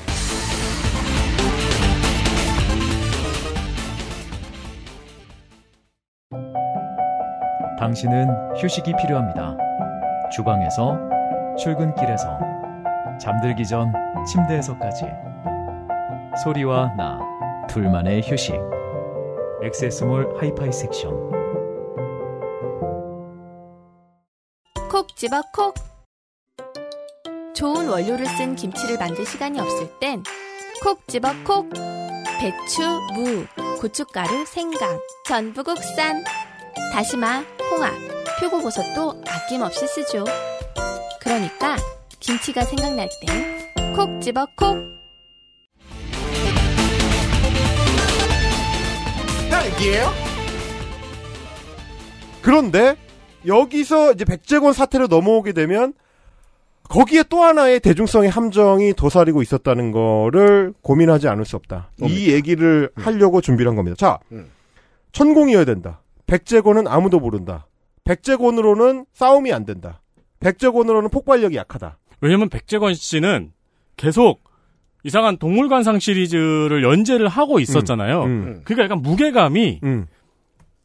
[7.78, 9.56] 당신은 휴식이 필요합니다.
[10.32, 10.98] 주방에서,
[11.56, 12.38] 출근길에서,
[13.20, 13.92] 잠들기 전
[14.26, 15.06] 침대에서까지.
[16.42, 17.20] 소리와 나,
[17.68, 18.56] 둘만의 휴식.
[19.62, 21.12] 엑세스몰 하이파이 섹션.
[24.90, 25.74] 콕 집어 콕.
[27.54, 30.24] 좋은 원료를 쓴 김치를 만들 시간이 없을 땐
[30.82, 31.68] 콕 집어 콕.
[32.40, 32.82] 배추,
[33.14, 33.46] 무,
[33.80, 36.24] 고춧가루, 생강, 전부 국산.
[36.92, 37.92] 다시마, 홍합,
[38.40, 40.24] 표고버섯도 아낌없이 쓰죠.
[41.20, 41.76] 그러니까
[42.20, 43.58] 김치가 생각날 땐
[43.94, 44.76] 콕 집어 콕.
[49.50, 50.06] 딸기예요?
[52.42, 52.96] 그런데
[53.46, 55.94] 여기서 이제 백제권 사태로 넘어오게 되면
[56.88, 61.90] 거기에 또 하나의 대중성의 함정이 도사리고 있었다는 거를 고민하지 않을 수 없다.
[62.02, 63.96] 이 얘기를 하려고 준비를 한 겁니다.
[63.98, 64.18] 자,
[65.12, 66.00] 천공이어야 된다.
[66.28, 67.66] 백제권은 아무도 모른다.
[68.04, 70.02] 백제권으로는 싸움이 안 된다.
[70.40, 71.98] 백제권으로는 폭발력이 약하다.
[72.20, 73.50] 왜냐면 백재권 씨는
[73.96, 74.44] 계속
[75.04, 78.22] 이상한 동물관상 시리즈를 연재를 하고 있었잖아요.
[78.24, 78.60] 음.
[78.64, 79.80] 그러니까 약간 무게감이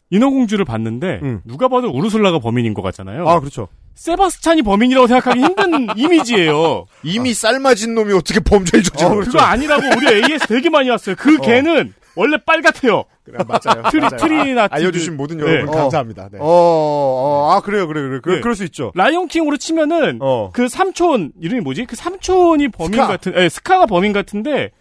[0.09, 3.27] 인어공주를 봤는데 누가 봐도 우르슬라가 범인인 것 같잖아요.
[3.27, 3.67] 아 그렇죠.
[3.95, 6.85] 세바스찬이 범인이라고 생각하기 힘든 이미지예요.
[7.03, 11.15] 이미 삶아진 놈이 어떻게 범죄를 저지르 어, 그거 아니라고 우리 AS 되게 많이 왔어요.
[11.17, 13.03] 그 개는 원래 빨갛대요.
[13.25, 13.83] 맞아요.
[13.89, 14.17] 트리, 맞아요.
[14.17, 16.29] 트리나 알려주신 모든 여러분 감사합니다.
[16.31, 16.39] 네.
[16.41, 18.21] 어, 어, 아 그래요, 그래요, 그래요.
[18.21, 18.39] 그, 네.
[18.41, 18.91] 그럴 수 있죠.
[18.95, 20.19] 라이온 킹으로 치면은
[20.51, 21.85] 그 삼촌 이름이 뭐지?
[21.85, 23.07] 그 삼촌이 범인 스카.
[23.07, 24.71] 같은, 예, 스카가 범인 같은데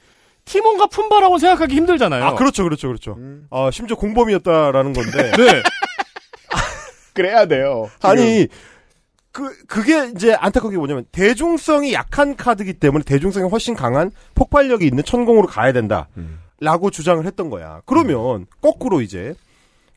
[0.44, 2.24] 티몬과 품바라고 생각하기 힘들잖아요.
[2.24, 3.16] 아 그렇죠, 그렇죠, 그렇죠.
[3.50, 5.30] 아 심지어 공범이었다라는 건데.
[5.38, 5.62] 네.
[7.14, 7.88] 그래야 돼요.
[8.02, 8.48] 아니
[9.30, 15.46] 그 그게 이제 안타깝게 뭐냐면 대중성이 약한 카드기 때문에 대중성이 훨씬 강한 폭발력이 있는 천공으로
[15.46, 16.08] 가야 된다
[16.62, 17.82] 라고 주장을 했던 거야.
[17.86, 19.34] 그러면 거꾸로 이제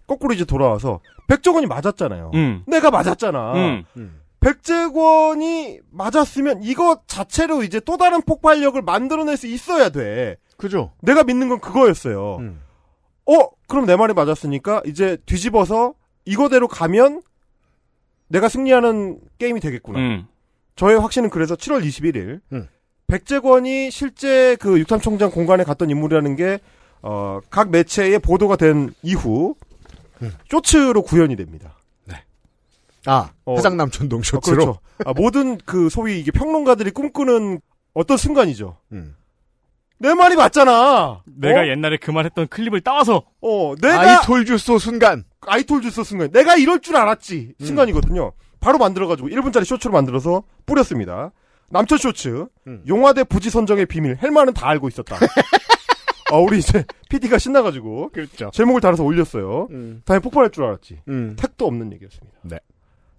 [0.07, 2.31] 거꾸로 이제 돌아와서 백종원이 맞았잖아요.
[2.33, 2.63] 음.
[2.65, 3.53] 내가 맞았잖아.
[3.95, 4.21] 음.
[4.39, 10.37] 백제권이 맞았으면 이거 자체로 이제 또 다른 폭발력을 만들어낼 수 있어야 돼.
[10.57, 10.91] 그죠?
[11.01, 12.39] 내가 믿는 건 그거였어요.
[13.27, 15.93] 어, 그럼 내 말이 맞았으니까 이제 뒤집어서
[16.25, 17.21] 이거대로 가면
[18.27, 19.99] 내가 승리하는 게임이 되겠구나.
[19.99, 20.27] 음.
[20.75, 22.67] 저의 확신은 그래서 7월 21일 음.
[23.07, 26.59] 백제권이 실제 그 육탐총장 공간에 갔던 인물이라는 게
[27.01, 29.55] 어, 각 매체에 보도가 된 이후
[30.49, 31.75] 쇼츠로 구현이 됩니다.
[33.07, 33.53] 아, 어.
[33.55, 34.55] 해상남천동 어, 쇼츠로.
[34.55, 34.79] 그렇죠.
[35.05, 37.61] 아, 모든 그 소위 이게 평론가들이 꿈꾸는
[37.93, 38.77] 어떤 순간이죠.
[38.93, 39.15] 음.
[39.99, 41.21] 내 말이 맞잖아.
[41.25, 41.67] 내가 어?
[41.67, 45.23] 옛날에 그 말 했던 클립을 따와서 어, 내가 아이톨 주소 순간.
[45.41, 46.31] 아이톨 주소 순간.
[46.31, 47.53] 내가 이럴 줄 알았지.
[47.61, 47.65] 음.
[47.65, 48.31] 순간이거든요.
[48.59, 51.31] 바로 만들어가지고 1분짜리 쇼츠로 만들어서 뿌렸습니다.
[51.69, 52.45] 남철 쇼츠
[52.87, 55.15] 용화대 부지 선정의 비밀 헬마는 다 알고 있었다.
[56.31, 58.49] 아, 우리 이제 PD가 신나가지고 그렇죠.
[58.53, 59.67] 제목을 달아서 올렸어요.
[59.71, 60.01] 음.
[60.05, 60.99] 다음에 폭발할 줄 알았지.
[61.07, 61.35] 음.
[61.37, 62.37] 택도 없는 얘기였습니다.
[62.43, 62.57] 네.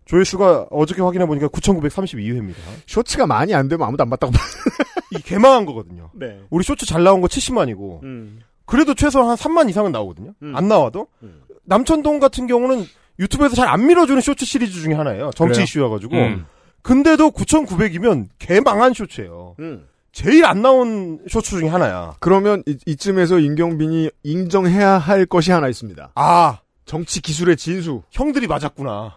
[0.06, 2.55] 조회수가 어저께 확인해 보니까 9,932회입니다.
[2.86, 4.39] 쇼츠가 많이 안 되면 아무도 안 봤다고 봐.
[5.12, 6.10] 이 개망한 거거든요.
[6.14, 6.40] 네.
[6.51, 8.40] 우리 쇼츠 잘 나온 거 70만이고 음.
[8.66, 10.32] 그래도 최소한 한 3만 이상은 나오거든요.
[10.55, 11.06] 안 나와도
[11.64, 12.85] 남천동 같은 경우는
[13.18, 15.31] 유튜브에서 잘 안 밀어주는 쇼츠 시리즈 중에 하나예요.
[15.35, 15.64] 정치 그래요?
[15.64, 16.16] 이슈여가지고.
[16.87, 17.03] 음.
[17.03, 19.57] 근데도 9,900이면 개망한 쇼츠예요.
[19.61, 19.87] 음.
[20.13, 22.15] 제일 안 나온 쇼츠 중에 하나야.
[22.21, 26.13] 그러면 이, 이쯤에서 임경빈이 인정해야 할 것이 하나 있습니다.
[26.15, 28.03] 아 정치 기술의 진수.
[28.11, 29.17] 형들이 맞았구나.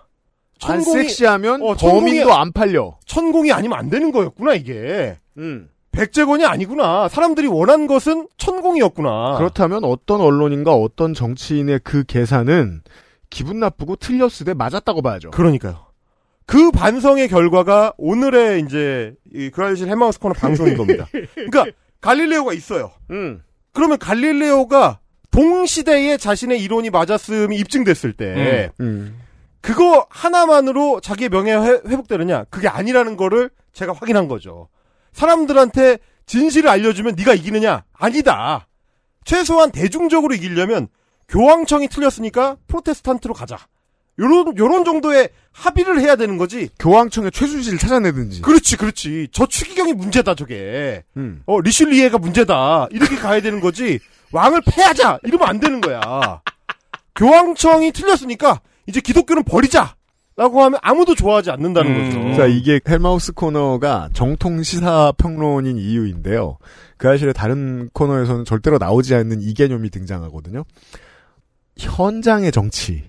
[0.63, 2.97] 안 천공이- 섹시하면 어, 범인도 안 팔려.
[3.05, 5.17] 천공이 아니면 안 되는 거였구나 이게.
[5.37, 5.69] 음.
[5.91, 7.07] 백제건이 아니구나.
[7.07, 9.37] 사람들이 원한 것은 천공이었구나.
[9.37, 12.81] 그렇다면 어떤 언론인가 어떤 정치인의 그 계산은
[13.29, 15.31] 기분 나쁘고 틀렸으되 맞았다고 봐야죠.
[15.31, 15.85] 그러니까요.
[16.49, 21.07] 그 반성의 결과가 오늘의 이제 이 그라이실 해마우스 코너 방송인 겁니다.
[21.35, 21.65] 그러니까
[22.01, 22.91] 갈릴레오가 있어요.
[23.11, 23.43] 음.
[23.71, 24.99] 그러면 갈릴레오가
[25.29, 29.19] 동시대에 자신의 이론이 맞았음이 입증됐을 때 음.
[29.61, 32.45] 그거 하나만으로 자기의 명예가 회- 회복되느냐?
[32.45, 34.69] 그게 아니라는 거를 제가 확인한 거죠.
[35.13, 37.83] 사람들한테 진실을 알려주면 네가 이기느냐?
[37.93, 38.65] 아니다.
[39.23, 40.87] 최소한 대중적으로 이기려면
[41.27, 43.57] 교황청이 틀렸으니까 프로테스탄트로 가자.
[44.19, 46.69] 요런 요런 정도의 합의를 해야 되는 거지.
[46.79, 48.41] 교황청의 최순실을 찾아내든지.
[48.41, 49.29] 그렇지, 그렇지.
[49.31, 51.03] 저 추기경이 문제다, 저게.
[51.17, 51.41] 음.
[51.45, 52.87] 어, 리슐리에가 문제다.
[52.91, 53.99] 이렇게 가야 되는 거지.
[54.31, 55.19] 왕을 패하자!
[55.23, 56.41] 이러면 안 되는 거야.
[57.15, 59.95] 교황청이 틀렸으니까, 이제 기독교는 버리자!
[60.35, 62.37] 라고 하면 아무도 좋아하지 않는다는 거죠.
[62.37, 66.57] 자, 이게 헬마우스 코너가 정통 시사 평론인 이유인데요.
[66.95, 70.63] 그 아실의 다른 코너에서는 절대로 나오지 않는 이 개념이 등장하거든요.
[71.77, 73.08] 현장의 정치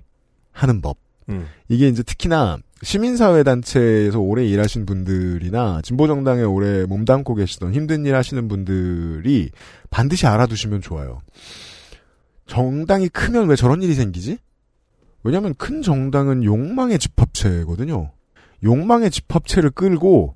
[0.60, 0.98] 하는 법.
[1.28, 1.46] 음.
[1.68, 8.48] 이게 이제 특히나 시민사회 단체에서 오래 일하신 분들이나 진보정당에 오래 몸담고 계시던 힘든 일 하시는
[8.48, 9.50] 분들이
[9.90, 11.20] 반드시 알아두시면 좋아요.
[12.46, 14.38] 정당이 크면 왜 저런 일이 생기지?
[15.22, 18.10] 왜냐하면 큰 정당은 욕망의 집합체거든요.
[18.62, 20.34] 욕망의 집합체를 끌고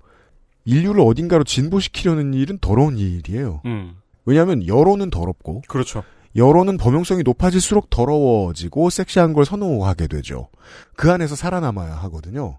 [0.64, 3.62] 인류를 어딘가로 진보시키려는 일은 더러운 일이에요.
[3.66, 3.96] 음.
[4.24, 6.02] 왜냐하면 여론은 더럽고 그렇죠.
[6.36, 10.48] 여론은 범용성이 높아질수록 더러워지고 섹시한 걸 선호하게 되죠.
[10.96, 12.58] 그 안에서 살아남아야 하거든요.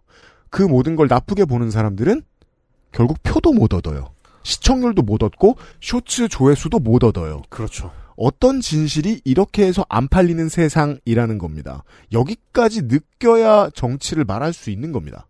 [0.49, 2.21] 그 모든 걸 나쁘게 보는 사람들은
[2.93, 4.11] 결국 표도 못 얻어요.
[4.43, 7.41] 시청률도 못 얻고 쇼츠 조회수도 못 얻어요.
[7.49, 7.91] 그렇죠.
[8.15, 11.83] 어떤 진실이 이렇게 해서 안 팔리는 세상이라는 겁니다.
[12.13, 15.27] 여기까지 느껴야 정치를 말할 수 있는 겁니다.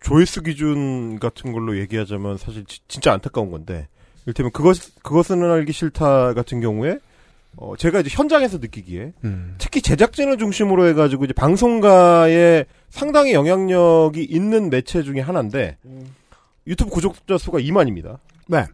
[0.00, 3.88] 조회수 기준 같은 걸로 얘기하자면 사실 지- 진짜 안타까운 건데
[4.26, 6.98] 이를테면 그것 그것은 알기 싫다 같은 경우에
[7.56, 9.54] 어 제가 이제 현장에서 느끼기에 음.
[9.58, 15.78] 특히 제작진을 중심으로 해가지고 이제 방송가에 상당히 영향력이 있는 매체 중에 하나인데
[16.66, 18.18] 유튜브 구독자 수가 2만입니다.
[18.48, 18.66] 네.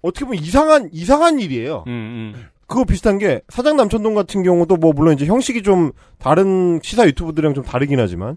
[0.00, 1.84] 어떻게 보면 이상한 이상한 일이에요.
[1.86, 2.34] 음,
[2.66, 7.54] 그거 비슷한 게 사장 남천동 같은 경우도 뭐 물론 이제 형식이 좀 다른 시사 유튜브들이랑
[7.54, 8.36] 좀 다르긴 하지만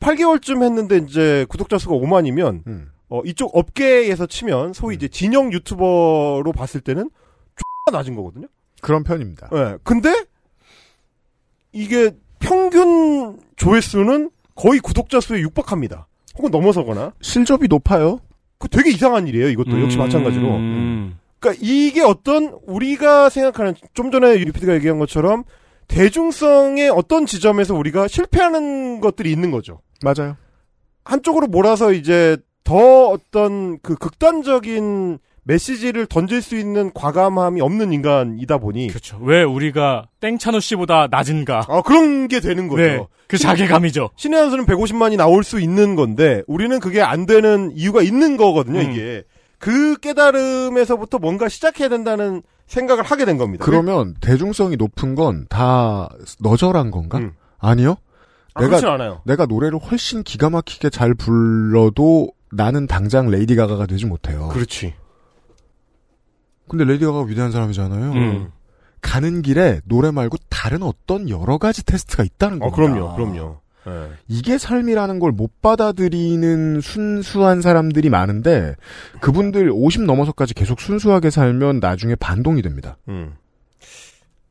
[0.00, 2.90] 8개월쯤 했는데 이제 구독자 수가 5만이면 음.
[3.10, 7.10] 어 이쪽 업계에서 치면 소위 이제 진영 유튜버로 봤을 때는
[7.88, 8.46] X가 낮은 거거든요.
[8.80, 9.50] 그런 편입니다.
[9.52, 9.78] 예.
[9.82, 10.24] 근데
[11.72, 16.06] 이게 평균 조회수는 거의 구독자 수에 육박합니다.
[16.38, 17.12] 혹은 넘어서거나.
[17.20, 18.20] 실접이 높아요.
[18.58, 19.48] 그 되게 이상한 일이에요.
[19.48, 20.46] 이것도 역시 음, 마찬가지로.
[20.48, 21.18] 음.
[21.38, 25.44] 그러니까 이게 어떤 우리가 생각하는 좀 전에 유리피드가 얘기한 것처럼
[25.88, 29.80] 대중성의 어떤 지점에서 우리가 실패하는 것들이 있는 거죠.
[30.04, 30.36] 맞아요.
[31.04, 32.36] 한쪽으로 몰아서 이제
[32.70, 39.18] 더 어떤 그 극단적인 메시지를 던질 수 있는 과감함이 없는 인간이다 보니 그렇죠.
[39.22, 41.64] 왜 우리가 땡찬호 씨보다 낮은가?
[41.68, 42.82] 아 그런 게 되는 거죠.
[42.82, 44.10] 네, 그 자괴감이죠.
[44.14, 48.78] 신의 한 수는 150만이 나올 수 있는 건데 우리는 그게 안 되는 이유가 있는 거거든요.
[48.78, 48.92] 음.
[48.92, 49.24] 이게
[49.58, 53.64] 그 깨달음에서부터 뭔가 시작해야 된다는 생각을 하게 된 겁니다.
[53.64, 57.18] 그러면 대중성이 높은 건 다 너절한 건가?
[57.18, 57.32] 음.
[57.58, 57.96] 아니요.
[58.54, 59.22] 아, 그렇진 않아요.
[59.24, 64.48] 내가 노래를 훨씬 기가 막히게 잘 불러도 나는 당장 레이디 가가가 되지 못해요.
[64.48, 64.94] 그렇지.
[66.68, 68.12] 근데 레이디 가가 위대한 사람이잖아요.
[68.12, 68.50] 음.
[69.00, 72.76] 가는 길에 노래 말고 다른 어떤 여러 가지 테스트가 있다는 어, 겁니다.
[72.76, 73.60] 그럼요, 그럼요.
[73.86, 74.10] 예.
[74.28, 78.74] 이게 삶이라는 걸 못 받아들이는 순수한 사람들이 많은데
[79.20, 82.98] 그분들 50 넘어서까지 계속 순수하게 살면 나중에 반동이 됩니다.
[83.08, 83.34] 음.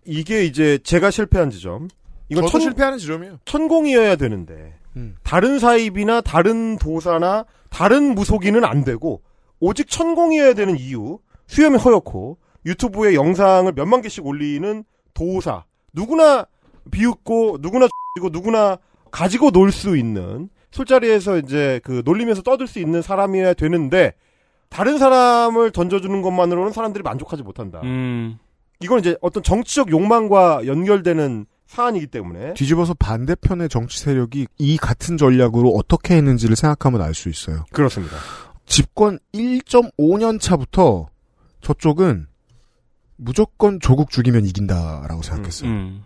[0.04, 1.90] 이게 이제 제가 실패한 지점.
[2.30, 3.38] 이건 천, 실패하는 지점이에요.
[3.46, 5.16] 천공이어야 되는데 음.
[5.24, 9.22] 다른 사입이나 다른 도사나 다른 무속인은 안 되고
[9.60, 14.84] 오직 천공이어야 되는 이유 수염이 허옇고 유튜브에 영상을 몇만 개씩 올리는
[15.14, 16.46] 도사 누구나
[16.92, 17.88] 비웃고 누구나
[18.18, 18.78] X고 누구나
[19.12, 24.14] 가지고 놀 수 있는 술자리에서 이제 그 놀리면서 떠들 수 있는 사람이어야 되는데
[24.70, 27.82] 다른 사람을 던져주는 것만으로는 사람들이 만족하지 못한다.
[27.84, 28.38] 음.
[28.82, 35.70] 이건 이제 어떤 정치적 욕망과 연결되는 사안이기 때문에 뒤집어서 반대편의 정치 세력이 이 같은 전략으로
[35.70, 37.64] 어떻게 했는지를 생각하면 알 수 있어요.
[37.72, 38.18] 그렇습니다.
[38.66, 41.10] 집권 1.5년 차부터
[41.62, 42.26] 저쪽은
[43.18, 45.70] 무조건 조국 죽이면 이긴다라고 생각했어요.
[45.70, 46.04] 음.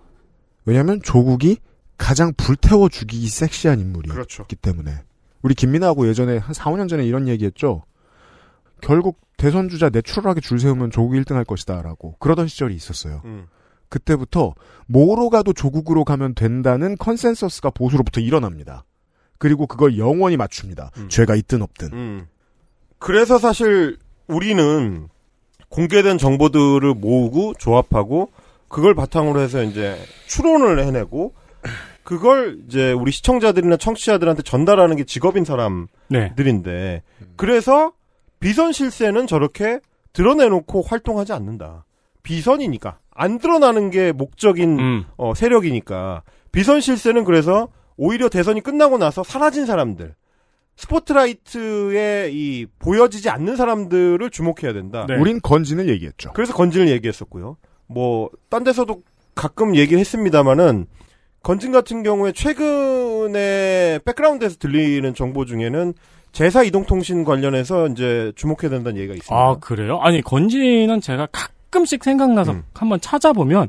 [0.66, 1.58] 왜냐하면 조국이
[1.98, 4.46] 가장 불태워 죽이기 섹시한 인물이기 그렇죠.
[4.62, 5.04] 때문에
[5.44, 7.84] 우리 김민하하고 예전에 한 4, 5년 전에 이런 얘기했죠.
[8.82, 13.22] 결국 대선 주자 natural하게 줄 세우면 조국 1등 할 것이다라고 그러던 시절이 있었어요.
[13.24, 13.48] 음.
[13.94, 14.56] 그때부터
[14.88, 18.86] 뭐로 가도 조국으로 가면 된다는 consensus가 보수로부터 일어납니다.
[19.38, 20.90] 그리고 그걸 영원히 맞춥니다.
[21.10, 21.94] 죄가 있든 없든.
[21.94, 22.28] 음.
[22.98, 25.10] 그래서 사실 우리는
[25.70, 28.32] 공개된 정보들을 모으고 조합하고
[28.68, 29.96] 그걸 바탕으로 해서 이제
[30.28, 31.36] 추론을 해내고
[32.04, 37.04] 그걸 이제 우리 시청자들이나 청취자들한테 전달하는 게 직업인 사람들인데
[37.36, 37.92] 그래서
[38.40, 39.80] 비선 실세는 저렇게
[40.14, 41.86] 드러내놓고 활동하지 않는다.
[42.24, 45.06] 비선이니까 안 드러나는 게 목적인 음.
[45.18, 47.68] 어, 세력이니까 비선 실세는 그래서
[47.98, 50.16] 오히려 대선이 끝나고 나서 사라진 사람들
[50.76, 55.06] 스포트라이트에 이 보여지지 않는 사람들을 주목해야 된다.
[55.20, 56.32] 우린 건진을 얘기했죠.
[56.34, 57.58] 그래서 건진을 얘기했었고요.
[57.88, 59.04] 뭐 딴 데서도
[59.36, 60.88] 가끔 얘기를 했습니다마는
[61.44, 65.94] 건진 같은 경우에 최근에 백그라운드에서 들리는 정보 중에는
[66.32, 69.36] 제사 이동통신 관련해서 이제 주목해야 된다는 얘기가 있습니다.
[69.36, 70.00] 아 그래요?
[70.02, 71.28] 아니 건지는 제가
[71.74, 72.64] 가끔씩 생각나서 음.
[72.74, 73.68] 한번 찾아보면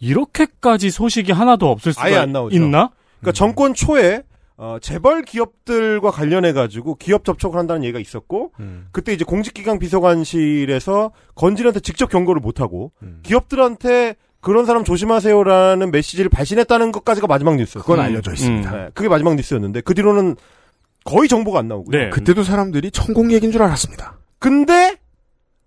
[0.00, 2.56] 이렇게까지 소식이 하나도 없을 수가 아예 안 나오죠.
[2.56, 2.90] 있나?
[3.20, 4.22] 그러니까 정권 초에
[4.56, 8.52] 어, 재벌 기업들과 관련해 가지고 기업 접촉을 한다는 얘기가 있었고
[8.92, 16.92] 그때 이제 공직기강 비서관실에서 건진한테 직접 경고를 못 하고 기업들한테 그런 사람 조심하세요라는 메시지를 발신했다는
[16.92, 17.82] 것까지가 마지막 뉴스였어요.
[17.82, 18.70] 그건 알려져 있습니다.
[18.70, 20.36] 네, 그게 마지막 뉴스였는데 그 뒤로는
[21.04, 21.98] 거의 정보가 안 나오고요.
[21.98, 22.10] 네.
[22.10, 24.18] 그때도 사람들이 천공 얘기인 줄 알았습니다.
[24.38, 24.96] 근데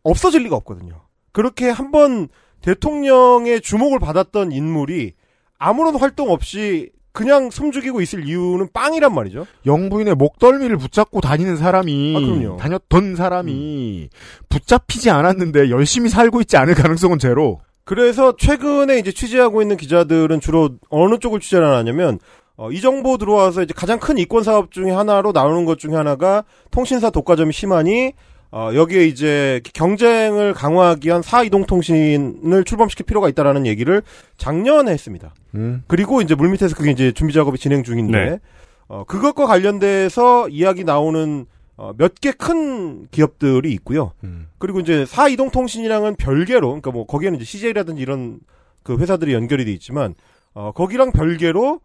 [0.04, 1.07] 없어질 리가 없거든요.
[1.38, 2.30] 그렇게 한번
[2.62, 5.14] 대통령의 주목을 받았던 인물이
[5.60, 9.46] 아무런 활동 없이 그냥 숨죽이고 있을 이유는 빵이란 말이죠.
[9.68, 12.58] 영부인의 목덜미를 붙잡고 다니는 사람이 아.
[12.58, 14.10] 다녔던 사람이
[14.50, 17.60] 붙잡히지 않았는데 열심히 살고 있지 않을 가능성은 제로.
[17.84, 22.18] 그래서 최근에 이제 취재하고 있는 기자들은 주로 어느 쪽을 취재를 하냐면
[22.56, 26.46] 어, 이 정보 들어와서 이제 가장 큰 이권 사업 중에 하나로 나오는 것 중에 하나가
[26.72, 28.14] 통신사 독과점이 심하니
[28.52, 34.02] 어, 여기에 이제 경쟁을 강화하기 위한 사이동통신을 출범시킬 필요가 있다라는 얘기를
[34.38, 35.34] 작년에 했습니다.
[35.56, 35.84] 음.
[35.88, 38.40] 그리고 이제 물밑에서 그게 이제 준비 작업이 진행 중인데 네.
[38.88, 41.46] 어, 그것과 관련돼서 이야기 나오는
[41.76, 44.14] 어, 몇 개 큰 기업들이 있고요.
[44.58, 48.40] 그리고 이제 사이동통신이랑은 별개로, 그러니까 뭐 거기에는 이제 CJ라든지 이런
[48.82, 50.16] 그 회사들이 연결이 돼 있지만
[50.54, 51.82] 어, 거기랑 별개로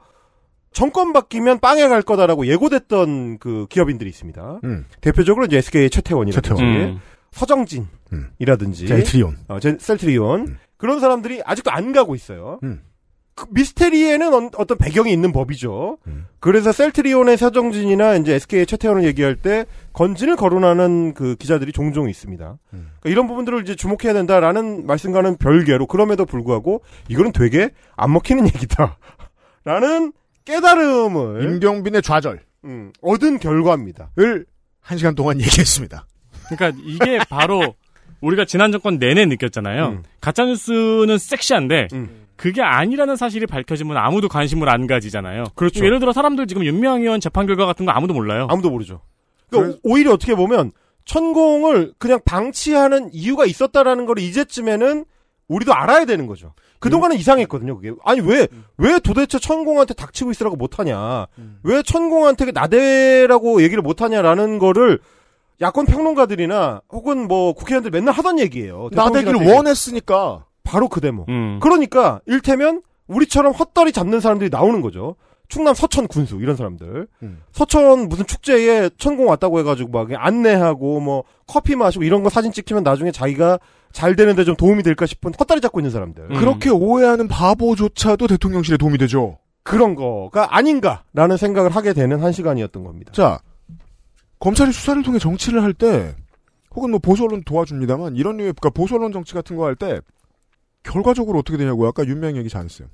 [0.72, 4.60] 정권 바뀌면 빵에 갈 거다라고 예고됐던 그 기업인들이 있습니다.
[4.64, 4.86] 음.
[5.00, 6.74] 대표적으로 이제 SK의 최태원이라든지 최태원.
[6.74, 7.00] 음.
[7.32, 9.36] 서정진이라든지 셀트리온.
[9.48, 12.58] 어, 제- 셀트리온 그런 사람들이 아직도 안 가고 있어요.
[12.62, 12.82] 음.
[13.34, 15.96] 그 미스테리에는 어, 어떤 배경이 있는 법이죠.
[16.38, 22.58] 그래서 셀트리온의 서정진이나 이제 SK의 최태원을 얘기할 때 건진을 거론하는 그 기자들이 종종 있습니다.
[22.70, 28.98] 그러니까 이런 부분들을 이제 주목해야 된다라는 말씀과는 별개로 그럼에도 불구하고 이거는 되게 안 먹히는 얘기다
[29.64, 30.12] 라는
[30.44, 32.40] 깨달음을 임병빈의 좌절.
[32.64, 34.10] 음, 얻은 결과입니다.
[34.18, 36.06] 을한 시간 동안 얘기했습니다.
[36.48, 37.74] 그러니까 이게 바로
[38.20, 39.86] 우리가 지난 정권 내내 느꼈잖아요.
[39.88, 40.02] 음.
[40.20, 41.88] 가짜 뉴스는 섹시한데
[42.36, 45.44] 그게 아니라는 사실이 밝혀지면 아무도 관심을 안 가지잖아요.
[45.54, 45.84] 그렇죠.
[45.84, 48.46] 예를 들어 사람들 지금 윤미향 의원 재판 결과 같은 거 아무도 몰라요.
[48.50, 49.00] 아무도 모르죠.
[49.50, 50.72] 그러니까 오히려 어떻게 보면
[51.04, 55.04] 천공을 그냥 방치하는 이유가 있었다라는 걸 이제쯤에는
[55.48, 56.54] 우리도 알아야 되는 거죠.
[56.82, 57.92] 그동안은 이상했거든요, 그게.
[58.04, 61.26] 아니, 왜, 왜 도대체 천공한테 닥치고 있으라고 못하냐.
[61.62, 64.98] 왜 천공한테 나대라고 얘기를 못하냐라는 거를
[65.60, 68.88] 야권 평론가들이나 혹은 뭐 국회의원들 맨날 하던 얘기예요.
[68.92, 69.54] 나대기를.
[69.54, 70.46] 원했으니까.
[70.64, 71.28] 바로 그 대목.
[71.28, 71.58] 음.
[71.60, 75.16] 그러니까 일테면 우리처럼 헛다리 잡는 사람들이 나오는 거죠.
[75.48, 77.06] 충남 서천 군수 이런 사람들.
[77.52, 82.82] 서천 무슨 축제에 천공 왔다고 해가지고 막 안내하고 뭐 커피 마시고 이런 거 사진 찍히면
[82.82, 83.58] 나중에 자기가
[83.92, 86.28] 잘 되는데 좀 도움이 될까 싶은 헛다리 잡고 있는 사람들.
[86.28, 89.38] 그렇게 오해하는 바보조차도 대통령실에 도움이 되죠.
[89.62, 93.12] 그런 거가 아닌가라는 생각을 하게 되는 한 시간이었던 겁니다.
[93.12, 93.38] 자,
[94.40, 96.16] 검찰이 수사를 통해 정치를 할 때,
[96.74, 100.00] 혹은 뭐 보수 언론 도와줍니다만, 이런 류의, 그러니까 보수 언론 정치 같은 거 할 때,
[100.82, 101.88] 결과적으로 어떻게 되냐고요?
[101.88, 102.88] 아까 윤명 얘기 잘 했어요.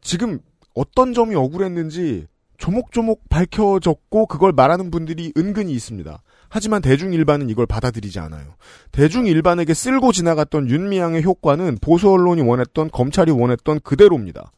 [0.00, 0.40] 지금
[0.74, 2.26] 어떤 점이 억울했는지
[2.58, 6.20] 조목조목 밝혀졌고 그걸 말하는 분들이 은근히 있습니다.
[6.54, 8.54] 하지만 대중 일반은 이걸 받아들이지 않아요.
[8.92, 14.52] 대중 일반에게 쓸고 지나갔던 윤미향의 효과는 보수 언론이 원했던 검찰이 원했던 그대로입니다.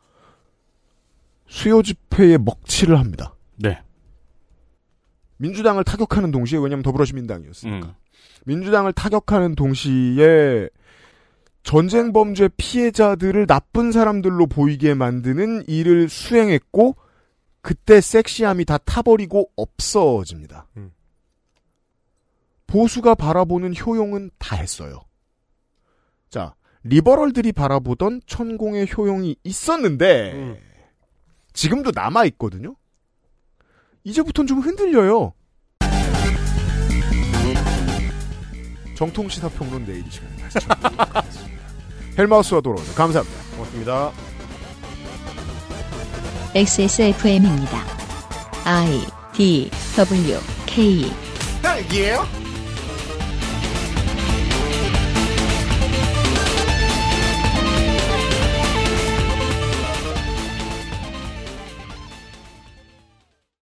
[1.47, 3.35] 수요 집회에 먹칠을 합니다.
[3.55, 3.81] 네.
[5.39, 7.86] 민주당을 타격하는 동시에 왜냐하면 더불어시민당이었으니까
[8.44, 10.68] 민주당을 타격하는 동시에
[11.62, 16.94] 전쟁 범죄 피해자들을 나쁜 사람들로 보이게 만드는 일을 수행했고
[17.62, 20.66] 그때 섹시함이 다 타버리고 없어집니다.
[22.67, 25.01] 보수가 바라보는 효용은 다 했어요.
[26.31, 30.61] 자, 리버럴들이 바라보던 천공의 효용이 있었는데
[31.53, 32.77] 지금도 남아 있거든요.
[34.05, 35.33] 이제부터는 좀 흔들려요.
[38.97, 41.63] 정통 시사 평론 내일 이 시간에 다시 찾아뵙도록 하겠습니다.
[42.19, 42.95] 헬마우스와 돌아오죠.
[42.95, 43.43] 감사합니다.
[43.57, 44.13] 고맙습니다.
[46.55, 47.85] XSFM입니다.
[48.65, 49.01] I
[49.35, 51.13] D W K
[51.63, 52.45] 딸기예요?